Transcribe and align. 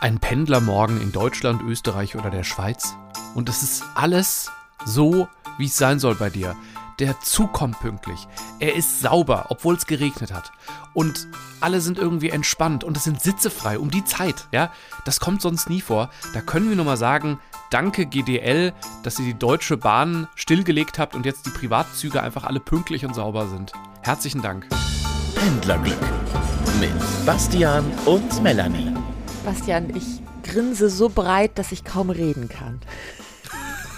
ein 0.00 0.18
Pendlermorgen 0.18 1.00
in 1.00 1.12
Deutschland, 1.12 1.62
Österreich 1.62 2.16
oder 2.16 2.30
der 2.30 2.44
Schweiz. 2.44 2.96
Und 3.34 3.48
es 3.48 3.62
ist 3.62 3.84
alles 3.94 4.50
so, 4.84 5.28
wie 5.58 5.66
es 5.66 5.76
sein 5.76 5.98
soll 5.98 6.14
bei 6.14 6.30
dir. 6.30 6.56
Der 6.98 7.18
Zug 7.20 7.52
kommt 7.52 7.80
pünktlich. 7.80 8.26
Er 8.58 8.74
ist 8.74 9.00
sauber, 9.00 9.46
obwohl 9.48 9.74
es 9.74 9.86
geregnet 9.86 10.32
hat. 10.32 10.52
Und 10.92 11.28
alle 11.60 11.80
sind 11.80 11.98
irgendwie 11.98 12.30
entspannt 12.30 12.84
und 12.84 12.96
es 12.96 13.04
sind 13.04 13.22
Sitze 13.22 13.50
frei 13.50 13.78
um 13.78 13.90
die 13.90 14.04
Zeit. 14.04 14.48
Ja, 14.52 14.70
das 15.04 15.20
kommt 15.20 15.40
sonst 15.40 15.70
nie 15.70 15.80
vor. 15.80 16.10
Da 16.34 16.40
können 16.40 16.68
wir 16.68 16.76
nur 16.76 16.84
mal 16.84 16.98
sagen, 16.98 17.38
danke 17.70 18.04
GDL, 18.04 18.74
dass 19.02 19.18
ihr 19.18 19.26
die 19.26 19.38
Deutsche 19.38 19.78
Bahn 19.78 20.28
stillgelegt 20.34 20.98
habt 20.98 21.14
und 21.14 21.24
jetzt 21.24 21.46
die 21.46 21.50
Privatzüge 21.50 22.22
einfach 22.22 22.44
alle 22.44 22.60
pünktlich 22.60 23.06
und 23.06 23.14
sauber 23.14 23.48
sind. 23.48 23.72
Herzlichen 24.02 24.42
Dank. 24.42 24.66
Pendlerglück 25.34 25.96
mit 26.80 26.92
Bastian 27.24 27.84
und 28.04 28.42
Melanie. 28.42 28.89
Bastian, 29.50 29.92
ich 29.96 30.22
grinse 30.48 30.88
so 30.88 31.08
breit, 31.08 31.58
dass 31.58 31.72
ich 31.72 31.82
kaum 31.82 32.10
reden 32.10 32.48
kann. 32.48 32.78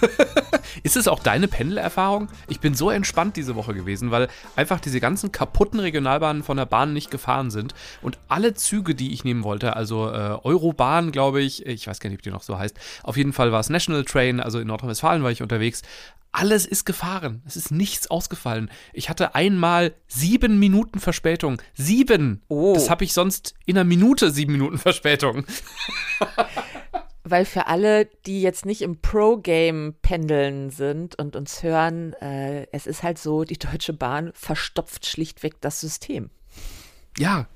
Ist 0.83 0.97
es 0.97 1.07
auch 1.07 1.19
deine 1.19 1.47
Pendelerfahrung? 1.47 2.29
Ich 2.47 2.59
bin 2.59 2.73
so 2.73 2.89
entspannt 2.89 3.35
diese 3.35 3.55
Woche 3.55 3.73
gewesen, 3.73 4.11
weil 4.11 4.27
einfach 4.55 4.79
diese 4.79 4.99
ganzen 4.99 5.31
kaputten 5.31 5.79
Regionalbahnen 5.79 6.43
von 6.43 6.57
der 6.57 6.65
Bahn 6.65 6.93
nicht 6.93 7.11
gefahren 7.11 7.51
sind 7.51 7.73
und 8.01 8.17
alle 8.27 8.53
Züge, 8.53 8.95
die 8.95 9.13
ich 9.13 9.23
nehmen 9.23 9.43
wollte, 9.43 9.75
also 9.75 10.09
äh, 10.09 10.37
Eurobahn, 10.43 11.11
glaube 11.11 11.41
ich, 11.41 11.65
ich 11.65 11.87
weiß 11.87 11.99
gar 11.99 12.09
nicht, 12.09 12.19
wie 12.19 12.29
die 12.29 12.31
noch 12.31 12.43
so 12.43 12.57
heißt. 12.57 12.77
Auf 13.03 13.17
jeden 13.17 13.33
Fall 13.33 13.51
war 13.51 13.59
es 13.59 13.69
National 13.69 14.03
Train, 14.03 14.39
also 14.39 14.59
in 14.59 14.67
Nordrhein-Westfalen 14.67 15.23
war 15.23 15.31
ich 15.31 15.41
unterwegs. 15.41 15.81
Alles 16.35 16.65
ist 16.65 16.85
gefahren. 16.85 17.43
Es 17.45 17.55
ist 17.55 17.69
nichts 17.69 18.09
ausgefallen. 18.09 18.71
Ich 18.91 19.07
hatte 19.07 19.35
einmal 19.35 19.93
sieben 20.07 20.57
Minuten 20.57 20.99
Verspätung. 20.99 21.61
Sieben! 21.75 22.41
Oh. 22.47 22.73
Das 22.73 22.89
habe 22.89 23.03
ich 23.03 23.13
sonst 23.13 23.53
in 23.67 23.77
einer 23.77 23.83
Minute 23.83 24.31
sieben 24.31 24.53
Minuten 24.53 24.79
Verspätung. 24.79 25.45
Weil 27.23 27.45
für 27.45 27.67
alle, 27.67 28.05
die 28.25 28.41
jetzt 28.41 28.65
nicht 28.65 28.81
im 28.81 28.99
Pro-Game 28.99 29.95
pendeln 30.01 30.69
sind 30.69 31.17
und 31.17 31.35
uns 31.35 31.63
hören, 31.63 32.13
äh, 32.13 32.67
es 32.71 32.85
ist 32.85 33.01
halt 33.01 33.17
so, 33.17 33.45
die 33.45 33.57
Deutsche 33.57 33.93
Bahn 33.93 34.31
verstopft 34.33 35.05
schlichtweg 35.05 35.61
das 35.61 35.79
System. 35.79 36.29
Ja. 37.17 37.47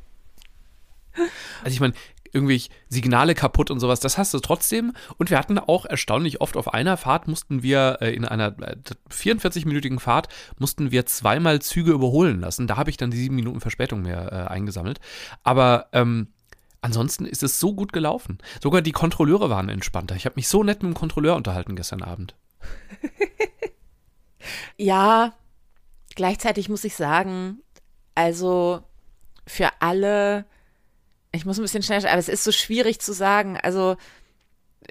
Also 1.64 1.74
ich 1.74 1.80
meine, 1.80 1.94
irgendwie 2.32 2.64
Signale 2.90 3.36
kaputt 3.36 3.72
und 3.72 3.80
sowas, 3.80 4.00
das 4.00 4.18
hast 4.18 4.34
du 4.34 4.40
trotzdem. 4.40 4.94
Und 5.18 5.30
wir 5.30 5.38
hatten 5.38 5.60
auch 5.60 5.86
erstaunlich 5.86 6.42
oft 6.42 6.56
auf 6.56 6.74
einer 6.74 6.98
Fahrt 6.98 7.28
mussten 7.28 7.64
wir, 7.64 7.98
äh, 8.02 8.14
in 8.14 8.26
einer 8.26 8.56
äh, 8.62 8.76
44-minütigen 9.12 10.00
Fahrt, 10.00 10.30
mussten 10.60 10.92
wir 10.92 11.06
zweimal 11.06 11.62
Züge 11.62 11.92
überholen 11.92 12.40
lassen. 12.40 12.68
Da 12.68 12.78
habe 12.78 12.90
ich 12.90 12.98
dann 12.98 13.12
die 13.12 13.18
sieben 13.18 13.36
Minuten 13.36 13.60
Verspätung 13.60 14.02
mehr 14.02 14.32
äh, 14.32 14.52
eingesammelt. 14.54 15.00
Aber 15.44 15.88
ähm, 15.94 16.30
ansonsten 16.82 17.26
ist 17.26 17.44
es 17.44 17.60
so 17.60 17.74
gut 17.74 17.94
gelaufen. 17.94 18.38
Sogar 18.62 18.82
die 18.82 18.92
Kontrolleure 18.92 19.50
waren 19.50 19.70
entspannter. 19.70 20.16
Ich 20.16 20.26
habe 20.26 20.36
mich 20.36 20.48
so 20.48 20.64
nett 20.64 20.84
mit 20.84 20.94
dem 20.94 20.98
Kontrolleur 20.98 21.36
unterhalten 21.36 21.76
gestern 21.76 22.04
Abend. 22.04 22.36
Ja, 24.78 25.34
gleichzeitig 26.16 26.70
muss 26.70 26.84
ich 26.84 26.96
sagen, 26.96 27.62
also 28.16 28.84
für 29.46 29.70
alle, 29.80 30.46
ich 31.32 31.46
muss 31.46 31.58
ein 31.58 31.64
bisschen 31.64 31.84
schneller, 31.84 32.10
aber 32.10 32.20
es 32.20 32.30
ist 32.30 32.44
so 32.44 32.52
schwierig 32.52 33.00
zu 33.00 33.14
sagen. 33.14 33.58
Also 33.58 33.98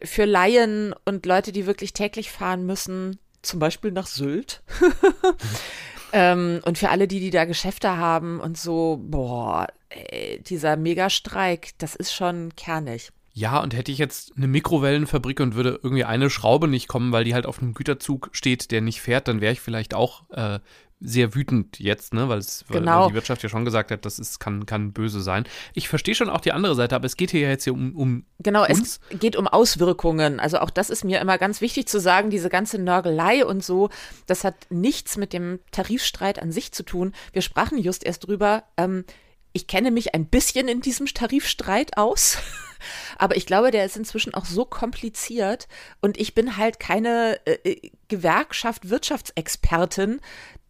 für 0.02 0.24
Laien 0.24 0.94
und 1.04 1.24
Leute, 1.26 1.52
die 1.52 1.66
wirklich 1.66 1.92
täglich 1.92 2.30
fahren 2.30 2.66
müssen, 2.66 3.18
zum 3.42 3.60
Beispiel 3.60 3.92
nach 3.92 4.06
Sylt. 4.06 4.62
ähm, 6.18 6.60
und 6.64 6.78
für 6.78 6.88
alle, 6.88 7.06
die, 7.06 7.20
die 7.20 7.28
da 7.28 7.44
Geschäfte 7.44 7.98
haben 7.98 8.40
und 8.40 8.56
so, 8.56 8.98
boah, 9.02 9.66
ey, 9.90 10.42
dieser 10.42 10.78
Megastreik, 10.78 11.72
das 11.76 11.94
ist 11.94 12.14
schon 12.14 12.56
kernig. 12.56 13.10
Ja, 13.34 13.62
und 13.62 13.76
hätte 13.76 13.92
ich 13.92 13.98
jetzt 13.98 14.32
eine 14.34 14.48
Mikrowellenfabrik 14.48 15.40
und 15.40 15.54
würde 15.56 15.78
irgendwie 15.82 16.04
eine 16.04 16.30
Schraube 16.30 16.68
nicht 16.68 16.88
kommen, 16.88 17.12
weil 17.12 17.24
die 17.24 17.34
halt 17.34 17.44
auf 17.44 17.60
einem 17.60 17.74
Güterzug 17.74 18.30
steht, 18.32 18.70
der 18.70 18.80
nicht 18.80 19.02
fährt, 19.02 19.28
dann 19.28 19.42
wäre 19.42 19.52
ich 19.52 19.60
vielleicht 19.60 19.92
auch 19.92 20.22
äh, 20.30 20.58
sehr 21.00 21.34
wütend 21.34 21.78
jetzt, 21.78 22.14
ne, 22.14 22.28
weil, 22.28 22.38
es, 22.38 22.64
Genau. 22.68 23.02
weil 23.02 23.08
die 23.08 23.14
Wirtschaft 23.14 23.42
ja 23.42 23.48
schon 23.48 23.64
gesagt 23.66 23.90
hat, 23.90 24.06
das 24.06 24.18
ist, 24.18 24.40
kann, 24.40 24.64
kann 24.64 24.92
böse 24.92 25.20
sein. 25.20 25.44
Ich 25.74 25.88
verstehe 25.88 26.14
schon 26.14 26.30
auch 26.30 26.40
die 26.40 26.52
andere 26.52 26.74
Seite, 26.74 26.94
aber 26.94 27.04
es 27.04 27.16
geht 27.18 27.30
hier 27.32 27.40
ja 27.40 27.48
jetzt 27.50 27.64
hier 27.64 27.74
um, 27.74 27.94
um 27.94 28.24
Genau, 28.38 28.64
uns. 28.66 29.00
es 29.10 29.18
geht 29.20 29.36
um 29.36 29.46
Auswirkungen. 29.46 30.40
Also 30.40 30.58
auch 30.58 30.70
das 30.70 30.88
ist 30.88 31.04
mir 31.04 31.20
immer 31.20 31.36
ganz 31.36 31.60
wichtig 31.60 31.86
zu 31.86 32.00
sagen, 32.00 32.30
diese 32.30 32.48
ganze 32.48 32.78
Nörgelei 32.78 33.44
und 33.44 33.62
so, 33.62 33.90
das 34.26 34.42
hat 34.42 34.54
nichts 34.70 35.16
mit 35.18 35.32
dem 35.34 35.60
Tarifstreit 35.70 36.40
an 36.40 36.50
sich 36.50 36.72
zu 36.72 36.82
tun. 36.82 37.12
Wir 37.32 37.42
sprachen 37.42 37.76
just 37.78 38.02
erst 38.04 38.26
drüber. 38.26 38.64
Ähm, 38.78 39.04
ich 39.52 39.66
kenne 39.66 39.90
mich 39.90 40.14
ein 40.14 40.26
bisschen 40.26 40.68
in 40.68 40.82
diesem 40.82 41.06
Tarifstreit 41.06 41.96
aus, 41.96 42.36
aber 43.18 43.36
ich 43.36 43.46
glaube, 43.46 43.70
der 43.70 43.86
ist 43.86 43.96
inzwischen 43.96 44.34
auch 44.34 44.44
so 44.44 44.66
kompliziert 44.66 45.66
und 46.02 46.18
ich 46.18 46.34
bin 46.34 46.58
halt 46.58 46.78
keine 46.78 47.40
äh, 47.46 47.70
äh, 47.70 47.90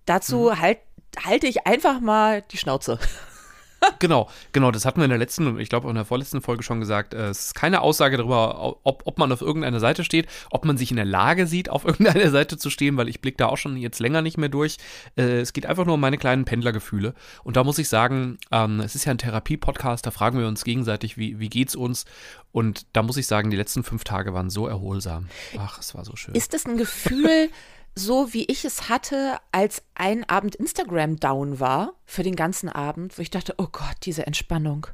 Dazu 0.06 0.59
halt, 0.59 0.78
halte 1.25 1.47
ich 1.47 1.67
einfach 1.67 2.00
mal 2.00 2.43
die 2.50 2.56
Schnauze. 2.59 2.99
Genau, 4.00 4.28
genau, 4.53 4.71
das 4.72 4.84
hatten 4.84 4.99
wir 5.00 5.05
in 5.05 5.11
der 5.11 5.19
letzten 5.19 5.47
und 5.47 5.61
ich 5.61 5.69
glaube 5.69 5.87
auch 5.87 5.91
in 5.91 5.97
der 5.97 6.06
vorletzten 6.06 6.41
Folge 6.41 6.62
schon 6.65 6.81
gesagt. 6.81 7.12
äh, 7.15 7.28
Es 7.28 7.47
ist 7.47 7.55
keine 7.55 7.83
Aussage 7.83 8.16
darüber, 8.16 8.81
ob, 8.84 9.03
ob 9.05 9.19
man 9.19 9.31
auf 9.31 9.43
irgendeiner 9.43 9.78
Seite 9.81 10.03
steht, 10.03 10.27
ob 10.50 10.65
man 10.65 10.77
sich 10.78 10.91
in 10.91 10.97
der 10.97 11.05
Lage 11.05 11.47
sieht, 11.47 11.69
auf 11.69 11.84
irgendeiner 11.84 12.31
Seite 12.31 12.56
zu 12.56 12.71
stehen, 12.71 12.97
weil 12.97 13.09
ich 13.09 13.21
blicke 13.21 13.37
da 13.37 13.47
auch 13.47 13.59
schon 13.59 13.77
jetzt 13.77 14.00
länger 14.00 14.22
nicht 14.22 14.39
mehr 14.39 14.49
durch. 14.49 14.78
Äh, 15.16 15.41
Es 15.41 15.53
geht 15.53 15.66
einfach 15.66 15.84
nur 15.84 15.95
um 15.95 16.00
meine 16.00 16.16
kleinen 16.19 16.47
Pendlergefühle. 16.47 17.15
Und 17.45 17.56
da 17.56 17.65
muss 17.65 17.78
ich 17.78 17.89
sagen, 17.89 18.39
ähm, 18.50 18.81
es 18.81 18.95
ist 18.97 19.05
ja 19.05 19.12
ein 19.12 19.19
Therapie-Podcast, 19.19 20.05
da 20.06 20.11
fragen 20.11 20.39
wir 20.39 20.49
uns 20.49 20.65
gegenseitig, 20.65 21.16
wie, 21.19 21.39
wie 21.39 21.50
geht's 21.50 21.77
uns? 21.77 22.06
Und 22.53 22.87
da 22.95 23.03
muss 23.03 23.19
ich 23.19 23.27
sagen, 23.27 23.50
die 23.50 23.56
letzten 23.59 23.84
fünf 23.84 24.05
Tage 24.05 24.33
waren 24.33 24.49
so 24.50 24.66
erholsam. 24.66 25.28
Ach, 25.59 25.78
es 25.78 25.95
war 25.95 26.05
so 26.05 26.16
schön. 26.16 26.34
Ist 26.34 26.55
das 26.55 26.65
ein 26.66 26.78
Gefühl, 26.78 27.50
so 27.99 28.33
wie 28.34 28.45
ich 28.45 28.65
es 28.65 28.89
hatte, 28.89 29.39
als 29.53 29.83
ein 29.95 30.29
Abend 30.29 30.55
Instagram 30.55 31.17
down 31.17 31.59
war 31.59 31.95
für 32.05 32.23
den 32.23 32.37
ganzen 32.37 32.69
Abend, 32.69 33.17
wo 33.17 33.23
ich 33.23 33.31
dachte, 33.31 33.55
oh 33.57 33.69
Gott, 33.73 33.97
diese 34.03 34.27
Entspannung. 34.27 34.87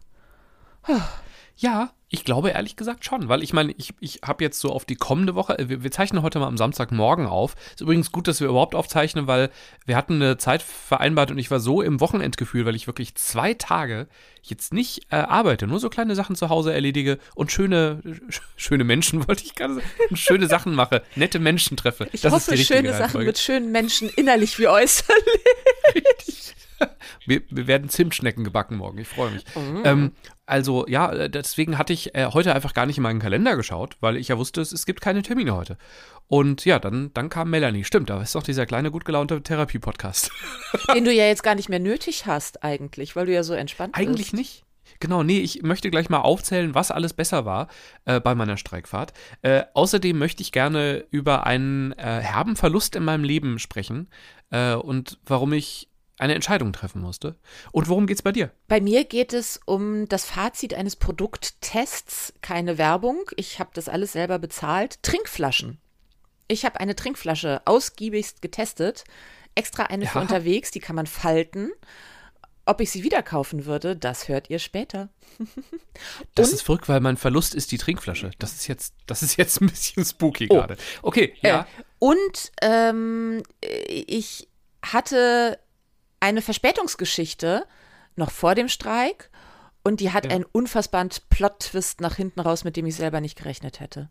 Ja, 1.57 1.93
ich 2.13 2.25
glaube 2.25 2.51
ehrlich 2.51 2.77
gesagt 2.77 3.05
schon, 3.05 3.29
weil 3.29 3.43
ich 3.43 3.53
meine, 3.53 3.73
ich, 3.79 3.95
ich 4.01 4.21
habe 4.25 4.45
jetzt 4.45 4.61
so 4.61 4.69
auf 4.71 4.85
die 4.85 4.95
kommende 4.97 5.35
Woche, 5.35 5.59
äh, 5.59 5.69
wir, 5.69 5.83
wir 5.83 5.91
zeichnen 5.91 6.23
heute 6.23 6.39
mal 6.39 6.47
am 6.47 6.57
Samstagmorgen 6.59 7.27
auf. 7.27 7.55
Ist 7.73 7.81
übrigens 7.81 8.13
gut, 8.13 8.29
dass 8.29 8.41
wir 8.41 8.49
überhaupt 8.49 8.75
aufzeichnen, 8.75 9.27
weil 9.27 9.51
wir 9.87 9.97
hatten 9.97 10.15
eine 10.15 10.37
Zeit 10.37 10.63
vereinbart 10.63 11.31
und 11.31 11.39
ich 11.39 11.51
war 11.51 11.59
so 11.59 11.83
im 11.83 12.01
Wochenendgefühl, 12.01 12.67
weil 12.67 12.77
ich 12.77 12.87
wirklich 12.87 13.15
zwei 13.15 13.55
Tage 13.55 14.07
jetzt 14.43 14.73
nicht 14.75 15.07
äh, 15.11 15.17
arbeite, 15.17 15.67
nur 15.67 15.81
so 15.81 15.89
kleine 15.89 16.15
Sachen 16.15 16.37
zu 16.37 16.49
Hause 16.49 16.73
erledige 16.73 17.19
und 17.35 17.51
schöne, 17.53 18.01
sch- 18.05 18.41
schöne 18.57 18.85
Menschen, 18.85 19.27
wollte 19.29 19.45
ich 19.45 19.55
gerade 19.55 19.75
sagen, 19.75 19.87
schöne 20.15 20.47
Sachen 20.49 20.75
mache, 20.75 21.03
nette 21.17 21.39
Menschen 21.39 21.77
treffe. 21.77 22.09
Ich 22.13 22.21
das 22.21 22.33
hoffe, 22.33 22.57
schöne 22.59 22.93
Sachen 22.93 23.25
mit 23.25 23.39
schönen 23.39 23.73
Menschen, 23.73 24.09
innerlich 24.11 24.59
wie 24.59 24.69
äußerlich. 24.69 25.15
Wir, 27.27 27.43
wir 27.51 27.67
werden 27.67 27.89
Zimtschnecken 27.89 28.43
gebacken 28.45 28.77
morgen. 28.77 28.99
Ich 28.99 29.09
freue 29.09 29.31
mich. 29.31 29.45
Mhm. 29.55 29.83
Ähm, 29.85 30.13
also 30.47 30.87
ja, 30.89 31.13
äh, 31.13 31.31
deswegen 31.31 31.79
hatte 31.79 31.93
ich 31.93 32.15
äh, 32.15 32.27
heute 32.33 32.55
einfach 32.55 32.75
gar 32.75 32.87
nicht 32.87 32.97
in 32.97 33.03
meinen 33.03 33.21
Kalender 33.21 33.57
geschaut, 33.57 33.97
weil 34.01 34.17
ich 34.17 34.29
ja 34.29 34.39
wusste, 34.39 34.61
es, 34.61 34.73
es 34.73 34.87
gibt 34.87 35.01
keine 35.01 35.23
Termine 35.23 35.55
heute. 35.55 35.79
Und 36.27 36.65
ja, 36.65 36.79
dann, 36.79 37.11
dann 37.15 37.29
kam 37.29 37.51
Melanie. 37.51 37.85
Stimmt, 37.85 38.11
da 38.11 38.21
ist 38.21 38.35
doch 38.35 38.43
dieser 38.43 38.67
kleine, 38.67 38.91
gut 38.91 39.05
gelaunte 39.05 39.43
Therapie-Podcast. 39.43 40.31
Den 40.95 41.05
du 41.05 41.13
ja 41.13 41.27
jetzt 41.27 41.43
gar 41.43 41.55
nicht 41.55 41.69
mehr 41.69 41.79
nötig 41.79 42.27
hast, 42.27 42.65
eigentlich, 42.65 43.15
weil 43.17 43.27
du 43.27 43.33
ja 43.33 43.43
so 43.43 43.55
entspannt 43.55 43.95
Eigentlich 43.95 44.33
bist. 44.33 44.35
nicht. 44.35 44.65
Genau, 45.01 45.23
nee, 45.23 45.41
ich 45.41 45.63
möchte 45.63 45.91
gleich 45.91 46.11
mal 46.11 46.21
aufzählen, 46.21 46.75
was 46.75 46.91
alles 46.91 47.13
besser 47.13 47.45
war 47.45 47.69
äh, 48.05 48.21
bei 48.21 48.35
meiner 48.35 48.57
Streikfahrt. 48.57 49.13
Äh, 49.43 49.65
außerdem 49.75 50.17
möchte 50.17 50.43
ich 50.43 50.53
gerne 50.53 51.05
über 51.11 51.47
einen 51.47 51.93
äh, 51.93 52.21
herben 52.21 52.57
Verlust 52.57 52.95
in 52.95 53.05
meinem 53.05 53.25
Leben 53.25 53.59
sprechen 53.59 54.09
äh, 54.51 54.75
und 54.75 55.19
warum 55.27 55.53
ich 55.53 55.89
eine 56.23 56.35
Entscheidung 56.35 56.73
treffen 56.73 57.03
musste. 57.03 57.37
Und 57.73 57.89
worum 57.89 58.07
geht's 58.07 58.23
bei 58.23 58.33
dir? 58.33 58.51
Bei 58.69 58.81
mir 58.81 59.05
geht 59.05 59.33
es 59.33 59.61
um 59.67 60.09
das 60.09 60.25
Fazit 60.25 60.73
eines 60.75 60.97
Produkttests, 60.97 62.33
keine 62.41 62.79
Werbung. 62.79 63.31
Ich 63.37 63.59
habe 63.59 63.71
das 63.75 63.89
alles 63.89 64.13
selber 64.13 64.39
bezahlt. 64.39 65.03
Trinkflaschen. 65.03 65.79
Ich 66.49 66.65
habe 66.65 66.81
eine 66.81 66.97
Trinkflasche 66.97 67.63
ausgiebigst 67.67 68.43
getestet. 68.43 69.05
Extra 69.55 69.85
eine 69.85 70.07
für 70.07 70.17
Ja. 70.19 70.23
unterwegs, 70.23 70.71
die 70.71 70.81
kann 70.81 70.97
man 70.97 71.07
falten. 71.07 71.71
Ob 72.65 72.81
ich 72.81 72.91
sie 72.93 73.03
wieder 73.03 73.23
kaufen 73.25 73.67
würde, 73.67 73.97
das 73.97 74.29
hört 74.29 74.49
ihr 74.49 74.59
später. 74.61 75.09
Das 76.35 76.53
ist 76.53 76.63
verrückt, 76.63 76.89
weil 76.89 77.01
mein 77.01 77.17
Verlust 77.17 77.55
ist 77.55 77.73
die 77.73 77.79
Trinkflasche. 77.79 78.31
Das 78.39 78.53
ist 78.55 78.67
jetzt, 78.67 78.95
das 79.07 79.23
ist 79.23 79.37
jetzt 79.37 79.61
ein 79.61 79.69
bisschen 79.69 80.05
spooky 80.05 80.47
Oh. 80.51 80.55
gerade. 80.55 80.77
Okay, 81.03 81.35
ja. 81.43 81.61
Äh, 81.61 81.65
und 81.99 82.53
ähm, 82.63 83.43
ich 83.61 84.49
hatte 84.85 85.59
eine 86.23 86.41
Verspätungsgeschichte 86.43 87.65
noch 88.17 88.31
vor 88.31 88.55
dem 88.55 88.69
Streik 88.69 89.31
und 89.83 90.01
die 90.01 90.13
hat 90.13 90.25
Ja. 90.27 90.31
einen 90.33 90.45
unfassbaren 90.45 91.11
Plot-Twist 91.31 92.01
nach 92.01 92.15
hinten 92.17 92.41
raus, 92.41 92.65
mit 92.65 92.77
dem 92.77 92.87
ich 92.87 92.95
selber 92.97 93.21
nicht 93.21 93.37
gerechnet 93.37 93.81
hätte. 93.81 94.09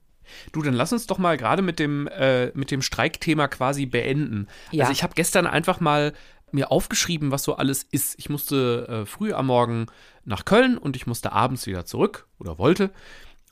Du, 0.52 0.62
dann 0.62 0.74
lass 0.74 0.94
uns 0.94 1.08
doch 1.08 1.18
mal 1.18 1.38
gerade 1.38 1.62
mit 1.62 1.80
dem, 1.80 2.08
äh, 2.08 2.48
mit 2.54 2.72
dem 2.72 2.82
Streikthema 2.82 3.48
quasi 3.48 3.86
beenden. 3.86 4.48
Ja. 4.72 4.84
Also 4.84 4.92
ich 4.94 5.04
habe 5.04 5.14
gestern 5.16 5.48
einfach 5.48 5.80
mal 5.80 6.14
mir 6.52 6.72
aufgeschrieben, 6.72 7.32
was 7.32 7.44
so 7.44 7.56
alles 7.56 7.84
ist. 7.84 8.16
Ich 8.18 8.30
musste 8.30 8.88
äh, 8.88 9.06
früh 9.06 9.34
am 9.34 9.48
Morgen 9.48 9.86
nach 10.26 10.44
Köln 10.46 10.78
und 10.78 10.96
ich 10.96 11.08
musste 11.08 11.32
abends 11.32 11.66
wieder 11.66 11.86
zurück 11.86 12.28
oder 12.40 12.58
wollte. 12.58 12.92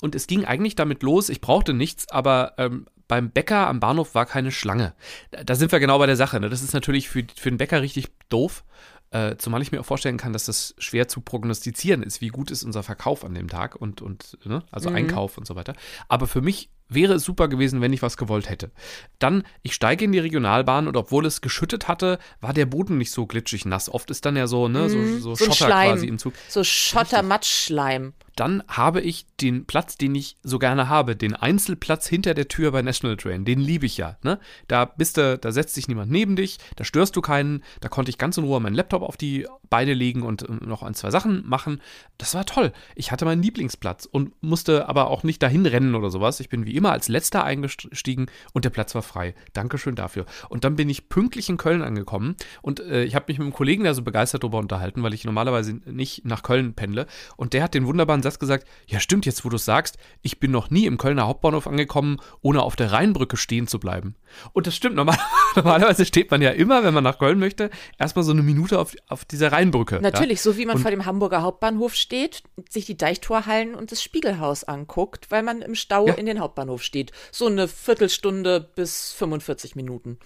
Und 0.01 0.15
es 0.15 0.27
ging 0.27 0.45
eigentlich 0.45 0.75
damit 0.75 1.03
los, 1.03 1.29
ich 1.29 1.41
brauchte 1.41 1.73
nichts, 1.73 2.09
aber 2.09 2.53
ähm, 2.57 2.85
beim 3.07 3.31
Bäcker 3.31 3.67
am 3.67 3.79
Bahnhof 3.79 4.15
war 4.15 4.25
keine 4.25 4.51
Schlange. 4.51 4.93
Da 5.31 5.55
sind 5.55 5.71
wir 5.71 5.79
genau 5.79 5.97
bei 5.97 6.05
der 6.05 6.15
Sache. 6.15 6.39
Ne? 6.39 6.49
Das 6.49 6.61
ist 6.61 6.73
natürlich 6.73 7.09
für, 7.09 7.25
für 7.35 7.49
den 7.49 7.57
Bäcker 7.57 7.81
richtig 7.81 8.07
doof. 8.29 8.63
Äh, 9.11 9.37
zumal 9.37 9.63
ich 9.63 9.71
mir 9.71 9.79
auch 9.79 9.85
vorstellen 9.85 10.17
kann, 10.17 10.33
dass 10.33 10.45
das 10.45 10.75
schwer 10.77 11.07
zu 11.07 11.21
prognostizieren 11.21 12.03
ist, 12.03 12.21
wie 12.21 12.27
gut 12.27 12.51
ist 12.51 12.63
unser 12.63 12.83
Verkauf 12.83 13.25
an 13.25 13.33
dem 13.33 13.47
Tag 13.47 13.75
und, 13.75 14.03
und 14.03 14.37
ne? 14.45 14.63
also 14.69 14.91
mhm. 14.91 14.97
Einkauf 14.97 15.39
und 15.39 15.47
so 15.47 15.55
weiter. 15.55 15.73
Aber 16.07 16.27
für 16.27 16.41
mich 16.41 16.69
wäre 16.89 17.13
es 17.13 17.23
super 17.23 17.47
gewesen, 17.47 17.81
wenn 17.81 17.91
ich 17.91 18.03
was 18.03 18.17
gewollt 18.17 18.49
hätte. 18.49 18.69
Dann, 19.17 19.43
ich 19.63 19.73
steige 19.73 20.05
in 20.05 20.11
die 20.11 20.19
Regionalbahn 20.19 20.87
und 20.87 20.95
obwohl 20.95 21.25
es 21.25 21.41
geschüttet 21.41 21.87
hatte, 21.87 22.19
war 22.39 22.53
der 22.53 22.67
Boden 22.67 22.99
nicht 22.99 23.11
so 23.11 23.25
glitschig 23.25 23.65
nass. 23.65 23.89
Oft 23.89 24.11
ist 24.11 24.25
dann 24.25 24.35
ja 24.35 24.45
so, 24.45 24.67
ne, 24.67 24.89
so, 24.89 24.97
mhm. 24.97 25.19
so, 25.19 25.33
so 25.33 25.45
Schotter 25.45 25.65
Schleim. 25.65 25.91
quasi 25.93 26.07
im 26.07 26.19
Zug. 26.19 26.33
So 26.47 26.63
Schotter-Matschschleim 26.63 28.13
dann 28.39 28.63
habe 28.67 29.01
ich 29.01 29.25
den 29.41 29.65
Platz, 29.65 29.97
den 29.97 30.15
ich 30.15 30.37
so 30.43 30.59
gerne 30.59 30.87
habe, 30.87 31.15
den 31.15 31.35
Einzelplatz 31.35 32.07
hinter 32.07 32.33
der 32.33 32.47
Tür 32.47 32.71
bei 32.71 32.81
National 32.81 33.17
Train. 33.17 33.43
Den 33.43 33.59
liebe 33.59 33.85
ich 33.85 33.97
ja. 33.97 34.17
Ne? 34.23 34.39
Da 34.67 34.85
bist 34.85 35.17
du, 35.17 35.37
da 35.37 35.51
setzt 35.51 35.75
sich 35.75 35.89
niemand 35.89 36.09
neben 36.09 36.37
dich, 36.37 36.57
da 36.77 36.85
störst 36.85 37.15
du 37.17 37.21
keinen. 37.21 37.63
Da 37.81 37.89
konnte 37.89 38.09
ich 38.09 38.17
ganz 38.17 38.37
in 38.37 38.45
Ruhe 38.45 38.61
meinen 38.61 38.75
Laptop 38.75 39.01
auf 39.01 39.17
die 39.17 39.45
Beine 39.69 39.93
legen 39.93 40.21
und 40.21 40.47
äh, 40.47 40.53
noch 40.65 40.83
ein, 40.83 40.93
zwei 40.93 41.11
Sachen 41.11 41.47
machen. 41.47 41.81
Das 42.17 42.33
war 42.33 42.45
toll. 42.45 42.71
Ich 42.95 43.11
hatte 43.11 43.25
meinen 43.25 43.43
Lieblingsplatz 43.43 44.05
und 44.05 44.31
musste 44.41 44.87
aber 44.87 45.09
auch 45.09 45.23
nicht 45.23 45.43
dahin 45.43 45.65
rennen 45.65 45.95
oder 45.95 46.09
sowas. 46.09 46.39
Ich 46.39 46.47
bin 46.47 46.65
wie 46.65 46.75
immer 46.75 46.91
als 46.91 47.09
letzter 47.09 47.43
eingestiegen 47.43 48.27
und 48.53 48.63
der 48.63 48.69
Platz 48.69 48.95
war 48.95 49.01
frei. 49.01 49.35
Dankeschön 49.51 49.95
dafür. 49.95 50.25
Und 50.47 50.63
dann 50.63 50.77
bin 50.77 50.89
ich 50.89 51.09
pünktlich 51.09 51.49
in 51.49 51.57
Köln 51.57 51.81
angekommen 51.81 52.35
und 52.61 52.79
äh, 52.79 53.03
ich 53.03 53.15
habe 53.15 53.25
mich 53.27 53.37
mit 53.37 53.45
einem 53.45 53.53
Kollegen 53.53 53.83
da 53.83 53.93
so 53.93 54.01
begeistert 54.01 54.43
darüber 54.43 54.59
unterhalten, 54.59 55.03
weil 55.03 55.13
ich 55.13 55.25
normalerweise 55.25 55.73
nicht 55.85 56.23
nach 56.25 56.41
Köln 56.41 56.73
pendle. 56.73 57.05
Und 57.35 57.51
der 57.51 57.63
hat 57.63 57.73
den 57.73 57.85
wunderbaren 57.85 58.21
Satz 58.29 58.39
gesagt, 58.39 58.67
ja 58.87 58.99
stimmt, 58.99 59.25
jetzt 59.25 59.43
wo 59.45 59.49
du 59.49 59.55
es 59.55 59.65
sagst, 59.65 59.97
ich 60.21 60.39
bin 60.39 60.51
noch 60.51 60.69
nie 60.69 60.85
im 60.85 60.97
Kölner 60.97 61.27
Hauptbahnhof 61.27 61.67
angekommen, 61.67 62.17
ohne 62.41 62.61
auf 62.61 62.75
der 62.75 62.91
Rheinbrücke 62.91 63.37
stehen 63.37 63.67
zu 63.67 63.79
bleiben. 63.79 64.15
Und 64.53 64.67
das 64.67 64.75
stimmt, 64.75 64.95
normal, 64.95 65.17
normalerweise 65.55 66.05
steht 66.05 66.31
man 66.31 66.41
ja 66.41 66.51
immer, 66.51 66.83
wenn 66.83 66.93
man 66.93 67.03
nach 67.03 67.19
Köln 67.19 67.39
möchte, 67.39 67.69
erstmal 67.97 68.23
so 68.23 68.31
eine 68.31 68.43
Minute 68.43 68.79
auf, 68.79 68.95
auf 69.07 69.25
dieser 69.25 69.51
Rheinbrücke. 69.51 69.99
Natürlich, 70.01 70.39
ja? 70.39 70.43
so 70.43 70.57
wie 70.57 70.65
man 70.65 70.77
Und 70.77 70.81
vor 70.81 70.91
dem 70.91 71.05
Hamburger 71.05 71.41
Hauptbahnhof 71.41 71.95
steht, 71.95 72.43
sich 72.69 72.85
die 72.85 72.97
Deichtorhallen 72.97 73.75
und 73.75 73.91
das 73.91 74.03
Spiegelhaus 74.03 74.63
anguckt, 74.63 75.31
weil 75.31 75.43
man 75.43 75.61
im 75.61 75.75
Stau 75.75 76.07
Ja. 76.07 76.13
in 76.13 76.25
den 76.25 76.39
Hauptbahnhof 76.39 76.83
steht. 76.83 77.11
So 77.31 77.47
eine 77.47 77.67
Viertelstunde 77.67 78.59
bis 78.75 79.11
45 79.13 79.75
Minuten. 79.75 80.19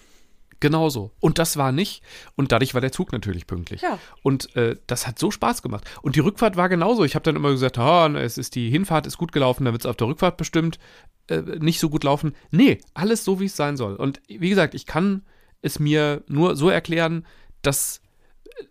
Genauso. 0.63 1.11
Und 1.19 1.39
das 1.39 1.57
war 1.57 1.73
nicht. 1.73 2.01
Und 2.37 2.53
dadurch 2.53 2.73
war 2.73 2.79
der 2.79 2.93
Zug 2.93 3.11
natürlich 3.11 3.47
pünktlich. 3.47 3.81
Ja. 3.81 3.99
Und 4.21 4.55
äh, 4.55 4.77
das 4.87 5.05
hat 5.05 5.19
so 5.19 5.29
Spaß 5.29 5.61
gemacht. 5.61 5.83
Und 6.01 6.15
die 6.15 6.21
Rückfahrt 6.21 6.55
war 6.55 6.69
genauso. 6.69 7.03
Ich 7.03 7.15
habe 7.15 7.23
dann 7.23 7.35
immer 7.35 7.51
gesagt, 7.51 7.77
ah, 7.77 8.07
es 8.15 8.37
ist 8.37 8.55
die 8.55 8.69
Hinfahrt 8.69 9.05
ist 9.05 9.17
gut 9.17 9.33
gelaufen, 9.33 9.65
dann 9.65 9.73
wird 9.73 9.83
es 9.83 9.89
auf 9.89 9.97
der 9.97 10.07
Rückfahrt 10.07 10.37
bestimmt 10.37 10.79
äh, 11.27 11.41
nicht 11.59 11.81
so 11.81 11.89
gut 11.89 12.05
laufen. 12.05 12.33
Nee, 12.49 12.77
alles 12.93 13.25
so, 13.25 13.41
wie 13.41 13.47
es 13.47 13.57
sein 13.57 13.75
soll. 13.75 13.97
Und 13.97 14.21
wie 14.29 14.47
gesagt, 14.47 14.73
ich 14.73 14.85
kann 14.85 15.23
es 15.61 15.79
mir 15.79 16.23
nur 16.29 16.55
so 16.55 16.69
erklären, 16.69 17.25
dass 17.61 17.99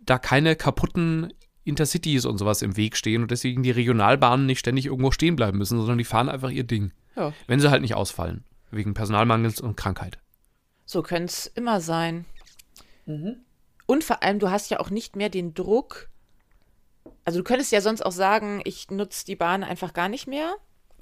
da 0.01 0.17
keine 0.17 0.57
kaputten 0.57 1.35
Intercities 1.65 2.25
und 2.25 2.39
sowas 2.39 2.63
im 2.63 2.79
Weg 2.79 2.97
stehen 2.97 3.21
und 3.21 3.31
deswegen 3.31 3.63
die 3.63 3.71
Regionalbahnen 3.71 4.47
nicht 4.47 4.61
ständig 4.61 4.87
irgendwo 4.87 5.11
stehen 5.11 5.37
bleiben 5.37 5.59
müssen, 5.59 5.79
sondern 5.79 5.99
die 5.99 6.05
fahren 6.05 6.31
einfach 6.31 6.51
ihr 6.51 6.65
Ding. 6.65 6.93
Ja. 7.17 7.35
Wenn 7.47 7.61
sie 7.61 7.71
halt 7.71 7.83
nicht 7.83 7.97
ausfallen. 7.97 8.45
Wegen 8.71 8.95
Personalmangels 8.95 9.61
und 9.61 9.77
Krankheit. 9.77 10.22
So 10.85 11.03
könnte 11.03 11.33
es 11.33 11.47
immer 11.47 11.81
sein. 11.81 12.25
Und 13.87 14.05
vor 14.05 14.23
allem, 14.23 14.39
du 14.39 14.51
hast 14.51 14.71
ja 14.71 14.81
auch 14.81 14.91
nicht 14.91 15.17
mehr 15.17 15.29
den 15.29 15.55
Druck. 15.55 16.09
Also 17.25 17.39
du 17.41 17.45
könntest 17.45 17.73
ja 17.73 17.81
sonst 17.81 18.03
auch 18.05 18.13
sagen, 18.13 18.61
ich 18.65 18.91
nutze 18.91 19.25
die 19.25 19.37
Bahn 19.37 19.65
einfach 19.65 19.93
gar 19.93 20.09
nicht 20.09 20.27
mehr, 20.27 20.55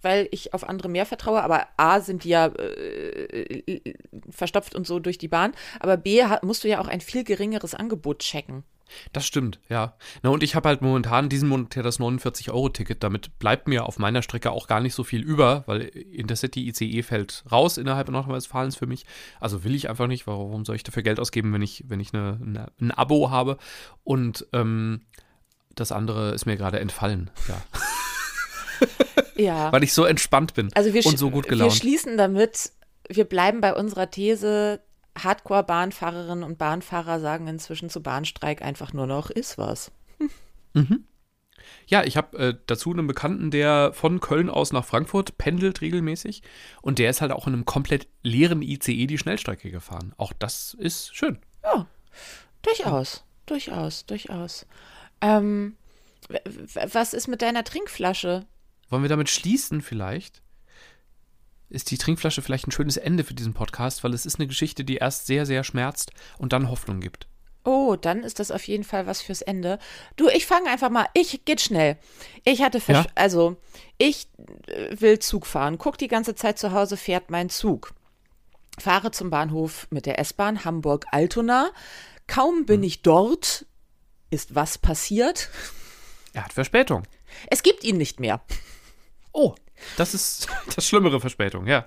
weil 0.03 0.29
ich 0.31 0.55
auf 0.55 0.69
andere 0.69 0.89
mehr 0.89 1.07
vertraue. 1.07 1.43
Aber 1.43 1.67
A 1.77 2.01
sind 2.01 2.25
die 2.25 2.31
ja 2.31 2.47
äh, 2.47 3.81
verstopft 4.31 4.75
und 4.75 4.87
so 4.87 4.99
durch 4.99 5.19
die 5.19 5.29
Bahn. 5.29 5.53
Aber 5.79 5.97
B 5.97 6.23
musst 6.43 6.65
du 6.65 6.69
ja 6.69 6.81
auch 6.81 6.89
ein 6.89 7.01
viel 7.01 7.25
geringeres 7.25 7.75
Angebot 7.75 8.21
checken. 8.21 8.65
Das 9.13 9.27
stimmt, 9.27 9.61
ja. 9.69 9.97
Na, 10.23 10.31
und 10.31 10.43
ich 10.43 10.55
habe 10.55 10.69
halt 10.69 10.83
momentan 10.83 11.29
diesen 11.29 11.49
Monat 11.49 11.77
ja 11.77 11.83
das 11.83 12.01
49-Euro-Ticket. 12.01 13.03
Damit 13.03 13.39
bleibt 13.39 13.69
mir 13.69 13.87
auf 13.87 13.99
meiner 13.99 14.23
Strecke 14.23 14.51
auch 14.51 14.67
gar 14.67 14.81
nicht 14.81 14.95
so 14.95 15.05
viel 15.05 15.23
über, 15.23 15.65
weil 15.67 15.83
Intercity 15.83 16.69
ICE 16.69 17.03
fällt 17.03 17.45
raus 17.51 17.79
innerhalb 17.79 18.09
Nordrhein-Westfalens 18.09 18.77
für 18.77 18.87
mich. 18.87 19.07
Also 19.41 19.65
will 19.65 19.75
ich 19.75 19.89
einfach 19.89 20.07
nicht. 20.07 20.27
Warum 20.27 20.65
soll 20.65 20.77
ich 20.77 20.83
dafür 20.83 21.03
Geld 21.03 21.21
ausgeben, 21.21 21.53
wenn 21.53 21.63
ich, 21.63 21.85
wenn 21.89 22.01
ich 22.01 22.15
eine, 22.15 22.39
eine, 22.45 22.73
ein 22.81 22.91
Abo 22.91 23.31
habe? 23.31 23.59
Und 24.05 24.47
ähm, 24.53 25.03
das 25.75 25.93
andere 25.93 26.33
ist 26.33 26.47
mir 26.47 26.57
gerade 26.57 26.81
entfallen, 26.81 27.31
ja. 27.49 27.63
Ja. 29.37 29.73
Weil 29.73 29.83
ich 29.83 29.93
so 29.93 30.05
entspannt 30.05 30.55
bin 30.55 30.71
Also 30.75 30.93
wir, 30.93 31.05
und 31.07 31.19
so 31.19 31.31
gut 31.31 31.45
wir 31.45 31.51
gelaunt. 31.51 31.73
schließen 31.73 32.17
damit, 32.17 32.73
wir 33.09 33.25
bleiben 33.25 33.61
bei 33.61 33.75
unserer 33.75 34.11
These, 34.11 34.81
Hardcore-Bahnfahrerinnen 35.25 36.45
und 36.45 36.59
Bahnfahrer 36.59 37.21
sagen 37.21 37.47
inzwischen 37.47 37.91
zu 37.91 38.03
Bahnstreik 38.03 38.63
einfach 38.63 38.93
nur 38.93 39.07
noch, 39.07 39.31
ist 39.31 39.59
was. 39.59 39.91
Ja, 41.87 42.05
ich 42.05 42.17
habe 42.17 42.39
äh, 42.39 42.55
dazu 42.67 42.91
einen 42.91 43.07
Bekannten, 43.07 43.51
der 43.51 43.93
von 43.93 44.21
Köln 44.21 44.49
aus 44.49 44.73
nach 44.73 44.85
Frankfurt 44.85 45.39
pendelt 45.39 45.81
regelmäßig. 45.81 46.43
Und 46.83 46.99
der 46.99 47.11
ist 47.11 47.21
halt 47.21 47.33
auch 47.33 47.47
in 47.47 47.53
einem 47.53 47.65
komplett 47.65 48.09
leeren 48.23 48.63
ICE 48.63 49.07
die 49.07 49.19
Schnellstrecke 49.19 49.71
gefahren. 49.71 50.15
Auch 50.17 50.33
das 50.33 50.75
ist 50.75 51.15
schön. 51.15 51.39
Ja, 51.63 51.87
durchaus, 52.63 53.25
durchaus, 53.47 54.07
durchaus. 54.07 54.67
Ähm, 55.21 55.77
was 56.93 57.13
ist 57.13 57.29
mit 57.29 57.43
deiner 57.43 57.65
Trinkflasche? 57.65 58.47
Wollen 58.89 59.03
wir 59.03 59.09
damit 59.09 59.29
schließen 59.29 59.83
vielleicht? 59.83 60.43
Ist 61.71 61.91
die 61.91 61.99
Trinkflasche 61.99 62.43
vielleicht 62.43 62.67
ein 62.67 62.73
schönes 62.73 62.97
Ende 62.97 63.25
für 63.25 63.35
diesen 63.35 63.55
Podcast, 63.55 64.03
weil 64.05 64.13
es 64.13 64.27
ist 64.27 64.39
eine 64.39 64.49
Geschichte, 64.49 64.85
die 64.85 64.97
erst 64.97 65.27
sehr, 65.27 65.47
sehr 65.47 65.65
schmerzt 65.65 66.11
und 66.37 66.53
dann 66.53 66.69
Hoffnung 66.69 67.01
gibt. 67.01 67.27
Oh, 67.63 67.97
dann 67.97 68.25
ist 68.25 68.41
das 68.41 68.51
auf 68.51 68.67
jeden 68.67 68.85
Fall 68.85 69.07
was 69.07 69.21
fürs 69.21 69.43
Ende. 69.43 69.79
Du, 70.17 70.29
ich 70.29 70.47
fange 70.47 70.71
einfach 70.71 70.91
mal. 70.91 71.07
Ich 71.15 71.45
geht 71.45 71.61
schnell. 71.61 71.99
Ich 72.45 72.63
hatte 72.63 72.81
Versch 72.81 73.05
Ja? 73.05 73.13
also 73.15 73.57
ich 73.99 74.29
äh, 74.67 75.01
will 75.01 75.19
Zug 75.19 75.47
fahren. 75.47 75.79
Guck 75.79 75.99
die 75.99 76.09
ganze 76.09 76.35
Zeit 76.35 76.59
zu 76.59 76.73
Hause 76.73 76.97
fährt 76.97 77.31
mein 77.31 77.51
Zug. 77.51 77.93
Fahre 78.79 79.11
zum 79.11 79.31
Bahnhof 79.31 79.87
mit 79.91 80.07
der 80.07 80.19
S-Bahn 80.19 80.65
Hamburg 80.65 81.05
Altona. 81.13 81.71
Kaum 82.27 82.65
bin 82.65 82.83
ich 82.83 83.03
dort, 83.03 83.67
ist 84.31 84.55
was 84.55 84.79
passiert? 84.79 85.51
Er 86.33 86.45
hat 86.45 86.53
Verspätung. 86.53 87.03
Es 87.49 87.63
gibt 87.63 87.85
ihn 87.85 87.97
nicht 87.97 88.21
mehr. 88.21 88.41
Oh, 89.33 89.55
das 89.97 90.15
ist 90.15 90.49
das 90.75 90.87
schlimmere 90.87 91.21
Verspätung, 91.21 91.67
ja. 91.67 91.87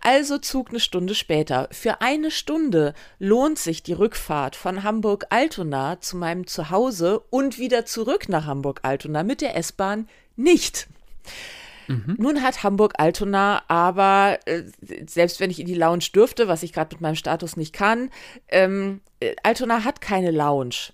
Also 0.00 0.38
Zug 0.38 0.70
eine 0.70 0.80
Stunde 0.80 1.14
später. 1.14 1.68
Für 1.72 2.00
eine 2.00 2.30
Stunde 2.30 2.94
lohnt 3.18 3.58
sich 3.58 3.82
die 3.82 3.92
Rückfahrt 3.92 4.56
von 4.56 4.82
Hamburg-Altona 4.82 6.00
zu 6.00 6.16
meinem 6.16 6.46
Zuhause 6.46 7.20
und 7.30 7.58
wieder 7.58 7.86
zurück 7.86 8.28
nach 8.28 8.46
Hamburg-Altona 8.46 9.22
mit 9.22 9.40
der 9.40 9.56
S-Bahn 9.56 10.08
nicht. 10.36 10.88
Nun 12.18 12.42
hat 12.42 12.62
Hamburg-Altona 12.62 13.64
aber, 13.66 14.38
äh, 14.46 14.62
selbst 15.06 15.40
wenn 15.40 15.50
ich 15.50 15.58
in 15.58 15.66
die 15.66 15.74
Lounge 15.74 16.04
dürfte, 16.14 16.46
was 16.46 16.62
ich 16.62 16.72
gerade 16.72 16.94
mit 16.94 17.00
meinem 17.00 17.16
Status 17.16 17.56
nicht 17.56 17.72
kann, 17.72 18.10
ähm, 18.48 19.00
äh, 19.18 19.34
Altona 19.42 19.82
hat 19.82 20.00
keine 20.00 20.30
Lounge. 20.30 20.92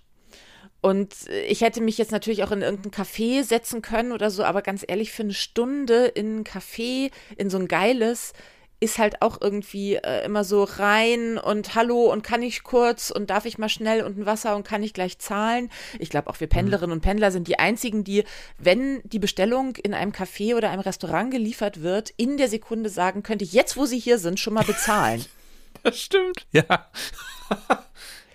Und 0.86 1.28
äh, 1.28 1.42
ich 1.46 1.62
hätte 1.62 1.80
mich 1.80 1.98
jetzt 1.98 2.12
natürlich 2.12 2.44
auch 2.44 2.52
in 2.52 2.62
irgendein 2.62 2.92
Café 2.92 3.42
setzen 3.42 3.82
können 3.82 4.12
oder 4.12 4.30
so, 4.30 4.44
aber 4.44 4.62
ganz 4.62 4.84
ehrlich, 4.86 5.10
für 5.10 5.24
eine 5.24 5.34
Stunde 5.34 6.06
in 6.06 6.38
ein 6.38 6.44
Café, 6.44 7.10
in 7.36 7.50
so 7.50 7.58
ein 7.58 7.66
geiles, 7.66 8.34
ist 8.78 8.98
halt 8.98 9.20
auch 9.20 9.40
irgendwie 9.40 9.96
äh, 9.96 10.24
immer 10.24 10.44
so 10.44 10.62
rein 10.62 11.38
und 11.38 11.74
hallo 11.74 12.12
und 12.12 12.22
kann 12.22 12.40
ich 12.40 12.62
kurz 12.62 13.10
und 13.10 13.30
darf 13.30 13.46
ich 13.46 13.58
mal 13.58 13.68
schnell 13.68 14.04
und 14.04 14.16
ein 14.16 14.26
Wasser 14.26 14.54
und 14.54 14.64
kann 14.64 14.84
ich 14.84 14.94
gleich 14.94 15.18
zahlen. 15.18 15.72
Ich 15.98 16.08
glaube, 16.08 16.30
auch 16.30 16.38
wir 16.38 16.46
Pendlerinnen 16.46 16.92
und 16.92 17.00
Pendler 17.00 17.32
sind 17.32 17.48
die 17.48 17.58
einzigen, 17.58 18.04
die, 18.04 18.22
wenn 18.56 19.00
die 19.02 19.18
Bestellung 19.18 19.74
in 19.74 19.92
einem 19.92 20.12
Café 20.12 20.54
oder 20.54 20.70
einem 20.70 20.82
Restaurant 20.82 21.32
geliefert 21.32 21.82
wird, 21.82 22.10
in 22.16 22.36
der 22.36 22.48
Sekunde 22.48 22.90
sagen, 22.90 23.24
könnte 23.24 23.44
ich 23.44 23.54
jetzt, 23.54 23.76
wo 23.76 23.86
sie 23.86 23.98
hier 23.98 24.18
sind, 24.18 24.38
schon 24.38 24.54
mal 24.54 24.64
bezahlen. 24.64 25.24
Das 25.82 26.00
stimmt. 26.00 26.46
Ja. 26.52 26.90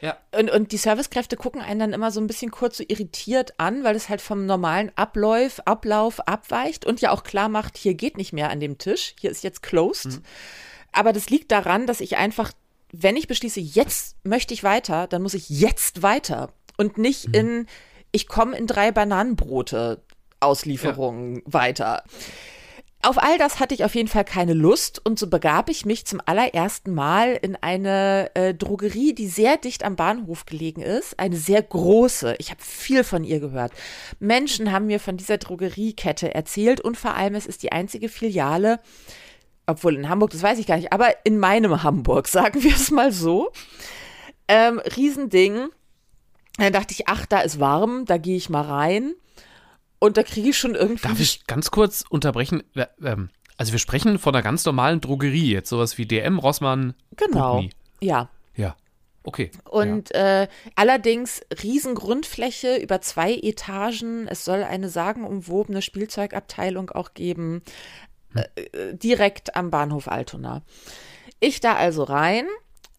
Ja. 0.01 0.17
Und, 0.37 0.49
und 0.49 0.71
die 0.71 0.77
Servicekräfte 0.77 1.37
gucken 1.37 1.61
einen 1.61 1.79
dann 1.79 1.93
immer 1.93 2.11
so 2.11 2.19
ein 2.19 2.27
bisschen 2.27 2.49
kurz 2.49 2.77
so 2.77 2.83
irritiert 2.87 3.53
an, 3.59 3.83
weil 3.83 3.95
es 3.95 4.09
halt 4.09 4.19
vom 4.19 4.47
normalen 4.47 4.91
Ablauf, 4.95 5.59
Ablauf 5.67 6.19
abweicht 6.27 6.85
und 6.85 7.01
ja 7.01 7.11
auch 7.11 7.23
klar 7.23 7.49
macht, 7.49 7.77
hier 7.77 7.93
geht 7.93 8.17
nicht 8.17 8.33
mehr 8.33 8.49
an 8.49 8.59
dem 8.59 8.79
Tisch, 8.79 9.15
hier 9.19 9.29
ist 9.29 9.43
jetzt 9.43 9.61
closed. 9.61 10.21
Aber 10.91 11.13
das 11.13 11.29
liegt 11.29 11.51
daran, 11.51 11.85
dass 11.85 12.01
ich 12.01 12.17
einfach, 12.17 12.51
wenn 12.91 13.15
ich 13.15 13.27
beschließe, 13.27 13.59
jetzt 13.59 14.15
möchte 14.23 14.55
ich 14.55 14.63
weiter, 14.63 15.05
dann 15.07 15.21
muss 15.21 15.35
ich 15.35 15.49
jetzt 15.49 16.01
weiter 16.01 16.51
und 16.77 16.97
nicht 16.97 17.35
in, 17.35 17.67
ich 18.11 18.27
komme 18.27 18.57
in 18.57 18.65
drei 18.65 18.91
Bananenbrote 18.91 20.01
Auslieferungen 20.39 21.43
weiter. 21.45 22.03
Auf 23.03 23.21
all 23.21 23.37
das 23.37 23.59
hatte 23.59 23.73
ich 23.73 23.83
auf 23.83 23.95
jeden 23.95 24.07
Fall 24.07 24.25
keine 24.25 24.53
Lust 24.53 25.03
und 25.03 25.17
so 25.17 25.27
begab 25.27 25.69
ich 25.69 25.85
mich 25.85 26.05
zum 26.05 26.21
allerersten 26.25 26.93
Mal 26.93 27.37
in 27.41 27.55
eine 27.55 28.29
äh, 28.35 28.53
Drogerie, 28.53 29.13
die 29.13 29.27
sehr 29.27 29.57
dicht 29.57 29.83
am 29.83 29.95
Bahnhof 29.95 30.45
gelegen 30.45 30.81
ist. 30.81 31.19
Eine 31.19 31.35
sehr 31.35 31.61
große. 31.63 32.35
Ich 32.37 32.51
habe 32.51 32.61
viel 32.61 33.03
von 33.03 33.23
ihr 33.23 33.39
gehört. 33.39 33.71
Menschen 34.19 34.71
haben 34.71 34.85
mir 34.85 34.99
von 34.99 35.17
dieser 35.17 35.37
Drogeriekette 35.37 36.35
erzählt 36.35 36.81
und 36.81 36.97
vor 36.97 37.15
allem 37.15 37.35
es 37.35 37.45
ist 37.45 37.63
die 37.63 37.71
einzige 37.71 38.07
Filiale, 38.07 38.79
obwohl 39.65 39.95
in 39.95 40.09
Hamburg, 40.09 40.31
das 40.31 40.43
weiß 40.43 40.59
ich 40.59 40.67
gar 40.67 40.77
nicht, 40.77 40.93
aber 40.93 41.25
in 41.25 41.39
meinem 41.39 41.83
Hamburg, 41.83 42.27
sagen 42.29 42.61
wir 42.63 42.75
es 42.75 42.91
mal 42.91 43.11
so. 43.11 43.51
Ähm, 44.47 44.79
Riesending. 44.79 45.69
Dann 46.57 46.73
dachte 46.73 46.93
ich, 46.93 47.07
ach, 47.07 47.25
da 47.25 47.39
ist 47.39 47.59
warm, 47.59 48.05
da 48.05 48.17
gehe 48.17 48.35
ich 48.35 48.49
mal 48.49 48.61
rein. 48.61 49.13
Und 50.01 50.17
da 50.17 50.23
kriege 50.23 50.49
ich 50.49 50.57
schon 50.57 50.73
irgendwie. 50.73 51.07
Darf 51.07 51.19
ich 51.19 51.45
ganz 51.45 51.69
kurz 51.69 52.03
unterbrechen? 52.09 52.63
Ähm, 53.03 53.29
also 53.55 53.71
wir 53.71 53.79
sprechen 53.79 54.17
von 54.17 54.33
einer 54.33 54.41
ganz 54.41 54.65
normalen 54.65 54.99
Drogerie, 54.99 55.51
jetzt 55.51 55.69
sowas 55.69 55.99
wie 55.99 56.07
DM, 56.07 56.39
Rossmann. 56.39 56.95
Genau. 57.15 57.57
Putni. 57.57 57.69
Ja. 58.01 58.29
Ja. 58.55 58.75
Okay. 59.23 59.51
Und 59.69 60.09
äh, 60.15 60.47
allerdings 60.75 61.41
Riesengrundfläche 61.61 62.77
über 62.77 63.01
zwei 63.01 63.33
Etagen. 63.35 64.27
Es 64.27 64.43
soll 64.43 64.63
eine 64.63 64.89
sagenumwobene 64.89 65.83
Spielzeugabteilung 65.83 66.89
auch 66.89 67.13
geben, 67.13 67.61
Hm. 68.33 68.43
äh, 68.55 68.95
direkt 68.95 69.55
am 69.55 69.69
Bahnhof 69.69 70.07
Altona. 70.07 70.63
Ich 71.39 71.59
da 71.59 71.75
also 71.75 72.03
rein. 72.03 72.47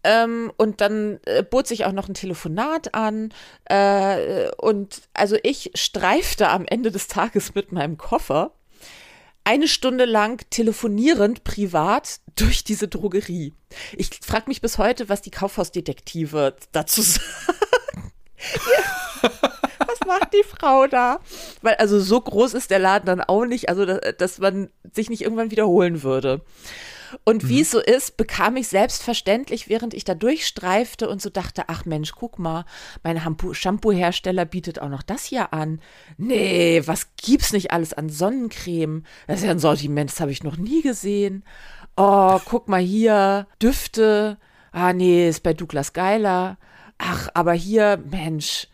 Ähm, 0.04 0.52
und 0.56 0.80
dann 0.80 1.20
äh, 1.26 1.42
bot 1.42 1.66
sich 1.66 1.84
auch 1.84 1.92
noch 1.92 2.08
ein 2.08 2.14
Telefonat 2.14 2.94
an. 2.94 3.32
Äh, 3.66 4.50
und 4.56 5.02
also 5.14 5.36
ich 5.42 5.70
streifte 5.74 6.48
am 6.48 6.64
Ende 6.66 6.90
des 6.90 7.08
Tages 7.08 7.54
mit 7.54 7.72
meinem 7.72 7.98
Koffer 7.98 8.52
eine 9.44 9.68
Stunde 9.68 10.04
lang 10.04 10.44
telefonierend 10.50 11.44
privat 11.44 12.20
durch 12.36 12.64
diese 12.64 12.88
Drogerie. 12.88 13.54
Ich 13.96 14.10
frage 14.24 14.44
mich 14.48 14.60
bis 14.60 14.78
heute, 14.78 15.08
was 15.08 15.22
die 15.22 15.30
Kaufhausdetektive 15.30 16.56
dazu 16.72 17.02
sagen. 17.02 17.22
was 19.78 20.00
macht 20.06 20.32
die 20.32 20.44
Frau 20.44 20.86
da? 20.86 21.20
Weil 21.60 21.74
also 21.74 22.00
so 22.00 22.20
groß 22.20 22.54
ist 22.54 22.70
der 22.70 22.78
Laden 22.78 23.06
dann 23.06 23.20
auch 23.20 23.44
nicht, 23.44 23.68
also 23.68 23.84
dass, 23.84 24.00
dass 24.16 24.38
man 24.38 24.70
sich 24.92 25.10
nicht 25.10 25.22
irgendwann 25.22 25.50
wiederholen 25.50 26.02
würde. 26.02 26.42
Und 27.24 27.48
wie 27.48 27.60
es 27.60 27.70
so 27.70 27.80
ist, 27.80 28.16
bekam 28.16 28.56
ich 28.56 28.68
selbstverständlich, 28.68 29.68
während 29.68 29.94
ich 29.94 30.04
da 30.04 30.14
durchstreifte 30.14 31.08
und 31.08 31.20
so 31.20 31.30
dachte, 31.30 31.64
ach 31.68 31.84
Mensch, 31.84 32.12
guck 32.12 32.38
mal, 32.38 32.64
mein 33.02 33.20
Shampoo-Hersteller 33.52 34.44
bietet 34.44 34.80
auch 34.80 34.88
noch 34.88 35.02
das 35.02 35.24
hier 35.24 35.52
an. 35.52 35.80
Nee, 36.16 36.82
was 36.86 37.08
gibt's 37.16 37.52
nicht 37.52 37.70
alles 37.70 37.92
an 37.92 38.08
Sonnencreme? 38.08 39.04
Das 39.26 39.40
ist 39.40 39.46
ja 39.46 39.50
ein 39.50 39.58
Sortiment, 39.58 40.10
das 40.10 40.20
habe 40.20 40.32
ich 40.32 40.42
noch 40.42 40.56
nie 40.56 40.82
gesehen. 40.82 41.44
Oh, 41.96 42.38
guck 42.44 42.68
mal 42.68 42.80
hier, 42.80 43.46
Düfte. 43.60 44.38
Ah, 44.72 44.92
nee, 44.92 45.28
ist 45.28 45.42
bei 45.42 45.52
Douglas 45.52 45.92
geiler. 45.92 46.58
Ach, 46.98 47.28
aber 47.34 47.52
hier, 47.52 48.02
Mensch, 48.10 48.68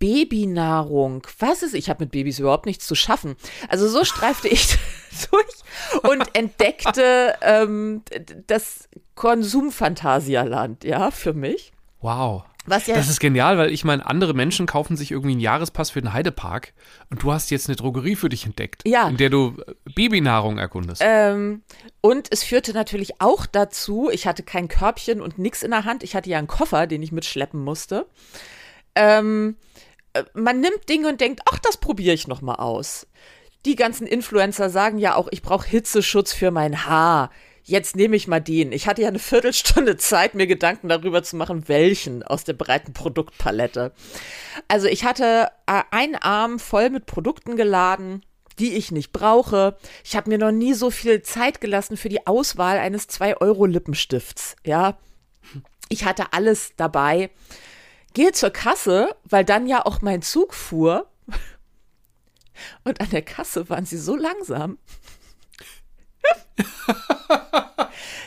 Babynahrung. 0.00 1.24
Was 1.38 1.62
ist? 1.62 1.74
Ich 1.74 1.88
habe 1.88 2.02
mit 2.04 2.10
Babys 2.10 2.40
überhaupt 2.40 2.66
nichts 2.66 2.86
zu 2.86 2.96
schaffen. 2.96 3.36
Also 3.68 3.88
so 3.88 4.04
streifte 4.04 4.48
ich 4.48 4.76
durch 5.30 6.02
und 6.10 6.34
entdeckte 6.34 7.36
ähm, 7.42 8.02
das 8.48 8.88
Konsumphantasialand, 9.14 10.82
ja, 10.84 11.10
für 11.12 11.32
mich. 11.34 11.72
Wow. 12.00 12.44
Was 12.66 12.86
ja 12.86 12.94
Das 12.94 13.08
ist 13.08 13.20
genial, 13.20 13.56
weil 13.58 13.72
ich 13.72 13.84
meine, 13.84 14.04
andere 14.06 14.34
Menschen 14.34 14.66
kaufen 14.66 14.96
sich 14.96 15.10
irgendwie 15.10 15.32
einen 15.32 15.40
Jahrespass 15.40 15.90
für 15.90 16.00
den 16.02 16.12
Heidepark 16.12 16.72
und 17.10 17.22
du 17.22 17.32
hast 17.32 17.50
jetzt 17.50 17.68
eine 17.68 17.76
Drogerie 17.76 18.16
für 18.16 18.28
dich 18.28 18.44
entdeckt, 18.46 18.82
Ja. 18.86 19.08
in 19.08 19.16
der 19.16 19.30
du 19.30 19.56
äh, 19.66 19.74
Babynahrung 19.94 20.58
erkundest. 20.58 21.02
Ähm, 21.04 21.62
und 22.00 22.28
es 22.30 22.42
führte 22.42 22.72
natürlich 22.72 23.20
auch 23.20 23.46
dazu, 23.46 24.10
ich 24.12 24.26
hatte 24.26 24.42
kein 24.42 24.68
Körbchen 24.68 25.20
und 25.22 25.38
nichts 25.38 25.62
in 25.62 25.70
der 25.70 25.84
Hand, 25.84 26.02
ich 26.02 26.14
hatte 26.14 26.28
ja 26.30 26.38
einen 26.38 26.48
Koffer, 26.48 26.86
den 26.86 27.02
ich 27.02 27.12
mitschleppen 27.12 27.60
musste. 27.62 28.06
Ähm, 28.94 29.56
äh, 29.58 29.89
man 30.34 30.60
nimmt 30.60 30.88
Dinge 30.88 31.08
und 31.08 31.20
denkt, 31.20 31.42
ach, 31.50 31.58
das 31.58 31.76
probiere 31.76 32.14
ich 32.14 32.28
noch 32.28 32.40
mal 32.40 32.56
aus. 32.56 33.06
Die 33.66 33.76
ganzen 33.76 34.06
Influencer 34.06 34.70
sagen 34.70 34.98
ja 34.98 35.14
auch, 35.14 35.28
ich 35.30 35.42
brauche 35.42 35.68
Hitzeschutz 35.68 36.32
für 36.32 36.50
mein 36.50 36.86
Haar. 36.86 37.30
Jetzt 37.62 37.94
nehme 37.94 38.16
ich 38.16 38.26
mal 38.26 38.40
den. 38.40 38.72
Ich 38.72 38.86
hatte 38.88 39.02
ja 39.02 39.08
eine 39.08 39.18
Viertelstunde 39.18 39.96
Zeit, 39.96 40.34
mir 40.34 40.46
Gedanken 40.46 40.88
darüber 40.88 41.22
zu 41.22 41.36
machen, 41.36 41.68
welchen 41.68 42.22
aus 42.22 42.44
der 42.44 42.54
breiten 42.54 42.94
Produktpalette. 42.94 43.92
Also 44.66 44.86
ich 44.86 45.04
hatte 45.04 45.48
äh, 45.66 45.82
einen 45.90 46.16
Arm 46.16 46.58
voll 46.58 46.90
mit 46.90 47.06
Produkten 47.06 47.56
geladen, 47.56 48.24
die 48.58 48.74
ich 48.74 48.92
nicht 48.92 49.12
brauche. 49.12 49.76
Ich 50.04 50.16
habe 50.16 50.30
mir 50.30 50.38
noch 50.38 50.52
nie 50.52 50.74
so 50.74 50.90
viel 50.90 51.22
Zeit 51.22 51.60
gelassen 51.60 51.96
für 51.96 52.08
die 52.08 52.26
Auswahl 52.26 52.78
eines 52.78 53.08
2-Euro-Lippenstifts. 53.08 54.56
Ja, 54.64 54.98
ich 55.88 56.04
hatte 56.04 56.32
alles 56.32 56.72
dabei. 56.76 57.30
Gehe 58.14 58.32
zur 58.32 58.50
Kasse, 58.50 59.14
weil 59.24 59.44
dann 59.44 59.66
ja 59.66 59.84
auch 59.86 60.02
mein 60.02 60.22
Zug 60.22 60.54
fuhr. 60.54 61.06
Und 62.84 63.00
an 63.00 63.08
der 63.10 63.22
Kasse 63.22 63.68
waren 63.70 63.86
sie 63.86 63.96
so 63.98 64.16
langsam, 64.16 64.78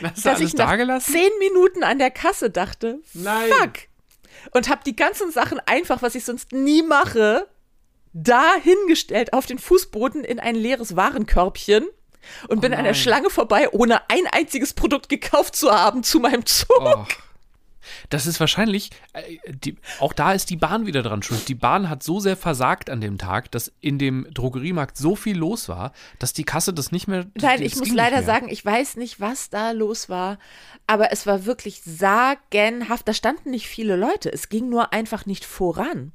hast 0.02 0.18
du 0.18 0.22
dass 0.28 0.40
ich 0.40 0.54
nach 0.54 0.70
da 0.70 0.76
gelassen? 0.76 1.12
zehn 1.12 1.30
Minuten 1.38 1.84
an 1.84 1.98
der 1.98 2.10
Kasse 2.10 2.50
dachte, 2.50 3.00
Nein. 3.12 3.50
fuck. 3.50 3.72
Und 4.52 4.68
habe 4.68 4.82
die 4.84 4.96
ganzen 4.96 5.30
Sachen 5.30 5.60
einfach, 5.66 6.02
was 6.02 6.14
ich 6.14 6.24
sonst 6.24 6.52
nie 6.52 6.82
mache, 6.82 7.46
da 8.12 8.54
hingestellt 8.56 9.32
auf 9.32 9.46
den 9.46 9.58
Fußboden 9.58 10.22
in 10.24 10.38
ein 10.38 10.54
leeres 10.54 10.96
Warenkörbchen 10.96 11.86
und 12.48 12.60
bin 12.60 12.72
an 12.72 12.84
der 12.84 12.92
nein. 12.92 12.94
Schlange 12.94 13.30
vorbei, 13.30 13.68
ohne 13.70 14.08
ein 14.10 14.26
einziges 14.32 14.72
Produkt 14.74 15.08
gekauft 15.08 15.56
zu 15.56 15.70
haben 15.70 16.02
zu 16.02 16.20
meinem 16.20 16.44
Zug. 16.46 16.68
Oh. 16.80 17.04
Das 18.10 18.26
ist 18.26 18.40
wahrscheinlich, 18.40 18.90
äh, 19.12 19.52
die, 19.52 19.76
auch 20.00 20.12
da 20.12 20.32
ist 20.32 20.50
die 20.50 20.56
Bahn 20.56 20.86
wieder 20.86 21.02
dran 21.02 21.22
schuld. 21.22 21.48
Die 21.48 21.54
Bahn 21.54 21.88
hat 21.88 22.02
so 22.02 22.20
sehr 22.20 22.36
versagt 22.36 22.90
an 22.90 23.00
dem 23.00 23.18
Tag, 23.18 23.50
dass 23.50 23.72
in 23.80 23.98
dem 23.98 24.26
Drogeriemarkt 24.32 24.96
so 24.96 25.16
viel 25.16 25.36
los 25.36 25.68
war, 25.68 25.92
dass 26.18 26.32
die 26.32 26.44
Kasse 26.44 26.72
das 26.72 26.92
nicht 26.92 27.08
mehr. 27.08 27.26
Nein, 27.40 27.62
ich 27.62 27.76
muss 27.76 27.90
leider 27.90 28.22
sagen, 28.22 28.48
ich 28.48 28.64
weiß 28.64 28.96
nicht, 28.96 29.20
was 29.20 29.50
da 29.50 29.70
los 29.72 30.08
war, 30.08 30.38
aber 30.86 31.12
es 31.12 31.26
war 31.26 31.44
wirklich 31.44 31.82
sagenhaft. 31.84 33.06
Da 33.08 33.12
standen 33.14 33.50
nicht 33.50 33.66
viele 33.68 33.96
Leute. 33.96 34.32
Es 34.32 34.48
ging 34.48 34.68
nur 34.68 34.92
einfach 34.92 35.26
nicht 35.26 35.44
voran. 35.44 36.12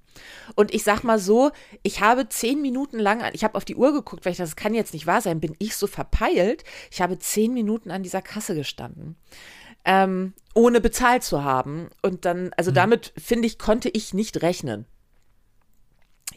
Und 0.56 0.74
ich 0.74 0.84
sag 0.84 1.04
mal 1.04 1.20
so, 1.20 1.52
ich 1.82 2.02
habe 2.02 2.28
zehn 2.28 2.62
Minuten 2.62 3.00
lang, 3.00 3.22
an- 3.22 3.32
ich 3.34 3.44
habe 3.44 3.56
auf 3.56 3.64
die 3.64 3.76
Uhr 3.76 3.94
geguckt, 3.94 4.26
weil 4.26 4.32
ich 4.32 4.38
dachte, 4.38 4.50
das 4.50 4.56
kann 4.58 4.74
jetzt 4.74 4.94
nicht 4.94 5.08
wahr 5.08 5.22
sein, 5.22 5.40
bin 5.40 5.56
ich 5.60 5.76
so 5.76 5.88
verpeilt. 5.88 6.64
Ich 6.92 7.02
habe 7.02 7.18
zehn 7.20 7.54
Minuten 7.54 7.90
an 7.92 8.04
dieser 8.04 8.22
Kasse 8.22 8.54
gestanden. 8.56 9.16
Ähm, 9.92 10.34
ohne 10.54 10.82
bezahlt 10.82 11.24
zu 11.24 11.44
haben. 11.44 11.90
Und 12.04 12.26
dann, 12.26 12.52
also 12.58 12.70
damit, 12.70 13.12
finde 13.18 13.48
ich, 13.48 13.58
konnte 13.58 13.90
ich 13.90 14.14
nicht 14.14 14.44
rechnen. 14.44 14.86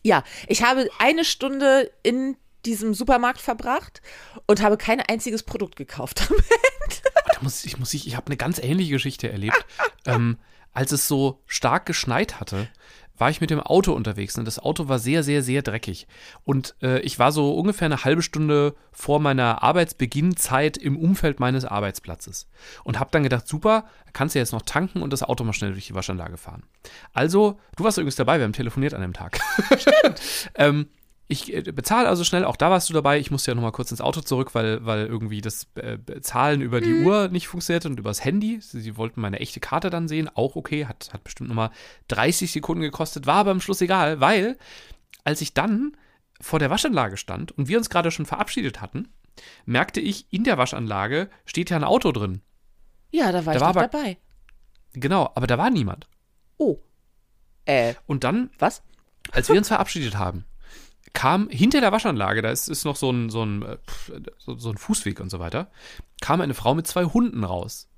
Ja, 0.03 0.25
ich 0.49 0.63
habe 0.63 0.89
eine 0.99 1.25
Stunde 1.25 1.91
in 2.03 2.37
diesem 2.65 2.95
Supermarkt 2.95 3.43
verbracht 3.43 4.01
und 4.47 4.63
habe 4.63 4.79
kein 4.79 5.01
einziges 5.01 5.43
Produkt 5.43 5.77
gekauft. 5.77 6.33
Da 7.35 7.41
muss, 7.41 7.65
ich 7.65 7.79
muss 7.79 7.95
ich, 7.95 8.07
ich 8.07 8.17
habe 8.17 8.27
eine 8.27 8.37
ganz 8.37 8.59
ähnliche 8.59 8.93
Geschichte 8.93 9.31
erlebt. 9.31 9.65
ähm, 10.07 10.39
als 10.73 10.93
es 10.93 11.09
so 11.09 11.43
stark 11.47 11.87
geschneit 11.87 12.41
hatte, 12.41 12.69
war 13.19 13.31
ich 13.31 13.41
mit 13.41 13.51
dem 13.51 13.61
Auto 13.61 13.93
unterwegs 13.93 14.37
und 14.39 14.47
das 14.47 14.59
Auto 14.59 14.89
war 14.89 14.99
sehr, 14.99 15.23
sehr, 15.23 15.43
sehr 15.43 15.63
dreckig. 15.63 16.07
Und 16.45 16.75
äh, 16.83 17.01
ich 17.01 17.19
war 17.19 17.33
so 17.33 17.55
ungefähr 17.55 17.87
eine 17.87 18.05
halbe 18.05 18.23
Stunde 18.23 18.75
vor 18.91 19.21
meiner 19.21 19.63
Arbeitsbeginnzeit 19.63 20.77
im 20.77 20.97
Umfeld 20.97 21.41
meines 21.41 21.65
Arbeitsplatzes 21.65 22.49
und 22.85 22.99
habe 22.99 23.11
dann 23.13 23.23
gedacht, 23.23 23.47
super, 23.47 23.85
kannst 24.13 24.35
du 24.35 24.39
jetzt 24.39 24.53
noch 24.53 24.63
tanken 24.63 25.03
und 25.03 25.13
das 25.13 25.23
Auto 25.23 25.45
mal 25.45 25.53
schnell 25.53 25.73
durch 25.73 25.87
die 25.87 25.95
Waschanlage 25.95 26.37
fahren. 26.37 26.65
Also, 27.13 27.59
du 27.77 27.85
warst 27.85 27.99
übrigens 27.99 28.17
dabei, 28.17 28.39
wir 28.39 28.45
haben 28.45 28.53
telefoniert 28.53 28.95
an 28.95 29.03
dem 29.03 29.13
Tag. 29.13 29.41
Stimmt. 29.79 30.51
ähm, 30.55 30.89
ich 31.29 31.53
äh, 31.55 31.63
bezahle 31.63 32.09
also 32.09 32.25
schnell, 32.25 32.45
auch 32.45 32.57
da 32.57 32.71
warst 32.71 32.89
du 32.91 32.93
dabei. 32.93 33.19
Ich 33.19 33.31
musste 33.31 33.51
ja 33.51 33.55
nochmal 33.55 33.73
kurz 33.73 33.91
ins 33.91 34.01
Auto 34.01 34.21
zurück, 34.21 34.55
weil, 34.55 34.85
weil 34.85 35.07
irgendwie 35.07 35.41
das 35.41 35.67
äh, 35.77 35.99
Zahlen 36.21 36.61
über 36.61 36.81
die 36.81 37.03
Uhr 37.05 37.29
nicht 37.29 37.49
funktionierte 37.49 37.89
und 37.89 37.99
übers 37.99 38.25
Handy. 38.25 38.59
Sie, 38.61 38.97
wollten 38.97 39.21
meine 39.21 39.41
echte 39.41 39.61
Karte 39.61 39.89
dann 39.91 40.09
sehen, 40.09 40.29
auch 40.35 40.57
okay, 40.57 40.87
hat, 40.87 41.11
hat 41.13 41.25
bestimmt 41.25 41.49
nochmal 41.49 41.71
30 42.09 42.53
Sekunden 42.53 42.83
gekostet, 42.83 43.27
war 43.27 43.37
aber 43.37 43.51
am 43.53 43.61
Schluss 43.61 43.81
egal, 43.81 44.21
weil 44.21 44.59
als 45.25 45.41
ich 45.41 45.55
dann 45.55 45.97
vor 46.41 46.59
der 46.59 46.71
Waschanlage 46.71 47.17
stand 47.17 47.53
und 47.53 47.69
wir 47.69 47.79
uns 47.79 47.89
gerade 47.89 48.11
schon 48.11 48.27
verabschiedet 48.27 48.81
hatten, 48.81 49.09
merkte 49.65 50.01
ich, 50.01 50.27
in 50.33 50.45
der 50.45 50.59
Waschanlage 50.59 51.31
steht 51.47 51.71
ja 51.71 51.77
ein 51.77 51.85
Auto 51.85 52.13
drin. 52.13 52.43
ja, 53.11 53.33
da 53.33 53.47
war 53.47 53.53
Da 53.55 53.59
ich 53.59 53.61
war 53.61 53.69
aber- 53.69 53.89
dabei. 53.89 54.19
Genau, 54.95 55.31
aber 55.35 55.47
da 55.47 55.57
war 55.57 55.71
niemand. 55.71 56.07
Oh. 56.59 56.79
Äh, 57.65 57.95
Und 58.07 58.25
dann 58.25 58.51
was? 58.59 58.83
als 59.31 59.49
wir 59.49 59.57
uns 59.57 59.69
verabschiedet 59.69 60.19
haben, 60.19 60.45
kam 61.13 61.49
hinter 61.51 61.81
der 61.81 61.93
Waschanlage, 61.93 62.43
da 62.43 62.51
ist, 62.51 62.69
ist 62.69 62.85
noch 62.85 62.97
so 62.97 63.11
ein, 63.11 63.31
so, 63.31 63.45
ein, 63.45 63.63
äh, 63.63 63.79
so 64.39 64.71
ein 64.71 64.79
Fußweg 64.79 65.21
und 65.21 65.31
so 65.31 65.41
weiter, 65.41 65.71
kam 66.21 66.41
eine 66.41 66.55
Frau 66.55 66.75
mit 66.75 66.87
zwei 66.87 67.05
Hunden 67.05 67.45
raus. 67.45 67.89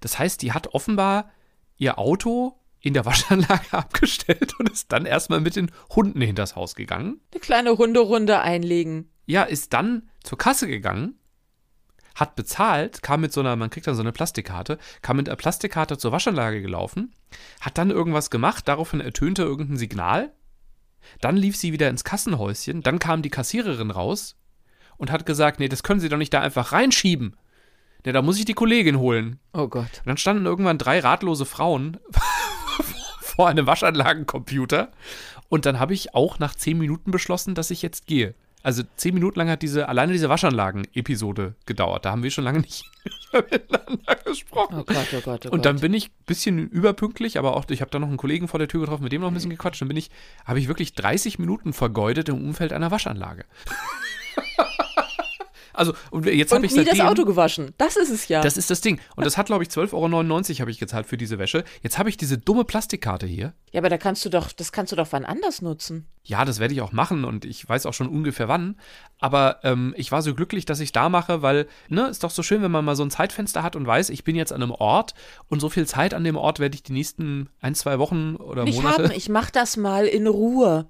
Das 0.00 0.18
heißt, 0.18 0.42
die 0.42 0.52
hat 0.52 0.68
offenbar 0.68 1.30
ihr 1.76 1.98
Auto 1.98 2.58
in 2.80 2.94
der 2.94 3.04
Waschanlage 3.06 3.72
abgestellt 3.72 4.54
und 4.58 4.68
ist 4.68 4.92
dann 4.92 5.06
erstmal 5.06 5.40
mit 5.40 5.56
den 5.56 5.70
Hunden 5.90 6.20
hinters 6.20 6.56
Haus 6.56 6.74
gegangen. 6.74 7.20
Eine 7.32 7.40
kleine 7.40 7.78
Hunderunde 7.78 8.40
einlegen. 8.40 9.10
Ja, 9.26 9.42
ist 9.42 9.72
dann 9.72 10.10
zur 10.22 10.38
Kasse 10.38 10.66
gegangen, 10.68 11.18
hat 12.14 12.36
bezahlt, 12.36 13.02
kam 13.02 13.22
mit 13.22 13.32
so 13.32 13.40
einer, 13.40 13.56
man 13.56 13.70
kriegt 13.70 13.86
dann 13.86 13.94
so 13.94 14.02
eine 14.02 14.12
Plastikkarte, 14.12 14.78
kam 15.02 15.16
mit 15.16 15.28
einer 15.28 15.36
Plastikkarte 15.36 15.98
zur 15.98 16.12
Waschanlage 16.12 16.62
gelaufen, 16.62 17.14
hat 17.60 17.78
dann 17.78 17.90
irgendwas 17.90 18.30
gemacht, 18.30 18.68
daraufhin 18.68 19.00
ertönte 19.00 19.42
irgendein 19.42 19.78
Signal, 19.78 20.32
dann 21.20 21.36
lief 21.36 21.56
sie 21.56 21.72
wieder 21.72 21.88
ins 21.88 22.04
Kassenhäuschen, 22.04 22.82
dann 22.82 22.98
kam 22.98 23.22
die 23.22 23.30
Kassiererin 23.30 23.90
raus 23.90 24.36
und 24.96 25.10
hat 25.10 25.26
gesagt, 25.26 25.60
nee, 25.60 25.68
das 25.68 25.82
können 25.82 26.00
Sie 26.00 26.08
doch 26.08 26.18
nicht 26.18 26.32
da 26.32 26.40
einfach 26.40 26.72
reinschieben. 26.72 27.36
Ne, 28.04 28.12
da 28.12 28.22
muss 28.22 28.38
ich 28.38 28.44
die 28.44 28.54
Kollegin 28.54 28.98
holen. 28.98 29.38
Oh 29.52 29.68
Gott. 29.68 29.98
Und 29.98 30.06
dann 30.06 30.16
standen 30.16 30.46
irgendwann 30.46 30.78
drei 30.78 31.00
ratlose 31.00 31.46
Frauen 31.46 31.98
vor 33.20 33.48
einem 33.48 33.66
Waschanlagencomputer. 33.66 34.92
Und 35.48 35.66
dann 35.66 35.78
habe 35.78 35.94
ich 35.94 36.14
auch 36.14 36.38
nach 36.38 36.54
zehn 36.54 36.78
Minuten 36.78 37.10
beschlossen, 37.10 37.54
dass 37.54 37.70
ich 37.70 37.82
jetzt 37.82 38.06
gehe. 38.06 38.34
Also 38.64 38.82
zehn 38.96 39.12
Minuten 39.12 39.38
lang 39.38 39.50
hat 39.50 39.60
diese, 39.60 39.88
alleine 39.90 40.12
diese 40.12 40.30
Waschanlagen-Episode 40.30 41.54
gedauert. 41.66 42.06
Da 42.06 42.10
haben 42.10 42.22
wir 42.22 42.30
schon 42.30 42.44
lange 42.44 42.60
nicht 42.60 42.90
miteinander 43.32 44.14
gesprochen. 44.24 44.76
Oh 44.80 44.84
Gott, 44.84 45.06
oh 45.14 45.20
Gott, 45.22 45.46
oh 45.46 45.50
Und 45.50 45.66
dann 45.66 45.76
Gott. 45.76 45.82
bin 45.82 45.92
ich 45.92 46.08
ein 46.08 46.24
bisschen 46.24 46.70
überpünktlich, 46.70 47.38
aber 47.38 47.56
auch, 47.56 47.66
ich 47.68 47.82
habe 47.82 47.90
da 47.90 47.98
noch 47.98 48.08
einen 48.08 48.16
Kollegen 48.16 48.48
vor 48.48 48.58
der 48.58 48.66
Tür 48.66 48.80
getroffen, 48.80 49.04
mit 49.04 49.12
dem 49.12 49.20
noch 49.20 49.28
ein 49.28 49.34
bisschen 49.34 49.50
gequatscht. 49.50 49.82
Dann 49.82 49.88
bin 49.88 49.98
ich, 49.98 50.10
habe 50.46 50.58
ich 50.58 50.66
wirklich 50.66 50.94
30 50.94 51.38
Minuten 51.38 51.74
vergeudet 51.74 52.30
im 52.30 52.42
Umfeld 52.42 52.72
einer 52.72 52.90
Waschanlage. 52.90 53.44
also, 55.74 55.92
und 56.10 56.26
jetzt 56.26 56.52
habe 56.52 56.64
ich 56.64 56.72
nie 56.72 56.84
seitdem, 56.84 56.98
das 56.98 57.06
Auto 57.06 57.24
gewaschen. 57.24 57.74
Das 57.78 57.96
ist 57.96 58.10
es 58.10 58.28
ja. 58.28 58.40
das 58.40 58.56
ist 58.56 58.70
das 58.70 58.80
Ding. 58.80 59.00
Und 59.16 59.26
das 59.26 59.36
hat, 59.36 59.46
glaube 59.46 59.62
ich, 59.64 59.70
12,99 59.70 59.92
Euro 59.94 60.60
habe 60.60 60.70
ich 60.70 60.78
gezahlt 60.78 61.06
für 61.06 61.16
diese 61.16 61.38
Wäsche. 61.38 61.64
Jetzt 61.82 61.98
habe 61.98 62.08
ich 62.08 62.16
diese 62.16 62.38
dumme 62.38 62.64
Plastikkarte 62.64 63.26
hier. 63.26 63.52
ja, 63.72 63.80
aber 63.80 63.88
da 63.88 63.98
kannst 63.98 64.24
du 64.24 64.28
doch, 64.28 64.52
das 64.52 64.72
kannst 64.72 64.92
du 64.92 64.96
doch 64.96 65.08
wann 65.10 65.24
anders 65.24 65.62
nutzen. 65.62 66.06
Ja, 66.22 66.44
das 66.44 66.58
werde 66.58 66.72
ich 66.72 66.80
auch 66.80 66.92
machen 66.92 67.24
und 67.24 67.44
ich 67.44 67.68
weiß 67.68 67.84
auch 67.84 67.92
schon 67.92 68.08
ungefähr 68.08 68.48
wann. 68.48 68.76
Aber 69.20 69.58
ähm, 69.62 69.94
ich 69.96 70.10
war 70.10 70.22
so 70.22 70.34
glücklich, 70.34 70.64
dass 70.64 70.80
ich 70.80 70.92
da 70.92 71.10
mache, 71.10 71.42
weil, 71.42 71.66
ne, 71.88 72.08
ist 72.08 72.24
doch 72.24 72.30
so 72.30 72.42
schön, 72.42 72.62
wenn 72.62 72.70
man 72.70 72.84
mal 72.84 72.96
so 72.96 73.02
ein 73.02 73.10
Zeitfenster 73.10 73.62
hat 73.62 73.76
und 73.76 73.86
weiß, 73.86 74.08
ich 74.08 74.24
bin 74.24 74.34
jetzt 74.34 74.52
an 74.52 74.62
einem 74.62 74.72
Ort 74.72 75.14
und 75.48 75.60
so 75.60 75.68
viel 75.68 75.86
Zeit 75.86 76.14
an 76.14 76.24
dem 76.24 76.36
Ort 76.36 76.60
werde 76.60 76.74
ich 76.76 76.82
die 76.82 76.92
nächsten 76.92 77.50
ein, 77.60 77.74
zwei 77.74 77.98
Wochen 77.98 78.36
oder 78.36 78.64
Nicht 78.64 78.76
Monate. 78.76 79.04
haben, 79.04 79.12
ich 79.14 79.28
mach 79.28 79.50
das 79.50 79.76
mal 79.76 80.06
in 80.06 80.26
Ruhe. 80.26 80.86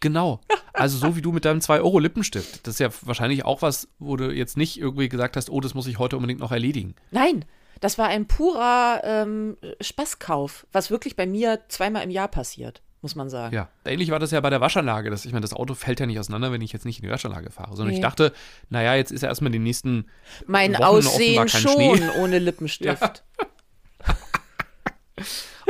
Genau. 0.00 0.40
Also 0.76 0.98
so 0.98 1.16
wie 1.16 1.22
du 1.22 1.32
mit 1.32 1.44
deinem 1.44 1.60
2-Euro-Lippenstift. 1.60 2.66
Das 2.66 2.74
ist 2.74 2.80
ja 2.80 2.88
wahrscheinlich 3.02 3.44
auch 3.44 3.62
was, 3.62 3.88
wo 3.98 4.16
du 4.16 4.30
jetzt 4.30 4.56
nicht 4.56 4.78
irgendwie 4.78 5.08
gesagt 5.08 5.36
hast, 5.36 5.50
oh, 5.50 5.60
das 5.60 5.74
muss 5.74 5.86
ich 5.86 5.98
heute 5.98 6.16
unbedingt 6.16 6.40
noch 6.40 6.52
erledigen. 6.52 6.94
Nein, 7.10 7.44
das 7.80 7.98
war 7.98 8.08
ein 8.08 8.26
purer 8.26 9.00
ähm, 9.04 9.56
Spaßkauf, 9.80 10.66
was 10.72 10.90
wirklich 10.90 11.16
bei 11.16 11.26
mir 11.26 11.60
zweimal 11.68 12.02
im 12.04 12.10
Jahr 12.10 12.28
passiert, 12.28 12.82
muss 13.02 13.14
man 13.14 13.28
sagen. 13.30 13.54
Ja. 13.54 13.68
Ähnlich 13.84 14.10
war 14.10 14.18
das 14.18 14.30
ja 14.30 14.40
bei 14.40 14.50
der 14.50 14.60
Waschanlage. 14.60 15.10
Das, 15.10 15.24
ich 15.24 15.32
meine, 15.32 15.42
das 15.42 15.52
Auto 15.54 15.74
fällt 15.74 16.00
ja 16.00 16.06
nicht 16.06 16.18
auseinander, 16.18 16.52
wenn 16.52 16.60
ich 16.60 16.72
jetzt 16.72 16.84
nicht 16.84 16.98
in 16.98 17.06
die 17.06 17.10
Waschanlage 17.12 17.50
fahre. 17.50 17.74
Sondern 17.76 17.92
ich 17.92 17.98
Nee. 17.98 18.02
dachte, 18.02 18.32
naja, 18.70 18.94
jetzt 18.94 19.12
ist 19.12 19.22
ja 19.22 19.28
erstmal 19.28 19.52
die 19.52 19.58
nächsten 19.58 20.06
Mein 20.46 20.72
Wochen 20.74 20.82
Aussehen 20.82 21.36
kein 21.36 21.48
schon 21.48 21.72
Schnee. 21.72 22.00
ohne 22.18 22.38
Lippenstift. 22.38 23.24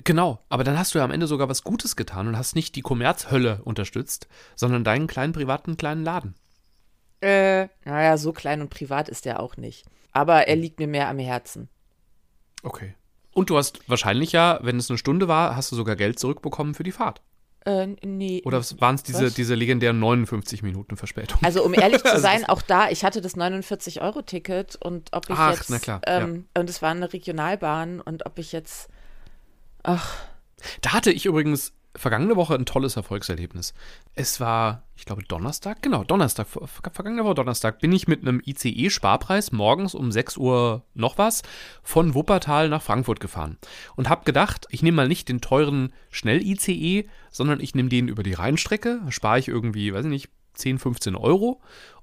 Genau, 0.05 0.39
aber 0.49 0.65
dann 0.65 0.79
hast 0.79 0.95
du 0.95 0.99
ja 0.99 1.05
am 1.05 1.11
Ende 1.11 1.27
sogar 1.27 1.49
was 1.49 1.65
Gutes 1.65 1.97
getan 1.97 2.29
und 2.29 2.37
hast 2.37 2.55
nicht 2.55 2.77
die 2.77 2.83
Kommerzhölle 2.83 3.63
unterstützt, 3.65 4.29
sondern 4.55 4.85
deinen 4.85 5.07
kleinen 5.07 5.33
privaten 5.33 5.79
kleinen 5.79 6.05
Laden. 6.05 6.35
Äh, 7.23 7.69
naja, 7.85 8.19
so 8.19 8.33
klein 8.33 8.61
und 8.61 8.69
privat 8.69 9.09
ist 9.09 9.25
er 9.27 9.41
auch 9.41 9.57
nicht. 9.57 9.87
Aber 10.13 10.49
er 10.49 10.57
liegt 10.57 10.79
mir 10.79 10.87
mehr 10.87 11.09
am 11.09 11.19
Herzen. 11.19 11.71
Okay. 12.63 12.95
Und 13.33 13.49
du 13.51 13.57
hast 13.57 13.89
wahrscheinlich 13.89 14.33
ja, 14.33 14.59
wenn 14.63 14.79
es 14.79 14.91
eine 14.91 14.99
Stunde 14.99 15.29
war, 15.29 15.57
hast 15.57 15.73
du 15.73 15.77
sogar 15.77 15.97
Geld 15.97 16.19
zurückbekommen 16.19 16.75
für 16.75 16.83
die 16.83 16.93
Fahrt. 16.93 17.23
Äh, 17.67 17.89
nee. 18.05 18.43
Oder 18.45 18.63
waren 18.79 18.95
es 18.95 19.03
diese, 19.03 19.27
Was? 19.27 19.35
diese 19.35 19.57
legendären 19.57 19.99
59 19.99 20.63
Minuten 20.63 20.97
Verspätung? 20.97 21.41
Also 21.43 21.65
um 21.65 21.75
ehrlich 21.75 21.99
zu 22.03 22.11
Also 22.13 22.23
sein, 22.23 22.45
auch 22.45 22.63
da, 22.63 22.91
ich 22.91 23.05
hatte 23.05 23.21
das 23.21 23.37
49-Euro-Ticket 23.37 24.77
und 24.77 25.09
ob 25.13 25.29
ich 25.29 25.37
Ach, 25.37 25.51
jetzt, 25.51 25.69
na 25.69 25.81
klar, 25.81 26.01
ähm, 26.07 26.47
und 26.57 26.71
es 26.71 26.81
war 26.81 26.93
eine 26.93 27.13
Regionalbahn 27.13 28.01
und 28.01 28.25
ob 28.25 28.39
ich 28.39 28.53
jetzt, 28.53 28.89
ach, 29.83 30.15
Da 30.81 30.93
hatte 30.93 31.11
ich 31.11 31.27
übrigens 31.27 31.73
vergangene 31.99 32.37
Woche 32.37 32.55
ein 32.55 32.67
tolles 32.67 32.97
Erfolgserlebnis. 32.97 33.75
Es 34.15 34.41
war, 34.41 34.83
ich 34.97 35.05
glaube, 35.05 35.23
Donnerstag, 35.25 35.83
genau, 35.83 36.05
Donnerstag, 36.05 36.47
ver- 36.47 36.67
ver- 36.67 36.91
vergangene 36.93 37.25
Woche 37.25 37.35
Donnerstag, 37.35 37.79
bin 37.81 37.93
ich 37.93 38.09
mit 38.09 38.23
einem 38.23 38.41
ICE-Sparpreis 38.45 39.53
morgens 39.53 39.95
um 39.95 40.13
6 40.13 40.37
Uhr 40.37 40.85
noch 40.95 41.19
was 41.19 41.43
von 41.83 42.15
Wuppertal 42.15 42.69
nach 42.69 42.83
Frankfurt 42.83 43.21
gefahren 43.21 43.59
und 43.97 44.09
habe 44.09 44.25
gedacht, 44.25 44.67
ich 44.71 44.83
nehme 44.83 44.97
mal 44.97 45.09
nicht 45.09 45.29
den 45.29 45.41
teuren 45.41 45.93
Schnell-ICE, 46.11 47.09
sondern 47.31 47.61
ich 47.61 47.75
nehme 47.75 47.89
den 47.89 48.09
über 48.09 48.23
die 48.23 48.35
Rheinstrecke, 48.35 49.01
spare 49.09 49.39
ich 49.39 49.49
irgendwie, 49.49 49.93
weiß 49.93 50.05
ich 50.05 50.11
nicht, 50.11 50.31
10, 50.55 50.79
15 50.79 51.17
Euro 51.17 51.61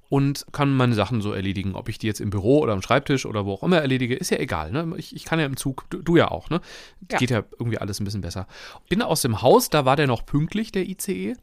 und 0.09 0.45
kann 0.51 0.75
meine 0.75 0.93
Sachen 0.93 1.21
so 1.21 1.31
erledigen. 1.31 1.75
Ob 1.75 1.89
ich 1.89 1.97
die 1.97 2.07
jetzt 2.07 2.21
im 2.21 2.29
Büro 2.29 2.59
oder 2.59 2.73
am 2.73 2.81
Schreibtisch 2.81 3.25
oder 3.25 3.45
wo 3.45 3.53
auch 3.53 3.63
immer 3.63 3.79
erledige, 3.79 4.15
ist 4.15 4.29
ja 4.29 4.37
egal. 4.37 4.71
Ne? 4.71 4.93
Ich, 4.97 5.15
ich 5.15 5.25
kann 5.25 5.39
ja 5.39 5.45
im 5.45 5.57
Zug, 5.57 5.85
du, 5.89 6.01
du 6.01 6.17
ja 6.17 6.29
auch, 6.29 6.49
ne? 6.49 6.61
Ja. 7.11 7.17
Geht 7.17 7.31
ja 7.31 7.43
irgendwie 7.57 7.77
alles 7.77 7.99
ein 7.99 8.05
bisschen 8.05 8.21
besser. 8.21 8.47
Bin 8.89 9.01
aus 9.01 9.21
dem 9.21 9.41
Haus, 9.41 9.69
da 9.69 9.85
war 9.85 9.95
der 9.95 10.07
noch 10.07 10.25
pünktlich, 10.25 10.71
der 10.71 10.87
ICE, 10.87 11.35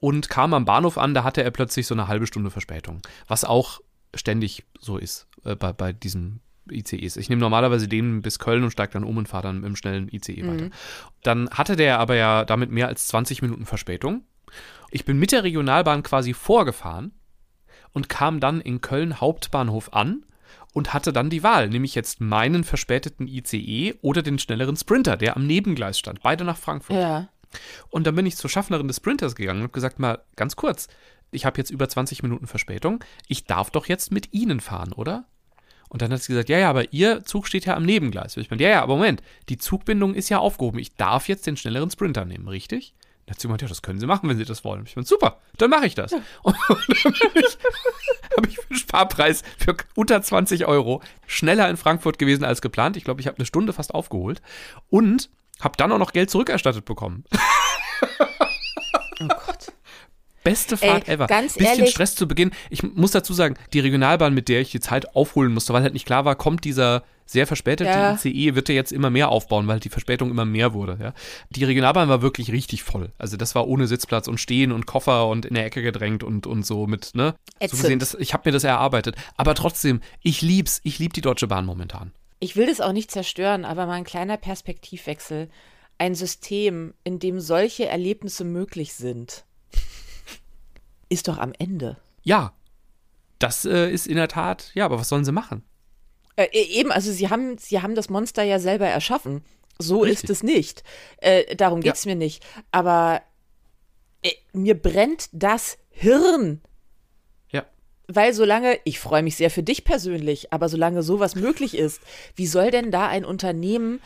und 0.00 0.28
kam 0.28 0.54
am 0.54 0.64
Bahnhof 0.64 0.98
an, 0.98 1.14
da 1.14 1.24
hatte 1.24 1.42
er 1.42 1.50
plötzlich 1.50 1.86
so 1.86 1.94
eine 1.94 2.08
halbe 2.08 2.26
Stunde 2.26 2.50
Verspätung. 2.50 3.00
Was 3.26 3.44
auch 3.44 3.80
ständig 4.14 4.64
so 4.78 4.98
ist 4.98 5.26
äh, 5.44 5.56
bei, 5.56 5.72
bei 5.72 5.92
diesen 5.92 6.40
ICEs. 6.70 7.16
Ich 7.16 7.28
nehme 7.28 7.40
normalerweise 7.40 7.88
den 7.88 8.22
bis 8.22 8.38
Köln 8.38 8.62
und 8.62 8.70
steige 8.70 8.92
dann 8.92 9.04
um 9.04 9.16
und 9.16 9.28
fahre 9.28 9.44
dann 9.44 9.56
mit 9.56 9.66
dem 9.66 9.76
schnellen 9.76 10.08
ICE 10.12 10.46
weiter. 10.46 10.70
Dann 11.22 11.50
hatte 11.50 11.76
der 11.76 11.98
aber 11.98 12.14
ja 12.14 12.44
damit 12.44 12.70
mehr 12.70 12.88
als 12.88 13.06
20 13.08 13.42
Minuten 13.42 13.66
Verspätung. 13.66 14.24
Ich 14.90 15.04
bin 15.04 15.18
mit 15.18 15.32
der 15.32 15.44
Regionalbahn 15.44 16.02
quasi 16.02 16.34
vorgefahren 16.34 17.12
und 17.92 18.08
kam 18.08 18.40
dann 18.40 18.60
in 18.60 18.80
Köln 18.80 19.20
Hauptbahnhof 19.20 19.92
an 19.92 20.24
und 20.72 20.92
hatte 20.92 21.12
dann 21.12 21.30
die 21.30 21.42
Wahl, 21.42 21.68
nämlich 21.68 21.94
jetzt 21.94 22.20
meinen 22.20 22.64
verspäteten 22.64 23.26
ICE 23.26 23.94
oder 24.02 24.22
den 24.22 24.38
schnelleren 24.38 24.76
Sprinter, 24.76 25.16
der 25.16 25.36
am 25.36 25.46
Nebengleis 25.46 25.98
stand, 25.98 26.22
beide 26.22 26.44
nach 26.44 26.56
Frankfurt. 26.58 26.96
ja. 26.96 27.28
Und 27.88 28.06
dann 28.06 28.14
bin 28.14 28.26
ich 28.26 28.36
zur 28.36 28.48
Schaffnerin 28.48 28.86
des 28.86 28.98
Sprinters 28.98 29.34
gegangen 29.34 29.58
und 29.58 29.64
habe 29.64 29.72
gesagt, 29.72 29.98
mal 29.98 30.22
ganz 30.36 30.54
kurz, 30.54 30.86
ich 31.32 31.44
habe 31.44 31.58
jetzt 31.58 31.70
über 31.70 31.88
20 31.88 32.22
Minuten 32.22 32.46
Verspätung, 32.46 33.02
ich 33.28 33.44
darf 33.44 33.70
doch 33.70 33.86
jetzt 33.86 34.12
mit 34.12 34.32
Ihnen 34.32 34.60
fahren, 34.60 34.92
oder? 34.92 35.24
Und 35.88 36.02
dann 36.02 36.12
hat 36.12 36.22
sie 36.22 36.32
gesagt, 36.32 36.48
ja, 36.48 36.58
ja, 36.58 36.70
aber 36.70 36.92
Ihr 36.92 37.24
Zug 37.24 37.48
steht 37.48 37.66
ja 37.66 37.74
am 37.74 37.84
Nebengleis. 37.84 38.36
Und 38.36 38.42
ich 38.42 38.50
meinte, 38.50 38.62
ja, 38.64 38.70
ja, 38.70 38.82
aber 38.82 38.94
Moment, 38.94 39.22
die 39.48 39.58
Zugbindung 39.58 40.14
ist 40.14 40.28
ja 40.28 40.38
aufgehoben, 40.38 40.78
ich 40.78 40.94
darf 40.94 41.28
jetzt 41.28 41.46
den 41.46 41.56
schnelleren 41.56 41.90
Sprinter 41.90 42.24
nehmen, 42.24 42.46
richtig? 42.46 42.94
Dann 43.26 43.34
hat 43.34 43.40
sie 43.40 43.46
gemeint, 43.48 43.62
ja, 43.62 43.68
das 43.68 43.82
können 43.82 44.00
Sie 44.00 44.06
machen, 44.06 44.28
wenn 44.28 44.36
Sie 44.38 44.44
das 44.44 44.64
wollen. 44.64 44.84
Ich 44.86 44.96
meinte, 44.96 45.08
super, 45.08 45.38
dann 45.58 45.70
mache 45.70 45.86
ich 45.86 45.94
das. 45.94 46.12
Und, 46.12 46.22
und 46.42 47.04
dann 47.04 47.14
habe 48.36 48.48
ich 48.48 48.56
für 48.56 48.70
einen 48.70 48.78
Sparpreis 48.78 49.42
für 49.58 49.76
unter 49.94 50.20
20 50.20 50.66
Euro 50.66 51.02
schneller 51.26 51.68
in 51.68 51.76
Frankfurt 51.76 52.18
gewesen 52.18 52.44
als 52.44 52.60
geplant. 52.60 52.96
Ich 52.96 53.04
glaube, 53.04 53.20
ich 53.20 53.26
habe 53.26 53.36
eine 53.36 53.46
Stunde 53.46 53.72
fast 53.72 53.94
aufgeholt 53.94 54.42
und 54.88 55.30
habe 55.60 55.76
dann 55.76 55.92
auch 55.92 55.98
noch 55.98 56.12
Geld 56.12 56.30
zurückerstattet 56.30 56.84
bekommen. 56.84 57.24
Oh 59.22 59.28
Gott. 59.28 59.49
Beste 60.42 60.76
Fahrt 60.76 61.06
Ey, 61.08 61.14
ever. 61.14 61.26
ganz 61.26 61.54
Bisschen 61.54 61.78
ehrlich- 61.78 61.90
Stress 61.90 62.14
zu 62.14 62.26
Beginn. 62.26 62.50
Ich 62.70 62.82
muss 62.82 63.10
dazu 63.10 63.34
sagen, 63.34 63.56
die 63.72 63.80
Regionalbahn, 63.80 64.32
mit 64.32 64.48
der 64.48 64.60
ich 64.60 64.70
die 64.70 64.80
Zeit 64.80 65.14
aufholen 65.14 65.52
musste, 65.52 65.72
weil 65.72 65.82
halt 65.82 65.92
nicht 65.92 66.06
klar 66.06 66.24
war, 66.24 66.34
kommt 66.36 66.64
dieser 66.64 67.02
sehr 67.26 67.46
verspätete 67.46 67.88
Ja. 67.90 68.14
ICE, 68.14 68.56
wird 68.56 68.68
er 68.68 68.74
jetzt 68.74 68.90
immer 68.90 69.08
mehr 69.10 69.28
aufbauen, 69.28 69.68
weil 69.68 69.78
die 69.78 69.88
Verspätung 69.88 70.30
immer 70.30 70.44
mehr 70.44 70.72
wurde. 70.72 70.98
Ja. 71.00 71.12
Die 71.50 71.62
Regionalbahn 71.62 72.08
war 72.08 72.22
wirklich 72.22 72.50
richtig 72.50 72.82
voll. 72.82 73.10
Also 73.18 73.36
das 73.36 73.54
war 73.54 73.68
ohne 73.68 73.86
Sitzplatz 73.86 74.26
und 74.26 74.38
Stehen 74.40 74.72
und 74.72 74.86
Koffer 74.86 75.28
und 75.28 75.44
in 75.46 75.54
der 75.54 75.64
Ecke 75.64 75.80
gedrängt 75.82 76.24
und, 76.24 76.46
und 76.48 76.66
so 76.66 76.86
mit, 76.88 77.14
ne? 77.14 77.34
So 77.60 77.64
Ätzend. 77.66 77.82
gesehen, 77.82 77.98
das, 78.00 78.14
ich 78.14 78.32
habe 78.32 78.48
mir 78.48 78.52
das 78.52 78.64
erarbeitet. 78.64 79.14
Aber 79.36 79.54
trotzdem, 79.54 80.00
ich 80.22 80.42
lieb's. 80.42 80.80
Ich 80.82 80.98
lieb 80.98 81.12
die 81.12 81.20
Deutsche 81.20 81.46
Bahn 81.46 81.66
momentan. 81.66 82.10
Ich 82.40 82.56
will 82.56 82.66
das 82.66 82.80
auch 82.80 82.92
nicht 82.92 83.10
zerstören, 83.12 83.64
aber 83.64 83.86
mal 83.86 83.92
ein 83.92 84.04
kleiner 84.04 84.38
Perspektivwechsel. 84.38 85.48
Ein 85.98 86.14
System, 86.14 86.94
in 87.04 87.18
dem 87.20 87.38
solche 87.40 87.86
Erlebnisse 87.86 88.42
möglich 88.44 88.94
sind, 88.94 89.44
ist 91.10 91.28
doch 91.28 91.36
am 91.38 91.52
Ende. 91.58 91.98
Ja, 92.22 92.54
das 93.38 93.64
äh, 93.66 93.90
ist 93.90 94.06
in 94.06 94.16
der 94.16 94.28
Tat, 94.28 94.70
ja, 94.74 94.86
aber 94.86 94.98
was 94.98 95.08
sollen 95.10 95.24
sie 95.26 95.32
machen? 95.32 95.62
Äh, 96.36 96.46
eben, 96.52 96.90
also 96.92 97.12
sie 97.12 97.28
haben, 97.28 97.58
sie 97.58 97.82
haben 97.82 97.94
das 97.94 98.08
Monster 98.08 98.42
ja 98.42 98.58
selber 98.58 98.86
erschaffen. 98.86 99.44
So 99.78 100.00
Richtig. 100.00 100.24
ist 100.24 100.30
es 100.30 100.42
nicht. 100.42 100.84
Äh, 101.18 101.56
darum 101.56 101.80
Ja. 101.80 101.90
geht's 101.92 102.06
mir 102.06 102.14
nicht. 102.14 102.44
Aber 102.70 103.22
äh, 104.22 104.30
mir 104.52 104.74
brennt 104.80 105.28
das 105.32 105.78
Hirn. 105.88 106.60
Ja. 107.50 107.64
Weil 108.08 108.34
solange, 108.34 108.78
ich 108.84 109.00
freue 109.00 109.22
mich 109.22 109.36
sehr 109.36 109.50
für 109.50 109.62
dich 109.62 109.84
persönlich, 109.84 110.52
aber 110.52 110.68
solange 110.68 111.02
sowas 111.02 111.34
möglich 111.34 111.76
ist, 111.76 112.00
wie 112.36 112.46
soll 112.46 112.70
denn 112.70 112.90
da 112.90 113.08
ein 113.08 113.24
Unternehmen 113.24 114.00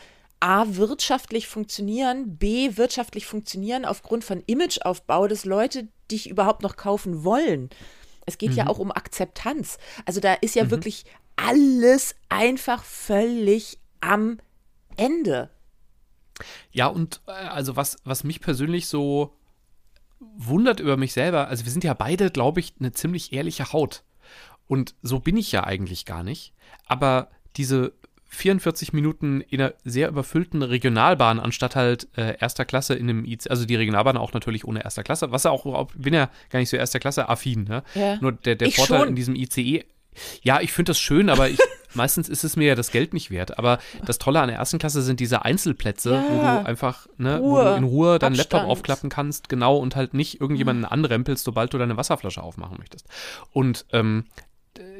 A 0.45 0.75
wirtschaftlich 0.75 1.47
funktionieren, 1.47 2.37
B 2.37 2.77
wirtschaftlich 2.77 3.25
funktionieren 3.25 3.83
aufgrund 3.83 4.23
von 4.23 4.43
Imageaufbau, 4.45 5.27
dass 5.27 5.43
Leute 5.43 5.87
dich 6.11 6.29
überhaupt 6.29 6.61
noch 6.61 6.75
kaufen 6.75 7.23
wollen? 7.23 7.71
Es 8.27 8.37
geht 8.37 8.53
ja 8.53 8.67
auch 8.67 8.77
um 8.77 8.91
Akzeptanz. 8.91 9.79
Also 10.05 10.19
da 10.19 10.35
ist 10.35 10.53
ja 10.53 10.69
wirklich 10.69 11.05
alles 11.35 12.13
einfach 12.29 12.83
völlig 12.83 13.79
am 14.01 14.37
Ende. 14.97 15.49
Ja, 16.71 16.87
und 16.87 17.21
äh, 17.25 17.31
also 17.31 17.75
was, 17.75 17.97
was 18.03 18.23
mich 18.23 18.39
persönlich 18.39 18.85
so 18.87 19.33
wundert 20.19 20.79
über 20.79 20.95
mich 20.95 21.13
selber, 21.13 21.47
also 21.47 21.65
wir 21.65 21.71
sind 21.71 21.83
ja 21.83 21.95
beide, 21.95 22.29
glaube 22.29 22.59
ich, 22.59 22.75
eine 22.79 22.91
ziemlich 22.91 23.33
ehrliche 23.33 23.73
Haut. 23.73 24.03
Und 24.67 24.93
so 25.01 25.19
bin 25.19 25.37
ich 25.37 25.51
ja 25.51 25.63
eigentlich 25.63 26.05
gar 26.05 26.21
nicht. 26.21 26.53
Aber 26.85 27.31
diese 27.55 27.93
44 28.35 28.93
Minuten 28.93 29.41
in 29.41 29.61
einer 29.61 29.73
sehr 29.83 30.09
überfüllten 30.09 30.61
Regionalbahn, 30.61 31.39
anstatt 31.39 31.75
halt 31.75 32.07
äh, 32.17 32.35
erster 32.39 32.65
Klasse 32.65 32.93
in 32.95 33.09
einem 33.09 33.25
IC, 33.25 33.49
also 33.49 33.65
die 33.65 33.75
Regionalbahn 33.75 34.17
auch 34.17 34.33
natürlich 34.33 34.65
ohne 34.65 34.83
erster 34.83 35.03
Klasse, 35.03 35.31
was 35.31 35.43
ja 35.43 35.51
auch, 35.51 35.87
bin 35.95 36.13
ja 36.13 36.29
gar 36.49 36.59
nicht 36.59 36.69
so 36.69 36.77
erster 36.77 36.99
Klasse 36.99 37.27
affin, 37.29 37.63
ne? 37.63 37.83
Ja. 37.95 38.17
Nur 38.21 38.33
der, 38.33 38.55
der 38.55 38.67
Ich 38.67 38.75
Vorteil 38.75 38.99
schon. 38.99 39.09
in 39.09 39.15
diesem 39.15 39.35
ICE, 39.35 39.85
ja, 40.43 40.61
ich 40.61 40.71
finde 40.71 40.91
das 40.91 40.99
schön, 40.99 41.29
aber 41.29 41.49
ich, 41.49 41.59
meistens 41.93 42.29
ist 42.29 42.43
es 42.45 42.55
mir 42.55 42.67
ja 42.67 42.75
das 42.75 42.91
Geld 42.91 43.13
nicht 43.13 43.31
wert. 43.31 43.57
Aber 43.59 43.79
das 44.05 44.17
Tolle 44.17 44.39
an 44.39 44.47
der 44.47 44.57
ersten 44.57 44.79
Klasse 44.79 45.01
sind 45.01 45.19
diese 45.19 45.43
Einzelplätze, 45.43 46.11
wo 46.29 46.35
Ja. 46.41 46.59
du 46.61 46.65
einfach, 46.67 47.07
ne, 47.17 47.39
wo 47.41 47.55
Ruhe, 47.57 47.63
du 47.65 47.75
in 47.75 47.83
Ruhe 47.83 48.19
deinen 48.19 48.33
Abstand. 48.33 48.53
Laptop 48.53 48.69
aufklappen 48.71 49.09
kannst, 49.09 49.49
genau, 49.49 49.77
und 49.77 49.95
halt 49.97 50.13
nicht 50.13 50.39
irgendjemanden 50.39 50.85
anrempelst, 50.85 51.43
sobald 51.43 51.73
du 51.73 51.77
deine 51.77 51.97
Wasserflasche 51.97 52.41
aufmachen 52.41 52.77
möchtest. 52.79 53.07
Und 53.51 53.85
ähm, 53.91 54.23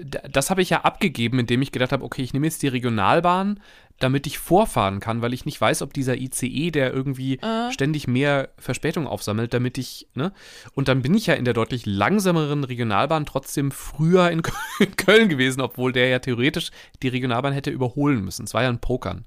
das 0.03 0.49
habe 0.49 0.61
ich 0.61 0.69
ja 0.69 0.81
abgegeben, 0.81 1.39
indem 1.39 1.61
ich 1.61 1.71
gedacht 1.71 1.91
habe, 1.91 2.03
okay, 2.03 2.21
ich 2.21 2.33
nehme 2.33 2.47
jetzt 2.47 2.61
die 2.61 2.67
Regionalbahn, 2.67 3.59
damit 3.99 4.27
ich 4.27 4.39
vorfahren 4.39 4.99
kann, 4.99 5.21
weil 5.21 5.33
ich 5.33 5.45
nicht 5.45 5.59
weiß, 5.59 5.81
ob 5.81 5.93
dieser 5.93 6.17
ICE, 6.17 6.71
der 6.71 6.93
irgendwie 6.93 7.39
ständig 7.71 8.07
mehr 8.07 8.49
Verspätung 8.57 9.07
aufsammelt, 9.07 9.53
damit 9.53 9.77
ich, 9.77 10.07
ne? 10.13 10.33
Und 10.73 10.87
dann 10.87 11.01
bin 11.01 11.13
ich 11.13 11.27
ja 11.27 11.33
in 11.35 11.45
der 11.45 11.53
deutlich 11.53 11.85
langsameren 11.85 12.63
Regionalbahn 12.63 13.25
trotzdem 13.25 13.71
früher 13.71 14.29
in 14.31 14.41
Köln 14.97 15.29
gewesen, 15.29 15.61
obwohl 15.61 15.93
der 15.93 16.09
ja 16.09 16.19
theoretisch 16.19 16.71
die 17.01 17.07
Regionalbahn 17.07 17.53
hätte 17.53 17.71
überholen 17.71 18.23
müssen. 18.23 18.45
Es 18.45 18.53
war 18.53 18.63
ja 18.63 18.69
ein 18.69 18.81
Pokern. 18.81 19.25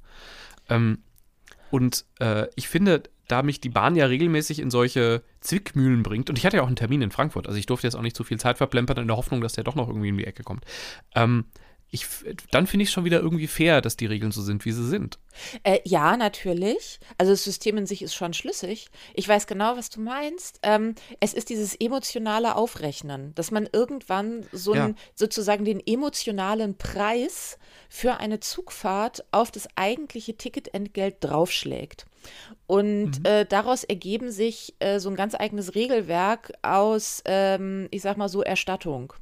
Ähm, 0.68 0.98
und 1.70 2.04
äh, 2.20 2.46
ich 2.54 2.68
finde, 2.68 3.02
da 3.28 3.42
mich 3.42 3.60
die 3.60 3.68
Bahn 3.68 3.94
ja 3.94 4.06
regelmäßig 4.06 4.58
in 4.58 4.70
solche 4.70 5.22
Zwickmühlen 5.40 6.02
bringt, 6.02 6.28
und 6.30 6.38
ich 6.38 6.44
hatte 6.44 6.56
ja 6.56 6.62
auch 6.62 6.66
einen 6.66 6.76
Termin 6.76 7.02
in 7.02 7.10
Frankfurt, 7.10 7.46
also 7.46 7.58
ich 7.58 7.66
durfte 7.66 7.86
jetzt 7.86 7.94
auch 7.94 8.02
nicht 8.02 8.16
zu 8.16 8.24
viel 8.24 8.38
Zeit 8.38 8.58
verplempern 8.58 8.98
in 8.98 9.06
der 9.06 9.16
Hoffnung, 9.16 9.40
dass 9.40 9.52
der 9.52 9.64
doch 9.64 9.74
noch 9.74 9.88
irgendwie 9.88 10.08
in 10.08 10.16
die 10.16 10.26
Ecke 10.26 10.42
kommt. 10.42 10.64
Ähm, 11.14 11.44
ich, 11.90 12.06
dann 12.50 12.66
finde 12.66 12.82
ich 12.82 12.90
es 12.90 12.92
schon 12.92 13.04
wieder 13.04 13.20
irgendwie 13.20 13.46
fair, 13.46 13.80
dass 13.80 13.96
die 13.96 14.06
Regeln 14.06 14.30
so 14.30 14.42
sind, 14.42 14.64
wie 14.66 14.72
sie 14.72 14.86
sind. 14.86 15.18
Äh, 15.62 15.78
ja, 15.84 16.16
natürlich. 16.18 17.00
Also 17.16 17.32
das 17.32 17.44
System 17.44 17.78
in 17.78 17.86
sich 17.86 18.02
ist 18.02 18.14
schon 18.14 18.34
schlüssig. 18.34 18.88
Ich 19.14 19.26
weiß 19.26 19.46
genau, 19.46 19.76
was 19.76 19.88
du 19.88 20.00
meinst. 20.00 20.60
Ähm, 20.62 20.94
es 21.20 21.32
ist 21.32 21.48
dieses 21.48 21.74
emotionale 21.80 22.56
Aufrechnen, 22.56 23.34
dass 23.36 23.50
man 23.50 23.68
irgendwann 23.72 24.44
so 24.52 24.74
Ja. 24.74 24.84
einen, 24.84 24.96
sozusagen 25.14 25.64
den 25.64 25.80
emotionalen 25.86 26.76
Preis 26.76 27.58
für 27.88 28.18
eine 28.18 28.40
Zugfahrt 28.40 29.24
auf 29.30 29.50
das 29.50 29.66
eigentliche 29.76 30.36
Ticketentgelt 30.36 31.16
draufschlägt. 31.20 32.04
Und 32.66 33.26
äh, 33.26 33.46
daraus 33.46 33.84
ergeben 33.84 34.30
sich 34.30 34.74
äh, 34.80 34.98
so 34.98 35.08
ein 35.08 35.16
ganz 35.16 35.34
eigenes 35.34 35.74
Regelwerk 35.74 36.52
aus, 36.60 37.22
ähm, 37.24 37.88
ich 37.90 38.02
sag 38.02 38.18
mal 38.18 38.28
so, 38.28 38.42
Erstattung. 38.42 39.14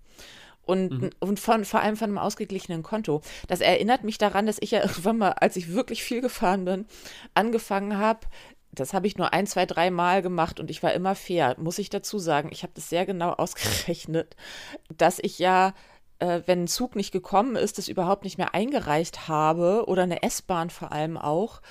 Und, 0.66 1.14
und 1.20 1.40
von, 1.40 1.64
vor 1.64 1.80
allem 1.80 1.96
von 1.96 2.10
einem 2.10 2.18
ausgeglichenen 2.18 2.82
Konto. 2.82 3.22
Das 3.46 3.60
erinnert 3.60 4.02
mich 4.02 4.18
daran, 4.18 4.46
dass 4.46 4.58
ich 4.60 4.72
ja 4.72 4.80
irgendwann 4.82 5.16
mal, 5.16 5.30
als 5.30 5.56
ich 5.56 5.72
wirklich 5.72 6.02
viel 6.02 6.20
gefahren 6.20 6.64
bin, 6.64 6.86
angefangen 7.34 7.96
habe. 7.96 8.26
Das 8.72 8.92
habe 8.92 9.06
ich 9.06 9.16
nur 9.16 9.32
ein, 9.32 9.46
zwei, 9.46 9.64
drei 9.64 9.90
Mal 9.90 10.20
gemacht 10.22 10.60
und 10.60 10.70
ich 10.70 10.82
war 10.82 10.92
immer 10.92 11.14
fair, 11.14 11.54
muss 11.58 11.78
ich 11.78 11.88
dazu 11.88 12.18
sagen. 12.18 12.50
Ich 12.52 12.62
habe 12.62 12.72
das 12.74 12.90
sehr 12.90 13.06
genau 13.06 13.30
ausgerechnet, 13.38 14.36
dass 14.94 15.18
ich 15.20 15.38
ja, 15.38 15.72
äh, 16.18 16.42
wenn 16.46 16.64
ein 16.64 16.68
Zug 16.68 16.96
nicht 16.96 17.12
gekommen 17.12 17.56
ist, 17.56 17.78
das 17.78 17.88
überhaupt 17.88 18.24
nicht 18.24 18.36
mehr 18.36 18.52
eingereicht 18.52 19.28
habe 19.28 19.84
oder 19.86 20.02
eine 20.02 20.22
S-Bahn 20.22 20.70
vor 20.70 20.92
allem 20.92 21.16
auch, 21.16 21.62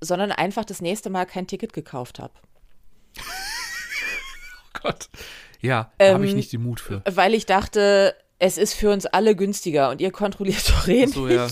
sondern 0.00 0.30
einfach 0.30 0.64
das 0.64 0.80
nächste 0.80 1.10
Mal 1.10 1.24
kein 1.24 1.46
Ticket 1.46 1.72
gekauft 1.72 2.18
habe. 2.18 2.34
Gott. 4.82 5.08
Ja, 5.60 5.92
da 5.98 6.14
habe 6.14 6.24
ich 6.24 6.32
Ähm, 6.32 6.36
nicht 6.36 6.52
den 6.52 6.62
Mut 6.62 6.80
für. 6.80 7.02
Weil 7.08 7.34
ich 7.34 7.46
dachte, 7.46 8.14
es 8.42 8.58
ist 8.58 8.74
für 8.74 8.90
uns 8.90 9.06
alle 9.06 9.36
günstiger 9.36 9.90
und 9.90 10.00
ihr 10.00 10.10
kontrolliert 10.10 10.68
doch 10.68 10.88
eh 10.88 11.06
So, 11.06 11.28
ja. 11.28 11.46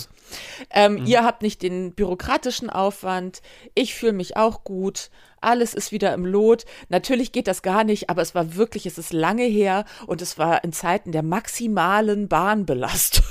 Ähm, 0.71 1.05
Ihr 1.07 1.25
habt 1.25 1.41
nicht 1.41 1.63
den 1.63 1.93
bürokratischen 1.93 2.69
Aufwand. 2.69 3.43
Ich 3.77 3.95
fühle 3.95 4.13
mich 4.13 4.37
auch 4.37 4.65
gut. 4.65 5.11
Alles 5.41 5.73
ist 5.73 5.93
wieder 5.93 6.13
im 6.15 6.27
Lot. 6.27 6.65
Natürlich 6.89 7.31
geht 7.31 7.47
das 7.47 7.63
gar 7.63 7.85
nicht, 7.85 8.11
aber 8.11 8.23
es 8.23 8.35
war 8.35 8.57
wirklich, 8.57 8.87
es 8.87 8.99
ist 8.99 9.13
lange 9.13 9.45
her 9.45 9.85
und 10.07 10.21
es 10.21 10.37
war 10.37 10.65
in 10.65 10.73
Zeiten 10.73 11.13
der 11.13 11.23
maximalen 11.23 12.29
Bahnbelastung. 12.29 13.25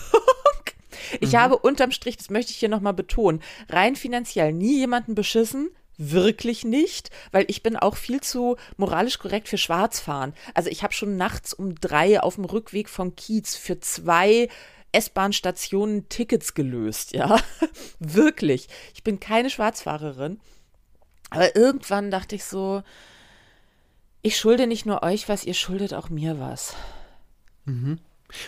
Ich 1.21 1.35
habe 1.35 1.57
unterm 1.57 1.91
Strich, 1.91 2.17
das 2.17 2.29
möchte 2.29 2.51
ich 2.51 2.57
hier 2.57 2.69
nochmal 2.69 2.93
betonen, 2.93 3.41
rein 3.67 3.95
finanziell 3.95 4.53
nie 4.53 4.77
jemanden 4.77 5.15
beschissen. 5.15 5.71
Wirklich 6.01 6.63
nicht, 6.63 7.09
weil 7.33 7.43
ich 7.49 7.61
bin 7.61 7.75
auch 7.75 7.97
viel 7.97 8.21
zu 8.21 8.55
moralisch 8.77 9.19
korrekt 9.19 9.49
für 9.49 9.57
Schwarzfahren. 9.57 10.33
Also 10.53 10.69
ich 10.69 10.81
habe 10.81 10.93
schon 10.93 11.17
nachts 11.17 11.53
um 11.53 11.75
drei 11.75 12.21
auf 12.21 12.35
dem 12.35 12.45
Rückweg 12.45 12.87
von 12.87 13.17
Kiez 13.17 13.57
für 13.57 13.81
zwei 13.81 14.47
S-Bahn-Stationen 14.93 16.07
Tickets 16.07 16.53
gelöst, 16.53 17.11
ja. 17.11 17.41
Wirklich. 17.99 18.69
Ich 18.93 19.03
bin 19.03 19.19
keine 19.19 19.49
Schwarzfahrerin. 19.49 20.39
Aber 21.31 21.53
irgendwann 21.57 22.11
dachte 22.11 22.35
ich 22.35 22.45
so, 22.45 22.81
ich 24.21 24.37
schulde 24.37 24.67
nicht 24.67 24.85
nur 24.85 25.03
euch 25.03 25.27
was, 25.27 25.43
ihr 25.43 25.53
schuldet 25.53 25.93
auch 25.93 26.09
mir 26.09 26.39
was. 26.39 26.75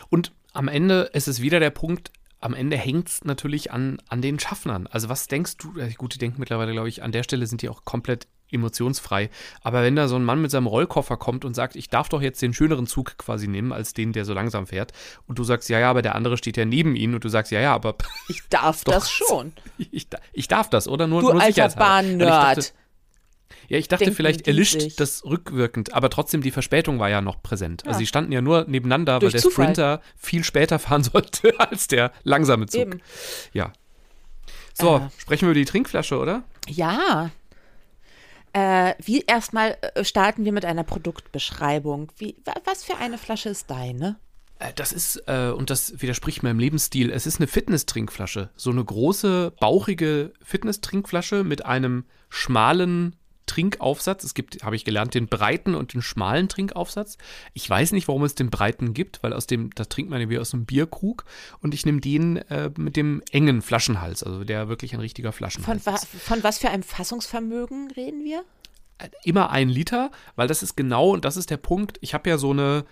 Und 0.09 0.31
am 0.53 0.69
Ende 0.69 1.09
ist 1.11 1.27
es 1.27 1.41
wieder 1.41 1.59
der 1.59 1.69
Punkt, 1.69 2.11
am 2.41 2.53
Ende 2.53 2.75
hängt 2.75 3.07
es 3.07 3.23
natürlich 3.23 3.71
an, 3.71 3.99
an 4.09 4.21
den 4.21 4.39
Schaffnern. 4.39 4.87
Also 4.87 5.09
was 5.09 5.27
denkst 5.27 5.57
du, 5.57 5.79
äh, 5.79 5.93
gut, 5.93 6.15
die 6.15 6.17
denken 6.17 6.39
mittlerweile, 6.39 6.73
glaube 6.73 6.89
ich, 6.89 7.03
an 7.03 7.11
der 7.11 7.23
Stelle 7.23 7.45
sind 7.47 7.61
die 7.61 7.69
auch 7.69 7.85
komplett 7.85 8.27
emotionsfrei. 8.51 9.29
Aber 9.61 9.81
wenn 9.83 9.95
da 9.95 10.07
so 10.07 10.15
ein 10.15 10.25
Mann 10.25 10.41
mit 10.41 10.51
seinem 10.51 10.67
Rollkoffer 10.67 11.17
kommt 11.17 11.45
und 11.45 11.53
sagt, 11.53 11.75
ich 11.75 11.89
darf 11.89 12.09
doch 12.09 12.21
jetzt 12.21 12.41
den 12.41 12.53
schöneren 12.53 12.87
Zug 12.87 13.17
quasi 13.17 13.47
nehmen, 13.47 13.71
als 13.71 13.93
den, 13.93 14.11
der 14.11 14.25
so 14.25 14.33
langsam 14.33 14.67
fährt, 14.67 14.91
und 15.27 15.39
du 15.39 15.43
sagst, 15.43 15.69
ja, 15.69 15.79
ja, 15.79 15.89
aber 15.89 16.01
der 16.01 16.15
andere 16.15 16.37
steht 16.37 16.57
ja 16.57 16.65
neben 16.65 16.95
ihm 16.95 17.13
und 17.13 17.23
du 17.23 17.29
sagst, 17.29 17.51
ja, 17.51 17.61
ja, 17.61 17.73
aber 17.73 17.95
Ich 18.27 18.41
darf 18.49 18.83
Doch. 18.83 18.93
das 18.93 19.09
schon. 19.09 19.53
ich, 19.77 20.07
ich 20.33 20.47
darf 20.47 20.69
das, 20.69 20.87
oder? 20.87 21.07
Nur, 21.07 21.21
Du 21.21 21.31
nur 21.31 21.41
alter 21.41 21.69
Bahnnerd. 21.69 22.73
Ja, 23.67 23.77
ich 23.77 23.87
dachte, 23.87 24.05
Denken 24.05 24.15
vielleicht 24.17 24.47
erlischt 24.47 24.79
sich. 24.81 24.95
das 24.95 25.23
rückwirkend, 25.25 25.93
aber 25.93 26.09
trotzdem 26.09 26.41
die 26.41 26.51
Verspätung 26.51 26.99
war 26.99 27.09
ja 27.09 27.21
noch 27.21 27.41
präsent. 27.41 27.83
Also 27.85 27.91
Ja. 27.95 27.99
sie 27.99 28.07
standen 28.07 28.31
ja 28.31 28.41
nur 28.41 28.65
nebeneinander, 28.67 29.19
Durch 29.19 29.33
weil 29.33 29.39
der 29.39 29.41
Zufall. 29.41 29.65
Sprinter 29.65 30.01
viel 30.17 30.43
später 30.43 30.79
fahren 30.79 31.03
sollte 31.03 31.59
als 31.59 31.87
der 31.87 32.11
langsame 32.23 32.65
Zug. 32.67 32.81
Eben. 32.81 33.01
Ja. 33.53 33.71
So, 34.73 34.97
Äh. 34.97 35.01
sprechen 35.17 35.41
wir 35.43 35.49
über 35.51 35.59
die 35.59 35.65
Trinkflasche, 35.65 36.17
oder? 36.17 36.43
Ja. 36.67 37.31
Äh, 38.53 38.95
wie 39.03 39.21
erstmal 39.21 39.77
äh, 39.95 40.03
starten 40.03 40.43
wir 40.43 40.51
mit 40.51 40.65
einer 40.65 40.83
Produktbeschreibung. 40.83 42.11
Wie, 42.17 42.35
wa- 42.43 42.55
was 42.65 42.83
für 42.83 42.97
eine 42.97 43.17
Flasche 43.17 43.47
ist 43.49 43.69
deine? 43.69 44.17
Äh, 44.59 44.73
Das 44.75 44.91
ist, 44.91 45.23
äh, 45.27 45.51
und 45.55 45.69
das 45.69 46.01
widerspricht 46.01 46.43
meinem 46.43 46.59
Lebensstil, 46.59 47.11
es 47.11 47.25
ist 47.25 47.39
eine 47.39 47.47
Fitness-Trinkflasche. 47.47 48.49
So 48.57 48.69
eine 48.71 48.83
große, 48.83 49.53
bauchige 49.59 50.33
Fitness-Trinkflasche 50.43 51.45
mit 51.45 51.65
einem 51.65 52.03
schmalen 52.29 53.15
Trinkaufsatz. 53.51 54.23
Es 54.23 54.33
gibt, 54.33 54.63
habe 54.63 54.77
ich 54.77 54.85
gelernt, 54.85 55.13
den 55.13 55.27
breiten 55.27 55.75
und 55.75 55.93
den 55.93 56.01
schmalen 56.01 56.47
Trinkaufsatz. 56.47 57.17
Ich 57.53 57.69
weiß 57.69 57.91
nicht, 57.91 58.07
warum 58.07 58.23
es 58.23 58.33
den 58.33 58.49
breiten 58.49 58.93
gibt, 58.93 59.21
weil 59.23 59.33
aus 59.33 59.45
dem, 59.45 59.71
da 59.75 59.83
trinkt 59.83 60.09
man 60.09 60.21
ja 60.21 60.29
wie 60.29 60.39
aus 60.39 60.53
einem 60.53 60.65
Bierkrug. 60.65 61.25
Und 61.59 61.73
ich 61.73 61.85
nehme 61.85 61.99
den 61.99 62.37
äh, 62.37 62.71
mit 62.77 62.95
dem 62.95 63.21
engen 63.31 63.61
Flaschenhals, 63.61 64.23
also 64.23 64.45
der 64.45 64.69
wirklich 64.69 64.93
ein 64.93 65.01
richtiger 65.01 65.33
Flaschenhals 65.33 65.83
Von, 65.83 65.93
wa 65.93 65.97
von 65.97 66.43
was 66.43 66.59
für 66.59 66.69
einem 66.69 66.83
Fassungsvermögen 66.83 67.91
reden 67.91 68.23
wir? 68.23 68.45
immer 69.23 69.49
ein 69.49 69.67
Liter, 69.67 70.11
weil 70.35 70.47
das 70.47 70.61
ist 70.61 70.75
genau, 70.75 71.09
und 71.09 71.25
das 71.25 71.35
ist 71.35 71.49
der 71.49 71.57
Punkt, 71.57 71.97
ich 72.01 72.13
habe 72.13 72.29
ja 72.29 72.37
so 72.37 72.51
eine, 72.51 72.85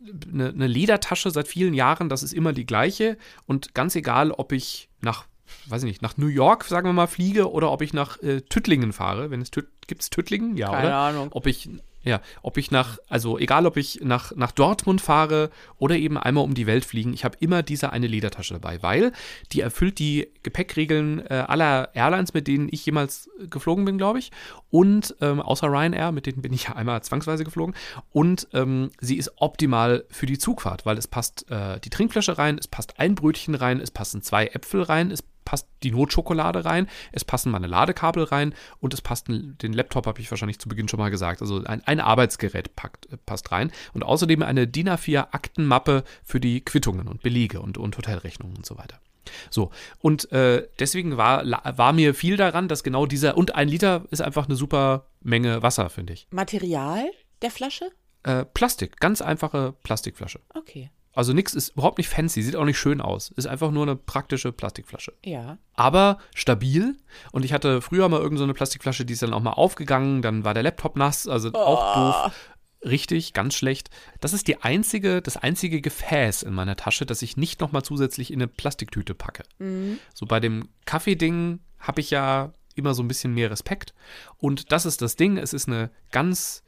eine, 0.00 0.50
eine 0.50 0.66
Ledertasche 0.68 1.32
seit 1.32 1.48
vielen 1.48 1.74
Jahren, 1.74 2.08
das 2.08 2.22
ist 2.22 2.32
immer 2.32 2.52
die 2.52 2.66
gleiche 2.66 3.18
und 3.44 3.74
ganz 3.74 3.96
egal, 3.96 4.30
ob 4.30 4.52
ich 4.52 4.88
nach, 5.00 5.26
weiß 5.66 5.82
ich 5.82 5.88
nicht, 5.88 6.02
nach 6.02 6.16
New 6.16 6.26
York, 6.28 6.64
sagen 6.64 6.88
wir 6.88 6.92
mal, 6.92 7.06
fliege 7.06 7.50
oder 7.50 7.70
ob 7.70 7.82
ich 7.82 7.92
nach 7.92 8.22
äh, 8.22 8.40
Tüttlingen 8.42 8.92
fahre, 8.92 9.30
wenn 9.30 9.40
es 9.40 9.50
Tüt, 9.50 9.68
gibt 9.86 10.02
es 10.02 10.10
Tüttlingen? 10.10 10.56
Ja, 10.56 10.70
Keine 10.70 10.86
oder? 10.86 10.96
Ahnung. 10.96 11.28
Ob 11.32 11.46
ich 11.46 11.68
Ja, 12.04 12.20
ob 12.42 12.56
ich 12.56 12.70
nach, 12.70 12.98
also 13.08 13.38
egal 13.38 13.66
ob 13.66 13.76
ich 13.76 14.00
nach, 14.02 14.34
nach 14.34 14.52
Dortmund 14.52 15.00
fahre 15.00 15.50
oder 15.78 15.96
eben 15.96 16.16
einmal 16.16 16.44
um 16.44 16.54
die 16.54 16.66
Welt 16.66 16.84
fliegen, 16.84 17.12
ich 17.12 17.24
habe 17.24 17.36
immer 17.40 17.62
diese 17.62 17.92
eine 17.92 18.06
Ledertasche 18.06 18.54
dabei, 18.54 18.82
weil 18.82 19.12
die 19.52 19.60
erfüllt 19.60 19.98
die 19.98 20.28
Gepäckregeln 20.42 21.26
äh, 21.26 21.44
aller 21.46 21.90
Airlines, 21.94 22.32
mit 22.34 22.46
denen 22.46 22.68
ich 22.70 22.86
jemals 22.86 23.28
geflogen 23.50 23.84
bin, 23.84 23.98
glaube 23.98 24.20
ich. 24.20 24.30
Und 24.70 25.16
ähm, 25.20 25.40
außer 25.40 25.66
Ryanair, 25.66 26.12
mit 26.12 26.26
denen 26.26 26.40
bin 26.40 26.52
ich 26.52 26.68
ja 26.68 26.76
einmal 26.76 27.02
zwangsweise 27.02 27.44
geflogen. 27.44 27.74
Und 28.10 28.46
ähm, 28.54 28.90
sie 29.00 29.16
ist 29.16 29.32
optimal 29.36 30.04
für 30.08 30.26
die 30.26 30.38
Zugfahrt, 30.38 30.86
weil 30.86 30.98
es 30.98 31.08
passt 31.08 31.50
äh, 31.50 31.80
die 31.80 31.90
Trinkflasche 31.90 32.38
rein, 32.38 32.58
es 32.58 32.68
passt 32.68 33.00
ein 33.00 33.16
Brötchen 33.16 33.56
rein, 33.56 33.80
es 33.80 33.90
passen 33.90 34.22
zwei 34.22 34.46
Äpfel 34.46 34.82
rein, 34.82 35.10
es 35.10 35.22
passt 35.48 35.66
die 35.82 35.92
Notschokolade 35.92 36.66
rein, 36.66 36.88
es 37.10 37.24
passen 37.24 37.50
meine 37.50 37.66
Ladekabel 37.66 38.24
rein 38.24 38.54
und 38.80 38.92
es 38.92 39.00
passt 39.00 39.28
den 39.28 39.72
Laptop, 39.72 40.06
habe 40.06 40.20
ich 40.20 40.30
wahrscheinlich 40.30 40.58
zu 40.58 40.68
Beginn 40.68 40.88
schon 40.88 41.00
mal 41.00 41.08
gesagt. 41.08 41.40
Also 41.40 41.64
ein, 41.64 41.82
ein 41.86 42.00
Arbeitsgerät 42.00 42.76
packt, 42.76 43.08
passt 43.24 43.50
rein 43.50 43.72
und 43.94 44.02
außerdem 44.02 44.42
eine 44.42 44.66
DIN 44.66 44.90
A4 44.90 45.28
Aktenmappe 45.32 46.04
für 46.22 46.38
die 46.38 46.62
Quittungen 46.62 47.08
und 47.08 47.22
Belege 47.22 47.62
und, 47.62 47.78
und 47.78 47.96
Hotelrechnungen 47.96 48.58
und 48.58 48.66
so 48.66 48.76
weiter. 48.76 49.00
So, 49.48 49.70
und 50.00 50.30
äh, 50.32 50.68
deswegen 50.78 51.16
war, 51.16 51.44
war 51.46 51.94
mir 51.94 52.14
viel 52.14 52.36
daran, 52.36 52.68
dass 52.68 52.82
genau 52.82 53.06
dieser, 53.06 53.38
und 53.38 53.54
ein 53.54 53.68
Liter 53.68 54.04
ist 54.10 54.20
einfach 54.20 54.48
eine 54.48 54.56
super 54.56 55.06
Menge 55.22 55.62
Wasser, 55.62 55.88
finde 55.88 56.12
ich. 56.12 56.26
Material 56.30 57.10
der 57.40 57.50
Flasche? 57.50 57.90
Äh, 58.22 58.44
Plastik, 58.44 59.00
ganz 59.00 59.22
einfache 59.22 59.74
Plastikflasche. 59.82 60.40
Okay. 60.54 60.90
Also 61.18 61.32
nichts 61.32 61.52
ist 61.52 61.70
überhaupt 61.70 61.98
nicht 61.98 62.08
fancy, 62.08 62.42
sieht 62.42 62.54
auch 62.54 62.64
nicht 62.64 62.78
schön 62.78 63.00
aus. 63.00 63.32
Ist 63.34 63.48
einfach 63.48 63.72
nur 63.72 63.82
eine 63.82 63.96
praktische 63.96 64.52
Plastikflasche. 64.52 65.14
Ja. 65.24 65.58
Aber 65.74 66.18
stabil. 66.32 66.96
Und 67.32 67.44
ich 67.44 67.52
hatte 67.52 67.80
früher 67.82 68.08
mal 68.08 68.20
irgendeine 68.20 68.52
so 68.52 68.54
Plastikflasche, 68.54 69.04
die 69.04 69.14
ist 69.14 69.22
dann 69.22 69.32
auch 69.34 69.42
mal 69.42 69.50
aufgegangen, 69.50 70.22
dann 70.22 70.44
war 70.44 70.54
der 70.54 70.62
Laptop 70.62 70.94
nass, 70.94 71.26
also 71.26 71.50
oh. 71.54 71.58
auch 71.58 71.94
doof. 72.28 72.54
Richtig, 72.88 73.32
ganz 73.32 73.56
schlecht. 73.56 73.90
Das 74.20 74.32
ist 74.32 74.46
die 74.46 74.62
einzige, 74.62 75.20
das 75.20 75.36
einzige 75.36 75.80
Gefäß 75.80 76.44
in 76.44 76.54
meiner 76.54 76.76
Tasche, 76.76 77.04
das 77.04 77.20
ich 77.22 77.36
nicht 77.36 77.60
nochmal 77.60 77.82
zusätzlich 77.82 78.32
in 78.32 78.38
eine 78.38 78.46
Plastiktüte 78.46 79.16
packe. 79.16 79.42
Mhm. 79.58 79.98
So 80.14 80.24
bei 80.24 80.38
dem 80.38 80.68
Kaffeeding 80.84 81.58
habe 81.80 82.00
ich 82.00 82.10
ja 82.10 82.52
immer 82.76 82.94
so 82.94 83.02
ein 83.02 83.08
bisschen 83.08 83.34
mehr 83.34 83.50
Respekt. 83.50 83.92
Und 84.36 84.70
das 84.70 84.86
ist 84.86 85.02
das 85.02 85.16
Ding. 85.16 85.36
Es 85.36 85.52
ist 85.52 85.66
eine 85.66 85.90
ganz 86.12 86.62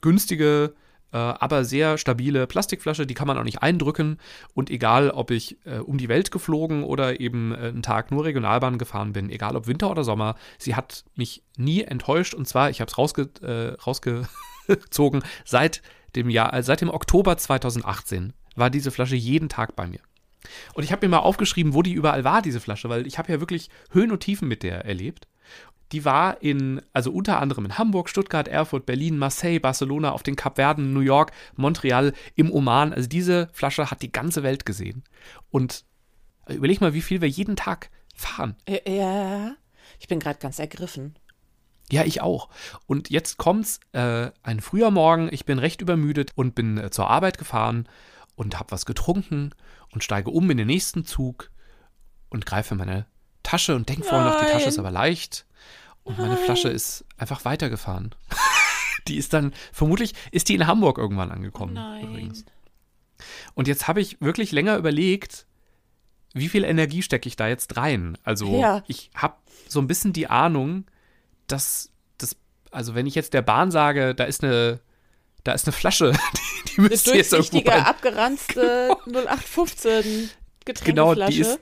günstige 0.00 0.76
aber 1.16 1.64
sehr 1.64 1.98
stabile 1.98 2.46
Plastikflasche, 2.46 3.06
die 3.06 3.14
kann 3.14 3.26
man 3.26 3.38
auch 3.38 3.44
nicht 3.44 3.62
eindrücken. 3.62 4.18
Und 4.54 4.70
egal, 4.70 5.10
ob 5.10 5.30
ich 5.30 5.56
äh, 5.64 5.78
um 5.78 5.98
die 5.98 6.08
Welt 6.08 6.30
geflogen 6.30 6.84
oder 6.84 7.20
eben 7.20 7.52
äh, 7.52 7.68
einen 7.68 7.82
Tag 7.82 8.10
nur 8.10 8.24
Regionalbahn 8.24 8.78
gefahren 8.78 9.12
bin, 9.12 9.30
egal 9.30 9.56
ob 9.56 9.66
Winter 9.66 9.90
oder 9.90 10.04
Sommer, 10.04 10.34
sie 10.58 10.74
hat 10.74 11.04
mich 11.14 11.42
nie 11.56 11.82
enttäuscht. 11.82 12.34
Und 12.34 12.46
zwar, 12.46 12.70
ich 12.70 12.80
habe 12.80 12.90
es 12.90 12.98
rausge 12.98 13.30
äh, 13.42 13.80
rausgezogen, 13.80 15.22
seit 15.44 15.82
dem 16.14 16.30
Jahr, 16.30 16.52
äh, 16.52 16.62
seit 16.62 16.80
dem 16.80 16.90
Oktober 16.90 17.36
2018 17.36 18.32
war 18.56 18.70
diese 18.70 18.90
Flasche 18.90 19.16
jeden 19.16 19.48
Tag 19.48 19.76
bei 19.76 19.86
mir. 19.86 20.00
Und 20.74 20.82
ich 20.82 20.92
habe 20.92 21.06
mir 21.06 21.10
mal 21.10 21.20
aufgeschrieben, 21.20 21.74
wo 21.74 21.82
die 21.82 21.92
überall 21.92 22.24
war, 22.24 22.42
diese 22.42 22.60
Flasche, 22.60 22.88
weil 22.88 23.06
ich 23.06 23.18
habe 23.18 23.32
ja 23.32 23.40
wirklich 23.40 23.70
Höhen 23.90 24.12
und 24.12 24.20
Tiefen 24.20 24.48
mit 24.48 24.62
der 24.62 24.84
erlebt 24.84 25.26
die 25.92 26.04
war 26.04 26.42
in, 26.42 26.82
also 26.92 27.10
unter 27.10 27.40
anderem 27.40 27.64
in 27.64 27.78
Hamburg, 27.78 28.08
Stuttgart, 28.08 28.48
Erfurt, 28.48 28.86
Berlin, 28.86 29.18
Marseille, 29.18 29.58
Barcelona, 29.58 30.12
auf 30.12 30.22
den 30.22 30.36
Kapverden, 30.36 30.92
New 30.92 31.00
York, 31.00 31.32
Montreal, 31.56 32.12
im 32.34 32.52
Oman. 32.52 32.92
Also 32.92 33.08
diese 33.08 33.48
Flasche 33.52 33.90
hat 33.90 34.02
die 34.02 34.12
ganze 34.12 34.42
Welt 34.42 34.66
gesehen. 34.66 35.04
Und 35.50 35.84
äh, 36.46 36.54
überleg 36.54 36.80
mal, 36.80 36.94
wie 36.94 37.00
viel 37.00 37.20
wir 37.20 37.28
jeden 37.28 37.56
Tag 37.56 37.90
fahren. 38.14 38.56
Ja, 38.86 39.54
ich 39.98 40.08
bin 40.08 40.20
gerade 40.20 40.38
ganz 40.38 40.58
ergriffen. 40.58 41.18
Ja, 41.90 42.04
ich 42.04 42.20
auch. 42.20 42.50
Und 42.86 43.08
jetzt 43.08 43.38
kommt's, 43.38 43.80
äh, 43.92 44.30
ein 44.42 44.60
früher 44.60 44.90
Morgen, 44.90 45.30
ich 45.32 45.46
bin 45.46 45.58
recht 45.58 45.80
übermüdet 45.80 46.32
und 46.34 46.54
bin 46.54 46.76
äh, 46.76 46.90
zur 46.90 47.08
Arbeit 47.08 47.38
gefahren 47.38 47.88
und 48.34 48.58
hab 48.58 48.72
was 48.72 48.84
getrunken 48.84 49.54
und 49.90 50.04
steige 50.04 50.30
um 50.30 50.50
in 50.50 50.58
den 50.58 50.66
nächsten 50.66 51.06
Zug 51.06 51.50
und 52.28 52.44
greife 52.44 52.74
meine 52.74 53.06
Tasche 53.42 53.74
und 53.74 53.88
denke 53.88 54.04
vorhin 54.04 54.28
noch, 54.28 54.38
die 54.38 54.52
Tasche 54.52 54.68
ist 54.68 54.78
aber 54.78 54.90
leicht 54.90 55.46
und 56.04 56.18
meine. 56.18 56.36
Flasche 56.36 56.68
ist 56.68 57.04
einfach 57.16 57.44
weitergefahren. 57.44 58.14
die 59.08 59.16
ist 59.16 59.32
dann, 59.32 59.52
vermutlich 59.72 60.14
ist 60.30 60.48
die 60.48 60.54
in 60.54 60.66
Hamburg 60.66 60.98
irgendwann 60.98 61.30
angekommen. 61.30 61.74
Nein. 61.74 62.04
Übrigens. 62.04 62.44
Und 63.54 63.68
jetzt 63.68 63.88
habe 63.88 64.00
ich 64.00 64.20
wirklich 64.20 64.52
länger 64.52 64.76
überlegt, 64.76 65.46
wie 66.34 66.48
viel 66.48 66.64
Energie 66.64 67.02
stecke 67.02 67.28
ich 67.28 67.36
da 67.36 67.48
jetzt 67.48 67.76
rein? 67.76 68.16
Also 68.22 68.60
ja. 68.60 68.82
ich 68.86 69.10
habe 69.14 69.36
so 69.66 69.80
ein 69.80 69.86
bisschen 69.86 70.12
die 70.12 70.28
Ahnung, 70.28 70.84
dass 71.46 71.90
das, 72.18 72.36
also 72.70 72.94
wenn 72.94 73.06
ich 73.06 73.14
jetzt 73.14 73.34
der 73.34 73.42
Bahn 73.42 73.70
sage, 73.70 74.14
da 74.14 74.24
ist 74.24 74.44
eine, 74.44 74.80
da 75.44 75.52
ist 75.52 75.66
eine 75.66 75.72
Flasche, 75.72 76.12
die, 76.68 76.74
die 76.74 76.80
müsste 76.82 77.16
jetzt 77.16 77.32
irgendwo 77.32 77.68
rein. 77.68 77.82
abgeranzte 77.84 78.90
0815 79.06 80.30
Getränkeflasche. 80.64 80.84
Genau, 80.84 81.14
die 81.14 81.40
ist, 81.40 81.60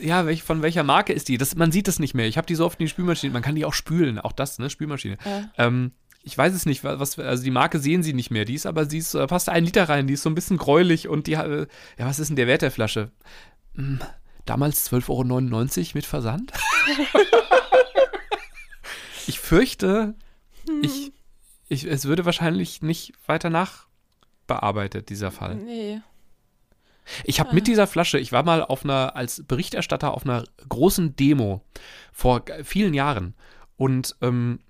ja, 0.00 0.26
welch, 0.26 0.42
von 0.42 0.62
welcher 0.62 0.82
Marke 0.82 1.12
ist 1.12 1.28
die? 1.28 1.38
Das, 1.38 1.54
man 1.56 1.72
sieht 1.72 1.88
es 1.88 1.98
nicht 1.98 2.14
mehr. 2.14 2.26
Ich 2.26 2.36
habe 2.36 2.46
die 2.46 2.54
so 2.54 2.64
oft 2.64 2.80
in 2.80 2.86
die 2.86 2.90
Spülmaschine. 2.90 3.32
Man 3.32 3.42
kann 3.42 3.54
die 3.54 3.64
auch 3.64 3.74
spülen. 3.74 4.18
Auch 4.18 4.32
das, 4.32 4.58
ne? 4.58 4.70
Spülmaschine. 4.70 5.18
Ja. 5.24 5.50
Ähm, 5.58 5.92
ich 6.22 6.36
weiß 6.36 6.54
es 6.54 6.66
nicht, 6.66 6.82
was, 6.82 7.18
also 7.20 7.44
die 7.44 7.52
Marke 7.52 7.78
sehen 7.78 8.02
sie 8.02 8.12
nicht 8.12 8.32
mehr. 8.32 8.44
Die 8.44 8.54
ist 8.54 8.66
aber, 8.66 8.86
sie 8.86 8.98
ist, 8.98 9.14
da 9.14 9.28
passt 9.28 9.48
ein 9.48 9.64
Liter 9.64 9.88
rein. 9.88 10.08
Die 10.08 10.14
ist 10.14 10.22
so 10.22 10.30
ein 10.30 10.34
bisschen 10.34 10.56
gräulich 10.56 11.06
und 11.06 11.28
die, 11.28 11.34
äh, 11.34 11.66
ja, 11.98 12.06
was 12.06 12.18
ist 12.18 12.28
denn 12.28 12.36
der 12.36 12.48
Wert 12.48 12.62
der 12.62 12.72
Flasche? 12.72 13.12
Hm, 13.76 14.00
damals 14.44 14.90
12,99 14.90 15.78
Euro 15.78 15.90
mit 15.94 16.04
Versand. 16.04 16.52
ich 19.28 19.38
fürchte, 19.38 20.14
hm. 20.68 20.82
ich, 20.82 21.12
ich, 21.68 21.84
es 21.84 22.06
würde 22.06 22.24
wahrscheinlich 22.24 22.82
nicht 22.82 23.12
weiter 23.26 23.50
nachbearbeitet, 23.50 25.10
dieser 25.10 25.30
Fall. 25.30 25.54
Nee. 25.54 26.00
Ich 27.24 27.40
habe 27.40 27.54
mit 27.54 27.64
ah. 27.64 27.66
dieser 27.66 27.86
Flasche, 27.86 28.18
ich 28.18 28.32
war 28.32 28.42
mal 28.42 28.62
auf 28.62 28.84
einer, 28.84 29.16
als 29.16 29.42
Berichterstatter 29.46 30.14
auf 30.14 30.24
einer 30.24 30.44
großen 30.68 31.16
Demo 31.16 31.62
vor 32.12 32.44
vielen 32.64 32.94
Jahren 32.94 33.34
und 33.76 34.16
ähm, 34.22 34.60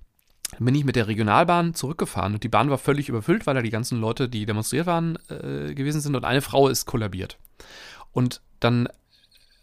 bin 0.58 0.74
ich 0.74 0.84
mit 0.84 0.96
der 0.96 1.08
Regionalbahn 1.08 1.74
zurückgefahren 1.74 2.34
und 2.34 2.44
die 2.44 2.48
Bahn 2.48 2.70
war 2.70 2.78
völlig 2.78 3.08
überfüllt, 3.08 3.46
weil 3.46 3.54
da 3.54 3.62
die 3.62 3.70
ganzen 3.70 4.00
Leute, 4.00 4.28
die 4.28 4.46
demonstriert 4.46 4.86
waren, 4.86 5.18
äh, 5.28 5.74
gewesen 5.74 6.00
sind 6.00 6.14
und 6.14 6.24
eine 6.24 6.42
Frau 6.42 6.68
ist 6.68 6.86
kollabiert. 6.86 7.38
Und 8.12 8.40
dann 8.60 8.88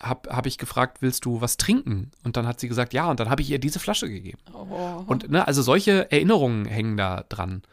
habe 0.02 0.36
hab 0.36 0.46
ich 0.46 0.58
gefragt, 0.58 1.02
willst 1.02 1.26
du 1.26 1.42
was 1.42 1.58
trinken? 1.58 2.12
Und 2.24 2.36
dann 2.36 2.46
hat 2.46 2.60
sie 2.60 2.68
gesagt, 2.68 2.94
ja, 2.94 3.10
und 3.10 3.20
dann 3.20 3.30
habe 3.30 3.42
ich 3.42 3.50
ihr 3.50 3.60
diese 3.60 3.80
Flasche 3.80 4.10
gegeben. 4.10 4.40
Oh. 4.54 5.04
Und 5.08 5.30
ne, 5.32 5.48
also 5.48 5.62
solche 5.62 6.12
Erinnerungen 6.12 6.66
hängen 6.66 6.98
da 6.98 7.24
dran. 7.30 7.64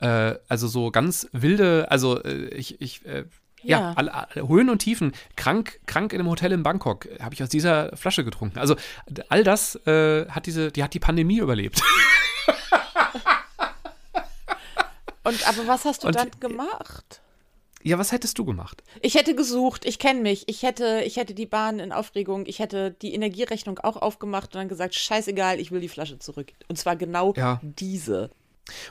Äh, 0.00 0.36
also 0.48 0.66
so 0.66 0.90
ganz 0.90 1.28
wilde, 1.32 1.90
also 1.90 2.22
äh, 2.22 2.48
ich, 2.48 2.80
ich 2.80 3.04
äh, 3.04 3.26
ja, 3.64 3.80
ja 3.80 3.92
alle, 3.96 4.14
alle 4.14 4.48
Höhen 4.48 4.70
und 4.70 4.78
Tiefen. 4.78 5.12
Krank, 5.36 5.80
krank 5.86 6.12
in 6.12 6.20
einem 6.20 6.30
Hotel 6.30 6.52
in 6.52 6.62
Bangkok 6.62 7.08
habe 7.20 7.34
ich 7.34 7.42
aus 7.42 7.48
dieser 7.48 7.96
Flasche 7.96 8.24
getrunken. 8.24 8.58
Also 8.58 8.76
all 9.28 9.44
das 9.44 9.76
äh, 9.86 10.26
hat 10.28 10.46
diese, 10.46 10.70
die 10.72 10.82
hat 10.82 10.94
die 10.94 11.00
Pandemie 11.00 11.38
überlebt. 11.38 11.82
und 15.24 15.48
aber 15.48 15.66
was 15.66 15.84
hast 15.84 16.04
du 16.04 16.08
und, 16.08 16.16
dann 16.16 16.30
gemacht? 16.40 17.20
Ja, 17.86 17.98
was 17.98 18.12
hättest 18.12 18.38
du 18.38 18.46
gemacht? 18.46 18.82
Ich 19.02 19.14
hätte 19.14 19.34
gesucht, 19.34 19.84
ich 19.84 19.98
kenne 19.98 20.22
mich. 20.22 20.48
Ich 20.48 20.62
hätte, 20.62 21.02
ich 21.04 21.16
hätte 21.16 21.34
die 21.34 21.44
Bahn 21.44 21.80
in 21.80 21.92
Aufregung, 21.92 22.46
ich 22.46 22.58
hätte 22.58 22.92
die 22.92 23.12
Energierechnung 23.12 23.78
auch 23.78 23.96
aufgemacht 23.98 24.54
und 24.54 24.60
dann 24.60 24.68
gesagt, 24.68 24.94
scheißegal, 24.94 25.60
ich 25.60 25.70
will 25.70 25.80
die 25.80 25.90
Flasche 25.90 26.18
zurück. 26.18 26.52
Und 26.68 26.76
zwar 26.78 26.96
genau 26.96 27.34
ja. 27.36 27.60
diese. 27.62 28.30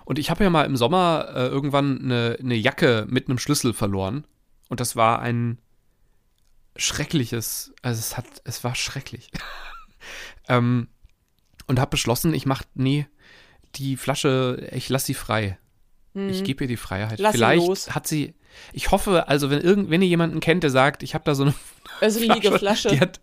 Und 0.06 0.20
ich 0.20 0.30
habe 0.30 0.44
ja 0.44 0.52
mal 0.52 0.66
im 0.66 0.78
Sommer 0.78 1.28
äh, 1.34 1.48
irgendwann 1.48 2.02
eine, 2.04 2.38
eine 2.40 2.54
Jacke 2.54 3.08
mit 3.10 3.28
einem 3.28 3.40
Schlüssel 3.40 3.74
verloren. 3.74 4.26
Und 4.74 4.80
das 4.80 4.96
war 4.96 5.20
ein 5.20 5.60
schreckliches, 6.78 7.76
also 7.84 8.00
es 8.00 8.18
hat, 8.18 8.26
es 8.44 8.64
war 8.64 8.74
schrecklich. 8.74 9.30
ähm, 10.48 10.88
und 11.68 11.80
habe 11.80 11.92
beschlossen, 11.92 12.34
ich 12.34 12.48
mache, 12.48 12.64
nee, 12.74 13.06
die 13.76 13.98
Flasche, 13.98 14.68
ich 14.72 14.90
lasse 14.90 15.06
sie 15.06 15.14
frei. 15.14 15.60
Mhm. 16.16 16.30
Ich 16.30 16.44
gebe 16.44 16.64
ihr 16.64 16.68
die 16.68 16.78
Freiheit. 16.78 17.20
Lass 17.20 17.36
Vielleicht 17.36 17.94
hat 17.94 18.08
sie, 18.08 18.34
ich 18.72 18.90
hoffe, 18.90 19.28
also 19.28 19.52
wenn 19.52 19.62
irgend, 19.62 19.92
wenn 19.92 20.02
ihr 20.02 20.08
jemanden 20.08 20.40
kennt, 20.40 20.64
der 20.64 20.72
sagt, 20.72 21.04
ich 21.04 21.14
habe 21.14 21.24
da 21.24 21.36
so 21.36 21.44
eine 21.44 21.54
also 22.02 22.20
Flasche, 22.20 22.58
Flasche. 22.58 22.90
Die, 22.90 23.00
hat, 23.00 23.22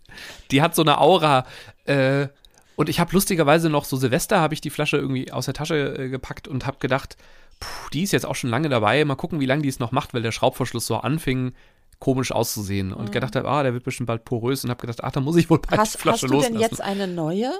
die 0.52 0.62
hat 0.62 0.76
so 0.76 0.82
eine 0.82 0.98
Aura. 0.98 1.48
Äh, 1.84 2.28
und 2.76 2.88
ich 2.88 3.00
habe 3.00 3.12
lustigerweise 3.12 3.70
noch 3.70 3.86
so 3.86 3.96
Silvester 3.96 4.38
habe 4.38 4.54
ich 4.54 4.60
die 4.60 4.70
Flasche 4.70 4.98
irgendwie 4.98 5.32
aus 5.32 5.46
der 5.46 5.54
Tasche 5.54 5.96
äh, 5.98 6.08
gepackt 6.10 6.46
und 6.46 6.64
habe 6.64 6.78
gedacht, 6.78 7.16
puh, 7.60 7.90
die 7.92 8.02
ist 8.02 8.12
jetzt 8.12 8.26
auch 8.26 8.34
schon 8.34 8.50
lange 8.50 8.68
dabei. 8.68 9.04
Mal 9.04 9.14
gucken, 9.14 9.40
wie 9.40 9.46
lange 9.46 9.62
die 9.62 9.68
es 9.68 9.78
noch 9.78 9.92
macht, 9.92 10.14
weil 10.14 10.22
der 10.22 10.32
Schraubverschluss 10.32 10.86
so 10.86 10.96
anfing, 10.96 11.52
komisch 11.98 12.32
auszusehen. 12.32 12.92
Und 12.92 13.06
mhm. 13.06 13.10
gedacht 13.12 13.36
habe, 13.36 13.48
ah, 13.48 13.62
der 13.62 13.74
wird 13.74 13.84
bestimmt 13.84 14.08
bald 14.08 14.24
porös. 14.24 14.64
Und 14.64 14.70
habe 14.70 14.80
gedacht, 14.80 15.04
ach, 15.04 15.12
da 15.12 15.20
muss 15.20 15.36
ich 15.36 15.48
wohl 15.50 15.60
bald 15.60 15.78
hast, 15.78 15.94
die 15.94 15.98
Flasche 15.98 16.26
hast 16.26 16.32
loslassen. 16.32 16.54
Hast 16.54 16.72
du 16.72 16.76
denn 16.76 16.78
jetzt 16.78 16.80
eine 16.80 17.06
neue? 17.06 17.52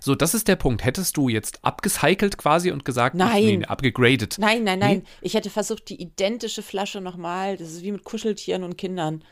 So, 0.00 0.14
das 0.14 0.34
ist 0.34 0.48
der 0.48 0.56
Punkt. 0.56 0.84
Hättest 0.84 1.16
du 1.16 1.28
jetzt 1.28 1.64
abgecycelt 1.64 2.36
quasi 2.36 2.70
und 2.70 2.84
gesagt, 2.84 3.14
nein, 3.14 3.60
nee, 3.60 3.64
abgegradet? 3.64 4.36
Nein, 4.38 4.64
nein, 4.64 4.78
nein. 4.78 4.98
Nee? 4.98 5.04
Ich 5.22 5.34
hätte 5.34 5.50
versucht, 5.50 5.88
die 5.88 6.00
identische 6.00 6.62
Flasche 6.62 7.00
nochmal. 7.00 7.56
Das 7.56 7.68
ist 7.70 7.82
wie 7.82 7.92
mit 7.92 8.04
Kuscheltieren 8.04 8.64
und 8.64 8.76
Kindern. 8.76 9.24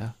Ja. 0.00 0.14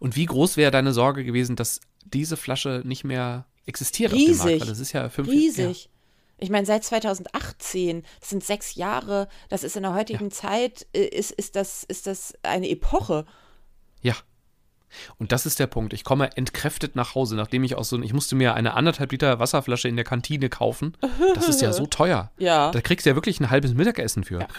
Und 0.00 0.16
wie 0.16 0.26
groß 0.26 0.56
wäre 0.56 0.70
deine 0.70 0.92
Sorge 0.92 1.24
gewesen, 1.24 1.54
dass 1.54 1.80
diese 2.04 2.36
Flasche 2.36 2.82
nicht 2.84 3.04
mehr 3.04 3.46
existiert 3.66 4.12
Riesig. 4.12 4.30
auf 4.30 4.36
dem 4.36 4.48
Markt? 4.48 4.60
Weil 4.62 4.68
das 4.68 4.80
ist 4.80 4.92
ja 4.92 5.08
fünf 5.08 5.28
Riesig. 5.28 5.84
Ja. 5.84 5.90
Ich 6.38 6.50
meine, 6.50 6.66
seit 6.66 6.84
2018, 6.84 8.04
das 8.20 8.30
sind 8.30 8.44
sechs 8.44 8.76
Jahre, 8.76 9.28
das 9.48 9.64
ist 9.64 9.76
in 9.76 9.82
der 9.82 9.94
heutigen 9.94 10.26
ja. 10.26 10.30
Zeit, 10.30 10.86
äh, 10.94 11.04
ist, 11.04 11.32
ist, 11.32 11.56
das, 11.56 11.84
ist 11.84 12.06
das 12.06 12.34
eine 12.42 12.68
Epoche. 12.68 13.26
Ja. 14.02 14.14
Und 15.18 15.32
das 15.32 15.46
ist 15.46 15.58
der 15.58 15.66
Punkt. 15.66 15.92
Ich 15.92 16.04
komme 16.04 16.36
entkräftet 16.36 16.96
nach 16.96 17.14
Hause, 17.14 17.36
nachdem 17.36 17.64
ich 17.64 17.74
aus 17.74 17.90
so 17.90 18.00
ich 18.00 18.12
musste 18.12 18.36
mir 18.36 18.54
eine 18.54 18.74
anderthalb 18.74 19.12
Liter 19.12 19.38
Wasserflasche 19.38 19.88
in 19.88 19.96
der 19.96 20.04
Kantine 20.04 20.48
kaufen. 20.48 20.96
Das 21.34 21.48
ist 21.48 21.60
ja 21.60 21.72
so 21.72 21.86
teuer. 21.90 22.30
Ja. 22.38 22.70
Da 22.70 22.80
kriegst 22.80 23.04
du 23.04 23.10
ja 23.10 23.16
wirklich 23.16 23.40
ein 23.40 23.50
halbes 23.50 23.74
Mittagessen 23.74 24.24
für. 24.24 24.40
Ja. 24.40 24.48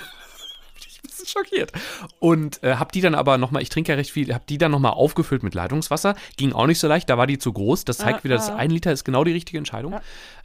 Ich 0.81 1.01
bin 1.17 1.27
schockiert. 1.27 1.71
Und 2.19 2.61
äh, 2.61 2.75
hab 2.75 2.91
die 2.91 2.99
dann 2.99 3.15
aber 3.15 3.37
nochmal, 3.37 3.61
ich 3.61 3.69
trinke 3.69 3.91
ja 3.91 3.95
recht 3.95 4.11
viel, 4.11 4.33
hab 4.33 4.45
die 4.47 4.57
dann 4.57 4.71
nochmal 4.71 4.91
aufgefüllt 4.91 5.43
mit 5.43 5.53
Leitungswasser. 5.53 6.15
Ging 6.35 6.51
auch 6.51 6.67
nicht 6.67 6.79
so 6.79 6.87
leicht, 6.87 7.09
da 7.09 7.17
war 7.17 7.25
die 7.25 7.37
zu 7.37 7.53
groß. 7.53 7.85
Das 7.85 7.99
zeigt 7.99 8.19
ah, 8.19 8.23
wieder, 8.25 8.35
dass 8.35 8.49
ah. 8.49 8.55
ein 8.55 8.69
Liter 8.69 8.91
ist 8.91 9.05
genau 9.05 9.23
die 9.23 9.31
richtige 9.31 9.57
Entscheidung. 9.57 9.93
Ja. 9.93 10.01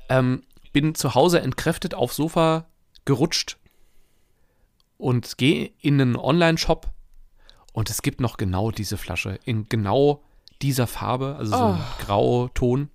Ähm, 0.08 0.42
bin 0.74 0.94
zu 0.94 1.14
Hause 1.14 1.40
entkräftet 1.40 1.94
aufs 1.94 2.16
Sofa 2.16 2.66
gerutscht 3.06 3.56
und 4.98 5.38
gehe 5.38 5.72
in 5.80 5.98
einen 5.98 6.16
Online-Shop 6.16 6.90
und 7.72 7.88
es 7.88 8.02
gibt 8.02 8.20
noch 8.20 8.36
genau 8.36 8.70
diese 8.70 8.98
Flasche 8.98 9.38
in 9.44 9.68
genau 9.70 10.22
dieser 10.60 10.86
Farbe, 10.86 11.36
also 11.36 11.56
so 11.56 11.64
oh. 11.64 11.72
ein 11.72 11.84
Grauton. 11.98 12.90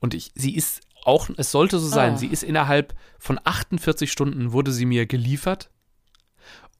Und 0.00 0.14
ich, 0.14 0.32
sie 0.34 0.54
ist 0.54 0.80
auch, 1.04 1.28
es 1.36 1.50
sollte 1.50 1.78
so 1.78 1.88
sein, 1.88 2.14
oh. 2.14 2.16
sie 2.16 2.28
ist 2.28 2.42
innerhalb 2.42 2.94
von 3.18 3.38
48 3.42 4.10
Stunden 4.10 4.52
wurde 4.52 4.72
sie 4.72 4.86
mir 4.86 5.06
geliefert. 5.06 5.70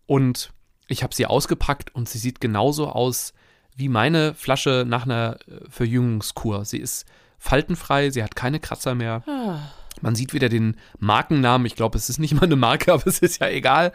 Und 0.06 0.52
ich 0.88 1.02
habe 1.02 1.14
sie 1.14 1.26
ausgepackt 1.26 1.94
und 1.94 2.08
sie 2.08 2.18
sieht 2.18 2.40
genauso 2.40 2.88
aus 2.88 3.32
wie 3.76 3.88
meine 3.88 4.34
Flasche 4.34 4.84
nach 4.86 5.04
einer 5.04 5.38
äh, 5.46 5.68
Verjüngungskur. 5.68 6.64
Sie 6.64 6.78
ist 6.78 7.06
faltenfrei, 7.38 8.10
sie 8.10 8.22
hat 8.22 8.36
keine 8.36 8.60
Kratzer 8.60 8.94
mehr. 8.94 9.22
Oh. 9.26 9.56
Man 10.00 10.14
sieht 10.14 10.32
wieder 10.32 10.48
den 10.48 10.76
Markennamen. 10.98 11.66
Ich 11.66 11.76
glaube, 11.76 11.98
es 11.98 12.08
ist 12.08 12.18
nicht 12.18 12.34
mal 12.34 12.42
eine 12.42 12.56
Marke, 12.56 12.92
aber 12.94 13.06
es 13.06 13.20
ist 13.20 13.40
ja 13.40 13.48
egal. 13.48 13.92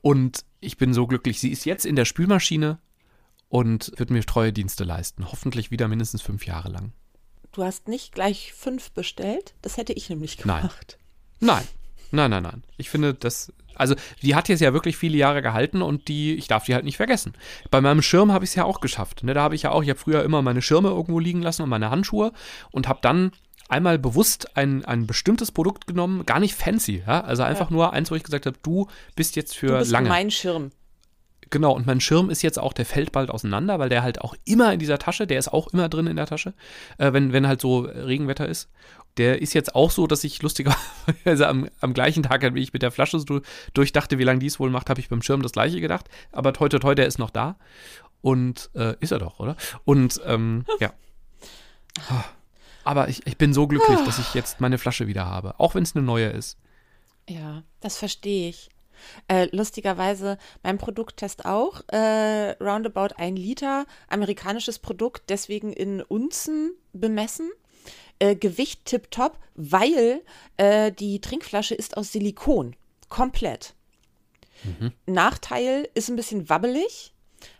Und 0.00 0.44
ich 0.60 0.76
bin 0.76 0.94
so 0.94 1.06
glücklich. 1.06 1.40
Sie 1.40 1.50
ist 1.50 1.64
jetzt 1.64 1.86
in 1.86 1.96
der 1.96 2.04
Spülmaschine 2.04 2.78
und 3.48 3.92
wird 3.96 4.10
mir 4.10 4.24
treue 4.24 4.52
Dienste 4.52 4.84
leisten. 4.84 5.30
Hoffentlich 5.30 5.70
wieder 5.70 5.88
mindestens 5.88 6.22
fünf 6.22 6.46
Jahre 6.46 6.70
lang. 6.70 6.92
Du 7.52 7.62
hast 7.62 7.86
nicht 7.86 8.14
gleich 8.14 8.54
fünf 8.54 8.92
bestellt? 8.92 9.54
Das 9.60 9.76
hätte 9.76 9.92
ich 9.92 10.08
nämlich 10.08 10.38
gemacht. 10.38 10.98
Nein. 11.38 11.62
Nein, 12.10 12.30
nein, 12.30 12.30
nein, 12.30 12.42
nein. 12.42 12.62
Ich 12.78 12.88
finde, 12.88 13.12
das. 13.14 13.52
Also, 13.74 13.94
die 14.22 14.34
hat 14.34 14.48
jetzt 14.48 14.60
ja 14.60 14.72
wirklich 14.72 14.96
viele 14.96 15.16
Jahre 15.16 15.42
gehalten 15.42 15.82
und 15.82 16.08
die, 16.08 16.34
ich 16.34 16.46
darf 16.46 16.64
die 16.64 16.74
halt 16.74 16.84
nicht 16.84 16.96
vergessen. 16.96 17.34
Bei 17.70 17.80
meinem 17.80 18.02
Schirm 18.02 18.32
habe 18.32 18.44
ich 18.44 18.50
es 18.50 18.54
ja 18.54 18.64
auch 18.64 18.80
geschafft. 18.80 19.22
Ne? 19.22 19.34
Da 19.34 19.42
habe 19.42 19.54
ich 19.54 19.62
ja 19.62 19.70
auch, 19.70 19.82
ich 19.82 19.88
habe 19.88 19.98
früher 19.98 20.22
immer 20.22 20.42
meine 20.42 20.62
Schirme 20.62 20.88
irgendwo 20.88 21.18
liegen 21.18 21.42
lassen 21.42 21.62
und 21.62 21.68
meine 21.68 21.90
Handschuhe 21.90 22.32
und 22.70 22.88
habe 22.88 23.00
dann 23.02 23.32
einmal 23.72 23.98
bewusst 23.98 24.56
ein, 24.56 24.84
ein 24.84 25.06
bestimmtes 25.06 25.50
Produkt 25.50 25.86
genommen, 25.86 26.24
gar 26.26 26.38
nicht 26.38 26.54
fancy, 26.54 27.02
ja? 27.06 27.22
also 27.22 27.42
einfach 27.42 27.70
ja. 27.70 27.76
nur 27.76 27.92
eins, 27.92 28.10
wo 28.10 28.14
ich 28.14 28.22
gesagt 28.22 28.46
habe, 28.46 28.56
du 28.62 28.86
bist 29.16 29.34
jetzt 29.34 29.56
für 29.56 29.68
du 29.68 29.78
bist 29.78 29.90
lange. 29.90 30.08
mein 30.08 30.30
Schirm. 30.30 30.70
Genau, 31.50 31.72
und 31.72 31.86
mein 31.86 32.00
Schirm 32.00 32.30
ist 32.30 32.42
jetzt 32.42 32.58
auch, 32.58 32.72
der 32.72 32.86
fällt 32.86 33.12
bald 33.12 33.30
auseinander, 33.30 33.78
weil 33.78 33.90
der 33.90 34.02
halt 34.02 34.22
auch 34.22 34.34
immer 34.46 34.72
in 34.72 34.78
dieser 34.78 34.98
Tasche, 34.98 35.26
der 35.26 35.38
ist 35.38 35.52
auch 35.52 35.68
immer 35.72 35.88
drin 35.88 36.06
in 36.06 36.16
der 36.16 36.26
Tasche, 36.26 36.54
äh, 36.96 37.12
wenn, 37.12 37.32
wenn 37.32 37.46
halt 37.46 37.60
so 37.60 37.80
Regenwetter 37.80 38.48
ist. 38.48 38.70
Der 39.18 39.42
ist 39.42 39.52
jetzt 39.52 39.74
auch 39.74 39.90
so, 39.90 40.06
dass 40.06 40.24
ich 40.24 40.40
lustigerweise 40.40 41.48
am, 41.48 41.68
am 41.80 41.92
gleichen 41.92 42.22
Tag, 42.22 42.42
wie 42.54 42.62
ich 42.62 42.72
mit 42.72 42.80
der 42.80 42.90
Flasche 42.90 43.18
so 43.18 43.40
durchdachte, 43.74 44.18
wie 44.18 44.24
lange 44.24 44.38
die 44.38 44.46
es 44.46 44.58
wohl 44.58 44.70
macht, 44.70 44.88
habe 44.88 45.00
ich 45.00 45.10
beim 45.10 45.20
Schirm 45.20 45.42
das 45.42 45.52
gleiche 45.52 45.80
gedacht. 45.80 46.08
Aber 46.30 46.54
heute, 46.58 46.80
heute, 46.82 46.94
der 46.94 47.06
ist 47.06 47.18
noch 47.18 47.30
da. 47.30 47.56
Und 48.22 48.70
äh, 48.74 48.94
ist 49.00 49.12
er 49.12 49.18
doch, 49.18 49.38
oder? 49.38 49.56
Und 49.84 50.20
ähm, 50.24 50.64
ja. 50.80 50.92
Aber 52.84 53.08
ich, 53.08 53.26
ich 53.26 53.36
bin 53.36 53.54
so 53.54 53.66
glücklich, 53.66 53.98
dass 54.04 54.18
ich 54.18 54.34
jetzt 54.34 54.60
meine 54.60 54.78
Flasche 54.78 55.06
wieder 55.06 55.26
habe, 55.26 55.54
auch 55.58 55.74
wenn 55.74 55.82
es 55.82 55.94
eine 55.94 56.04
neue 56.04 56.28
ist. 56.28 56.58
Ja, 57.28 57.62
das 57.80 57.96
verstehe 57.96 58.48
ich. 58.48 58.70
Äh, 59.28 59.48
lustigerweise 59.52 60.38
mein 60.62 60.78
Produkttest 60.78 61.44
auch. 61.44 61.82
Äh, 61.88 62.52
roundabout 62.60 63.14
ein 63.16 63.36
Liter, 63.36 63.86
amerikanisches 64.08 64.78
Produkt, 64.78 65.24
deswegen 65.28 65.72
in 65.72 66.02
Unzen 66.02 66.72
bemessen. 66.92 67.50
Äh, 68.18 68.36
Gewicht 68.36 68.84
tipptopp, 68.84 69.38
weil 69.54 70.22
äh, 70.56 70.92
die 70.92 71.20
Trinkflasche 71.20 71.74
ist 71.74 71.96
aus 71.96 72.12
Silikon. 72.12 72.76
Komplett. 73.08 73.74
Mhm. 74.64 74.92
Nachteil 75.06 75.88
ist 75.94 76.08
ein 76.08 76.16
bisschen 76.16 76.48
wabbelig. 76.48 77.12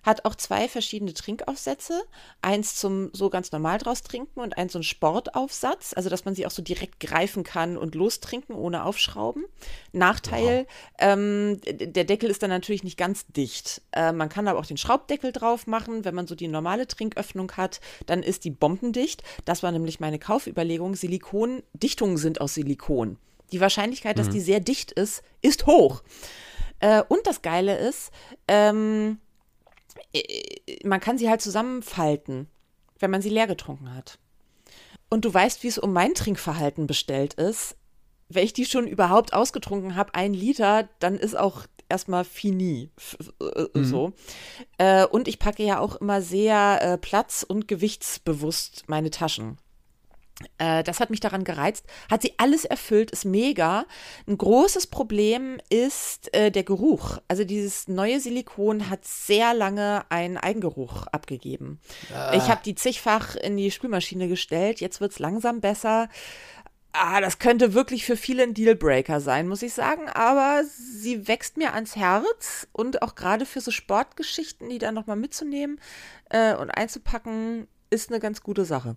Hat 0.02 0.24
auch 0.24 0.34
zwei 0.34 0.68
verschiedene 0.68 1.14
Trinkaufsätze. 1.14 2.02
Eins 2.40 2.76
zum 2.76 3.10
so 3.12 3.30
ganz 3.30 3.52
normal 3.52 3.78
draus 3.78 4.02
trinken 4.02 4.40
und 4.40 4.56
eins 4.56 4.72
so 4.72 4.78
ein 4.78 4.82
Sportaufsatz, 4.82 5.92
also 5.94 6.08
dass 6.08 6.24
man 6.24 6.34
sie 6.34 6.46
auch 6.46 6.50
so 6.50 6.62
direkt 6.62 7.00
greifen 7.00 7.44
kann 7.44 7.76
und 7.76 7.94
lostrinken 7.94 8.54
ohne 8.54 8.84
aufschrauben. 8.84 9.44
Nachteil, 9.92 10.66
wow. 10.66 10.66
ähm, 10.98 11.60
der 11.64 12.04
Deckel 12.04 12.30
ist 12.30 12.42
dann 12.42 12.50
natürlich 12.50 12.84
nicht 12.84 12.98
ganz 12.98 13.26
dicht. 13.26 13.82
Äh, 13.92 14.12
man 14.12 14.28
kann 14.28 14.48
aber 14.48 14.58
auch 14.58 14.66
den 14.66 14.76
Schraubdeckel 14.76 15.32
drauf 15.32 15.66
machen. 15.66 16.04
Wenn 16.04 16.14
man 16.14 16.26
so 16.26 16.34
die 16.34 16.48
normale 16.48 16.86
Trinköffnung 16.86 17.52
hat, 17.52 17.80
dann 18.06 18.22
ist 18.22 18.44
die 18.44 18.50
bombendicht. 18.50 19.22
Das 19.44 19.62
war 19.62 19.72
nämlich 19.72 20.00
meine 20.00 20.18
Kaufüberlegung. 20.18 20.94
Silikon, 20.94 21.62
Dichtungen 21.74 22.16
sind 22.16 22.40
aus 22.40 22.54
Silikon. 22.54 23.18
Die 23.52 23.60
Wahrscheinlichkeit, 23.60 24.18
dass 24.18 24.28
mhm. 24.28 24.32
die 24.32 24.40
sehr 24.40 24.60
dicht 24.60 24.92
ist, 24.92 25.22
ist 25.42 25.66
hoch. 25.66 26.02
Äh, 26.80 27.02
und 27.08 27.26
das 27.26 27.42
Geile 27.42 27.76
ist, 27.78 28.10
ähm, 28.48 29.18
äh, 29.18 29.31
man 30.84 31.00
kann 31.00 31.18
sie 31.18 31.28
halt 31.28 31.40
zusammenfalten, 31.40 32.48
wenn 32.98 33.10
man 33.10 33.22
sie 33.22 33.30
leer 33.30 33.46
getrunken 33.46 33.94
hat. 33.94 34.18
Und 35.10 35.24
du 35.24 35.32
weißt, 35.32 35.62
wie 35.62 35.68
es 35.68 35.78
um 35.78 35.92
mein 35.92 36.14
Trinkverhalten 36.14 36.86
bestellt 36.86 37.34
ist. 37.34 37.76
Wenn 38.28 38.44
ich 38.44 38.54
die 38.54 38.64
schon 38.64 38.86
überhaupt 38.86 39.34
ausgetrunken 39.34 39.94
habe, 39.94 40.14
ein 40.14 40.32
Liter, 40.32 40.88
dann 41.00 41.16
ist 41.16 41.36
auch 41.36 41.66
erstmal 41.90 42.24
fini. 42.24 42.90
Äh, 43.40 43.78
mhm. 43.78 43.84
So. 43.84 44.12
Äh, 44.78 45.04
und 45.06 45.28
ich 45.28 45.38
packe 45.38 45.62
ja 45.62 45.78
auch 45.78 45.96
immer 45.96 46.22
sehr 46.22 46.78
äh, 46.80 46.98
platz- 46.98 47.44
und 47.46 47.68
gewichtsbewusst 47.68 48.84
meine 48.86 49.10
Taschen. 49.10 49.58
Äh, 50.58 50.82
das 50.82 51.00
hat 51.00 51.10
mich 51.10 51.20
daran 51.20 51.44
gereizt. 51.44 51.84
Hat 52.10 52.22
sie 52.22 52.34
alles 52.38 52.64
erfüllt, 52.64 53.10
ist 53.10 53.24
mega. 53.24 53.86
Ein 54.26 54.38
großes 54.38 54.86
Problem 54.86 55.58
ist 55.68 56.34
äh, 56.34 56.50
der 56.50 56.64
Geruch. 56.64 57.18
Also 57.28 57.44
dieses 57.44 57.88
neue 57.88 58.20
Silikon 58.20 58.90
hat 58.90 59.04
sehr 59.04 59.54
lange 59.54 60.04
einen 60.10 60.36
Eigengeruch 60.36 61.06
abgegeben. 61.08 61.80
Ah. 62.14 62.32
Ich 62.34 62.48
habe 62.48 62.60
die 62.64 62.74
zigfach 62.74 63.36
in 63.36 63.56
die 63.56 63.70
Spülmaschine 63.70 64.28
gestellt. 64.28 64.80
Jetzt 64.80 65.00
wird 65.00 65.12
es 65.12 65.18
langsam 65.18 65.60
besser. 65.60 66.08
Ah, 66.94 67.22
das 67.22 67.38
könnte 67.38 67.72
wirklich 67.72 68.04
für 68.04 68.18
viele 68.18 68.42
ein 68.42 68.52
Dealbreaker 68.52 69.20
sein, 69.20 69.48
muss 69.48 69.62
ich 69.62 69.72
sagen. 69.72 70.10
Aber 70.10 70.62
sie 70.64 71.26
wächst 71.26 71.56
mir 71.56 71.72
ans 71.72 71.96
Herz 71.96 72.68
und 72.72 73.00
auch 73.00 73.14
gerade 73.14 73.46
für 73.46 73.62
so 73.62 73.70
Sportgeschichten, 73.70 74.68
die 74.68 74.78
dann 74.78 74.94
nochmal 74.94 75.16
mitzunehmen 75.16 75.80
äh, 76.28 76.54
und 76.54 76.70
einzupacken, 76.70 77.66
ist 77.88 78.10
eine 78.10 78.20
ganz 78.20 78.42
gute 78.42 78.66
Sache. 78.66 78.96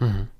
Mhm. 0.00 0.39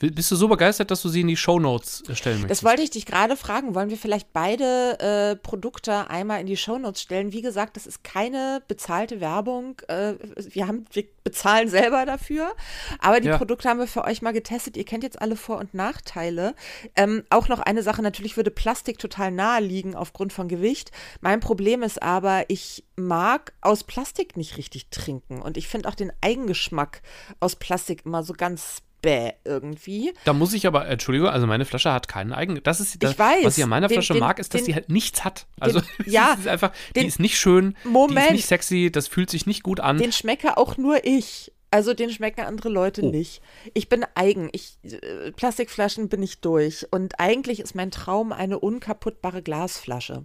Bist 0.00 0.30
du 0.30 0.36
so 0.36 0.48
begeistert, 0.48 0.90
dass 0.90 1.02
du 1.02 1.08
sie 1.08 1.20
in 1.20 1.28
die 1.28 1.36
Shownotes 1.36 2.02
stellen 2.14 2.40
möchtest? 2.40 2.50
Das 2.50 2.68
wollte 2.68 2.82
ich 2.82 2.90
dich 2.90 3.06
gerade 3.06 3.36
fragen. 3.36 3.74
Wollen 3.74 3.90
wir 3.90 3.96
vielleicht 3.96 4.32
beide 4.32 4.98
äh, 4.98 5.36
Produkte 5.36 6.10
einmal 6.10 6.40
in 6.40 6.46
die 6.46 6.56
Shownotes 6.56 7.00
stellen? 7.00 7.32
Wie 7.32 7.42
gesagt, 7.42 7.76
das 7.76 7.86
ist 7.86 8.02
keine 8.02 8.60
bezahlte 8.66 9.20
Werbung. 9.20 9.80
Äh, 9.86 10.14
wir, 10.36 10.66
haben, 10.66 10.84
wir 10.92 11.04
bezahlen 11.22 11.68
selber 11.68 12.06
dafür. 12.06 12.52
Aber 12.98 13.20
die 13.20 13.28
ja. 13.28 13.38
Produkte 13.38 13.68
haben 13.68 13.78
wir 13.78 13.86
für 13.86 14.04
euch 14.04 14.20
mal 14.20 14.32
getestet. 14.32 14.76
Ihr 14.76 14.84
kennt 14.84 15.04
jetzt 15.04 15.22
alle 15.22 15.36
Vor- 15.36 15.58
und 15.58 15.74
Nachteile. 15.74 16.54
Ähm, 16.96 17.22
auch 17.30 17.48
noch 17.48 17.60
eine 17.60 17.84
Sache, 17.84 18.02
natürlich 18.02 18.36
würde 18.36 18.50
Plastik 18.50 18.98
total 18.98 19.30
nahe 19.30 19.62
liegen 19.62 19.94
aufgrund 19.94 20.32
von 20.32 20.48
Gewicht. 20.48 20.90
Mein 21.20 21.38
Problem 21.38 21.84
ist 21.84 22.02
aber, 22.02 22.44
ich 22.48 22.84
mag 22.96 23.52
aus 23.60 23.84
Plastik 23.84 24.36
nicht 24.36 24.56
richtig 24.56 24.90
trinken. 24.90 25.40
Und 25.40 25.56
ich 25.56 25.68
finde 25.68 25.88
auch 25.88 25.94
den 25.94 26.12
Eigengeschmack 26.20 27.02
aus 27.38 27.54
Plastik 27.54 28.04
immer 28.04 28.24
so 28.24 28.32
ganz 28.32 28.82
bäh 29.04 29.32
irgendwie. 29.44 30.14
Da 30.24 30.32
muss 30.32 30.52
ich 30.54 30.66
aber, 30.66 30.88
Entschuldigung, 30.88 31.28
also 31.28 31.46
meine 31.46 31.64
Flasche 31.64 31.92
hat 31.92 32.08
keinen 32.08 32.32
eigenen. 32.32 32.62
Das 32.62 32.80
ist 32.80 33.02
das, 33.02 33.12
ich 33.12 33.18
weiß, 33.18 33.44
was 33.44 33.58
ich 33.58 33.64
an 33.64 33.70
meiner 33.70 33.88
den, 33.88 33.94
Flasche 33.94 34.14
den, 34.14 34.20
mag, 34.20 34.38
ist, 34.38 34.54
dass 34.54 34.62
den, 34.62 34.66
die 34.66 34.74
halt 34.74 34.88
nichts 34.88 35.24
hat. 35.24 35.46
Also 35.60 35.80
ja, 36.06 36.34
ist 36.38 36.48
einfach, 36.48 36.72
die 36.96 37.06
ist 37.06 37.20
nicht 37.20 37.38
schön, 37.38 37.76
Moment, 37.84 38.18
die 38.18 38.24
ist 38.24 38.32
nicht 38.32 38.46
sexy, 38.46 38.90
das 38.90 39.06
fühlt 39.06 39.30
sich 39.30 39.46
nicht 39.46 39.62
gut 39.62 39.80
an. 39.80 39.98
Den 39.98 40.12
schmecke 40.12 40.56
auch 40.56 40.76
nur 40.76 41.04
ich. 41.04 41.52
Also 41.70 41.92
den 41.92 42.10
schmecken 42.10 42.42
andere 42.42 42.68
Leute 42.68 43.02
oh. 43.02 43.10
nicht. 43.10 43.42
Ich 43.74 43.88
bin 43.88 44.06
eigen. 44.14 44.48
Ich, 44.52 44.78
äh, 44.84 45.32
Plastikflaschen 45.32 46.08
bin 46.08 46.22
ich 46.22 46.40
durch. 46.40 46.86
Und 46.92 47.18
eigentlich 47.18 47.58
ist 47.58 47.74
mein 47.74 47.90
Traum 47.90 48.32
eine 48.32 48.60
unkaputtbare 48.60 49.42
Glasflasche. 49.42 50.24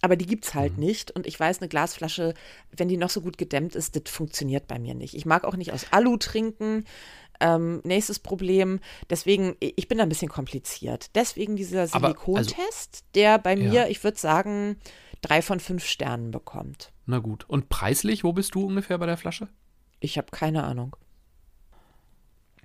Aber 0.00 0.16
die 0.16 0.26
gibt 0.26 0.44
es 0.44 0.54
halt 0.54 0.76
mhm. 0.76 0.84
nicht. 0.84 1.12
Und 1.12 1.26
ich 1.26 1.38
weiß, 1.38 1.60
eine 1.60 1.68
Glasflasche, 1.68 2.34
wenn 2.76 2.88
die 2.88 2.96
noch 2.96 3.10
so 3.10 3.20
gut 3.20 3.38
gedämmt 3.38 3.76
ist, 3.76 3.94
das 3.94 4.12
funktioniert 4.12 4.66
bei 4.66 4.80
mir 4.80 4.94
nicht. 4.94 5.14
Ich 5.14 5.24
mag 5.24 5.44
auch 5.44 5.56
nicht 5.56 5.72
aus 5.72 5.86
Alu 5.92 6.16
trinken. 6.16 6.84
Ähm, 7.40 7.80
nächstes 7.84 8.18
Problem, 8.18 8.80
deswegen, 9.10 9.56
ich 9.60 9.88
bin 9.88 9.98
da 9.98 10.04
ein 10.04 10.08
bisschen 10.08 10.28
kompliziert. 10.28 11.14
Deswegen 11.14 11.56
dieser 11.56 11.82
also 11.82 11.98
Silikontest, 11.98 12.58
also, 12.58 13.04
der 13.14 13.38
bei 13.38 13.56
mir, 13.56 13.72
ja. 13.72 13.86
ich 13.86 14.02
würde 14.02 14.18
sagen, 14.18 14.76
drei 15.20 15.42
von 15.42 15.60
fünf 15.60 15.84
Sternen 15.84 16.30
bekommt. 16.30 16.92
Na 17.06 17.18
gut. 17.18 17.44
Und 17.48 17.68
preislich, 17.68 18.24
wo 18.24 18.32
bist 18.32 18.54
du 18.54 18.66
ungefähr 18.66 18.98
bei 18.98 19.06
der 19.06 19.16
Flasche? 19.16 19.48
Ich 20.00 20.18
habe 20.18 20.28
keine 20.30 20.64
Ahnung. 20.64 20.96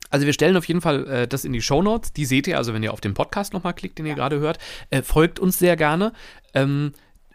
Also 0.09 0.27
wir 0.27 0.33
stellen 0.33 0.55
auf 0.57 0.65
jeden 0.65 0.81
Fall 0.81 1.07
äh, 1.07 1.27
das 1.27 1.43
in 1.43 1.53
die 1.53 1.61
Shownotes. 1.61 2.13
Die 2.13 2.25
seht 2.25 2.45
ihr, 2.45 2.57
also 2.57 2.73
wenn 2.73 2.83
ihr 2.83 2.93
auf 2.93 3.01
den 3.01 3.15
Podcast 3.15 3.53
nochmal 3.53 3.73
klickt, 3.73 3.97
den 3.97 4.05
ihr 4.05 4.13
gerade 4.13 4.39
hört. 4.39 4.59
Äh, 4.91 5.01
folgt 5.01 5.39
uns 5.39 5.57
sehr 5.57 5.75
gerne. 5.75 6.13
Ähm, 6.53 6.93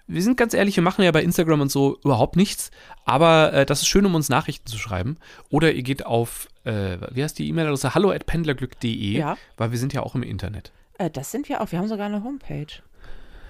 wir 0.08 0.22
sind 0.22 0.36
ganz 0.36 0.54
ehrlich, 0.54 0.74
wir 0.76 0.82
machen 0.82 1.04
ja 1.04 1.10
bei 1.12 1.22
Instagram 1.22 1.60
und 1.60 1.70
so 1.70 1.98
überhaupt 2.02 2.34
nichts. 2.36 2.70
Aber 3.04 3.52
äh, 3.52 3.66
das 3.66 3.82
ist 3.82 3.88
schön, 3.88 4.06
um 4.06 4.14
uns 4.14 4.28
Nachrichten 4.28 4.66
zu 4.66 4.78
schreiben. 4.78 5.18
Oder 5.50 5.72
ihr 5.72 5.82
geht 5.82 6.04
auf, 6.06 6.48
äh, 6.64 6.96
wie 7.10 7.22
heißt 7.22 7.38
die 7.38 7.48
E-Mail-Adresse? 7.48 7.94
hallo 7.94 8.10
at 8.10 8.26
pendlerglück.de, 8.26 9.18
Ja. 9.18 9.36
weil 9.56 9.70
wir 9.70 9.78
sind 9.78 9.92
ja 9.92 10.02
auch 10.02 10.14
im 10.14 10.22
Internet. 10.22 10.72
Äh, 10.98 11.10
das 11.10 11.30
sind 11.30 11.48
wir 11.48 11.60
auch. 11.60 11.70
Wir 11.70 11.78
haben 11.78 11.88
sogar 11.88 12.06
eine 12.06 12.24
Homepage. 12.24 12.66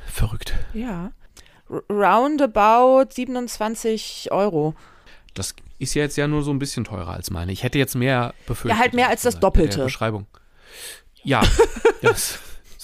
Verrückt. 0.07 0.55
Ja. 0.75 1.13
R 1.71 1.83
roundabout 1.91 3.13
27 3.13 4.29
Euro. 4.33 4.75
Das 5.35 5.55
ist 5.79 5.95
ja 5.95 6.03
jetzt 6.03 6.17
ja 6.17 6.27
nur 6.27 6.43
so 6.43 6.51
ein 6.51 6.59
bisschen 6.59 6.85
teurer 6.85 7.13
als 7.13 7.31
meine. 7.31 7.53
Ich 7.53 7.63
hätte 7.63 7.79
jetzt 7.79 7.95
mehr 7.95 8.35
befürchtet. 8.47 8.77
Ja, 8.77 8.79
halt 8.83 8.95
mehr 8.95 9.09
als 9.09 9.23
das 9.23 9.39
Doppelte. 9.39 9.85
Beschreibung. 9.85 10.27
Ja, 11.23 11.43
das, 12.03 12.39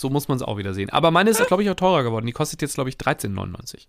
so 0.05 0.11
muss 0.11 0.29
man 0.29 0.37
es 0.37 0.43
auch 0.43 0.59
wieder 0.59 0.75
sehen. 0.75 0.91
Aber 0.91 1.11
meine 1.11 1.31
ist, 1.31 1.47
glaube 1.47 1.63
ich, 1.63 1.71
auch 1.71 1.77
teurer 1.77 2.03
geworden. 2.03 2.27
Die 2.27 2.33
kostet 2.33 2.61
jetzt, 2.61 2.75
glaube 2.75 2.91
ich, 2.91 2.97
13,99. 2.97 3.87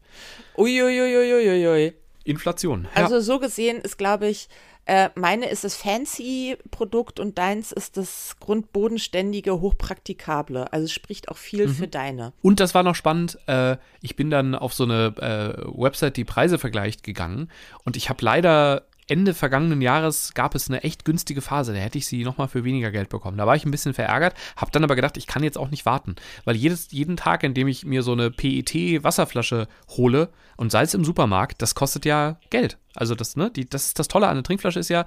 Uiuiuiuiui. 0.57 1.93
Inflation. 2.23 2.87
Ja. 2.95 3.03
Also 3.03 3.19
so 3.19 3.37
gesehen 3.37 3.81
ist, 3.81 3.97
glaube 3.97 4.29
ich, 4.29 4.47
äh, 4.85 5.09
meine 5.15 5.49
ist 5.49 5.65
das 5.65 5.75
Fancy-Produkt 5.75 7.19
und 7.19 7.37
deins 7.37 7.73
ist 7.73 7.97
das 7.97 8.37
grundbodenständige, 8.39 9.59
hochpraktikable. 9.59 10.71
Also 10.71 10.85
es 10.85 10.93
spricht 10.93 11.27
auch 11.27 11.37
viel 11.37 11.67
für 11.67 11.89
deine. 11.89 12.31
Und 12.41 12.61
das 12.61 12.73
war 12.73 12.83
noch 12.83 12.95
spannend. 12.95 13.37
Äh, 13.47 13.75
ich 13.99 14.15
bin 14.15 14.29
dann 14.29 14.55
auf 14.55 14.73
so 14.73 14.85
eine 14.85 15.15
äh, 15.17 15.63
Website, 15.77 16.15
die 16.15 16.23
Preise 16.23 16.57
vergleicht, 16.57 17.03
gegangen. 17.03 17.49
Und 17.83 17.97
ich 17.97 18.09
habe 18.09 18.23
leider 18.23 18.83
Ende 19.07 19.33
vergangenen 19.33 19.81
Jahres 19.81 20.33
gab 20.33 20.55
es 20.55 20.69
eine 20.69 20.83
echt 20.83 21.05
günstige 21.05 21.41
Phase. 21.41 21.73
Da 21.73 21.79
hätte 21.79 21.97
ich 21.97 22.07
sie 22.07 22.23
nochmal 22.23 22.47
für 22.47 22.63
weniger 22.63 22.91
Geld 22.91 23.09
bekommen. 23.09 23.37
Da 23.37 23.45
war 23.45 23.55
ich 23.55 23.65
ein 23.65 23.71
bisschen 23.71 23.93
verärgert, 23.93 24.35
habe 24.55 24.71
dann 24.71 24.83
aber 24.83 24.95
gedacht, 24.95 25.17
ich 25.17 25.27
kann 25.27 25.43
jetzt 25.43 25.57
auch 25.57 25.69
nicht 25.69 25.85
warten. 25.85 26.15
Weil 26.43 26.55
jedes, 26.55 26.91
jeden 26.91 27.17
Tag, 27.17 27.43
in 27.43 27.53
dem 27.53 27.67
ich 27.67 27.85
mir 27.85 28.01
so 28.01 28.13
eine 28.13 28.31
PET-Wasserflasche 28.31 29.67
hole 29.89 30.29
und 30.57 30.73
es 30.73 30.93
im 30.93 31.05
Supermarkt, 31.05 31.61
das 31.61 31.75
kostet 31.75 32.05
ja 32.05 32.39
Geld. 32.49 32.77
Also 32.95 33.15
das, 33.15 33.35
ne, 33.35 33.51
die, 33.51 33.69
das 33.69 33.87
ist 33.87 33.99
das 33.99 34.07
Tolle 34.07 34.27
an 34.27 34.35
der 34.35 34.43
Trinkflasche 34.43 34.79
ist 34.79 34.89
ja, 34.89 35.05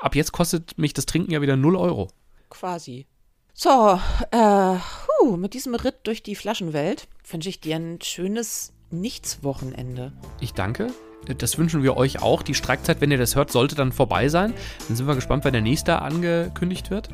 ab 0.00 0.14
jetzt 0.14 0.32
kostet 0.32 0.76
mich 0.78 0.92
das 0.92 1.06
Trinken 1.06 1.32
ja 1.32 1.40
wieder 1.40 1.56
0 1.56 1.76
Euro. 1.76 2.10
Quasi. 2.50 3.06
So, 3.54 4.00
äh, 4.30 4.76
huh, 5.18 5.36
mit 5.36 5.54
diesem 5.54 5.74
Ritt 5.74 5.96
durch 6.04 6.22
die 6.22 6.36
Flaschenwelt 6.36 7.08
wünsche 7.28 7.48
ich 7.48 7.60
dir 7.60 7.76
ein 7.76 8.00
schönes 8.00 8.72
Nichtswochenende. 8.90 10.12
Ich 10.40 10.54
danke. 10.54 10.88
Das 11.36 11.58
wünschen 11.58 11.82
wir 11.82 11.96
euch 11.96 12.22
auch. 12.22 12.42
Die 12.42 12.54
Streikzeit, 12.54 13.00
wenn 13.00 13.10
ihr 13.10 13.18
das 13.18 13.36
hört, 13.36 13.50
sollte 13.52 13.74
dann 13.74 13.92
vorbei 13.92 14.28
sein. 14.28 14.54
Dann 14.86 14.96
sind 14.96 15.06
wir 15.06 15.14
gespannt, 15.14 15.44
wann 15.44 15.52
der 15.52 15.62
nächste 15.62 16.00
angekündigt 16.00 16.90
wird. 16.90 17.10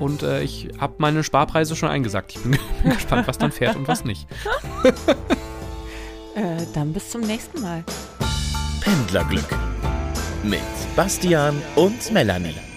Und 0.00 0.22
äh, 0.22 0.42
ich 0.42 0.70
habe 0.78 0.94
meine 0.98 1.22
Sparpreise 1.22 1.76
schon 1.76 1.88
eingesagt. 1.88 2.32
Ich 2.32 2.42
bin, 2.42 2.52
bin 2.82 2.92
gespannt, 2.92 3.28
was 3.28 3.38
dann 3.38 3.52
fährt 3.52 3.76
und 3.76 3.88
was 3.88 4.04
nicht. 4.04 4.26
Äh, 6.34 6.64
dann 6.72 6.94
bis 6.94 7.10
zum 7.10 7.20
nächsten 7.20 7.60
Mal. 7.60 7.84
Pendlerglück 8.80 9.44
mit 10.42 10.62
Bastian 10.96 11.60
und 11.76 12.10
Melanie. 12.10 12.71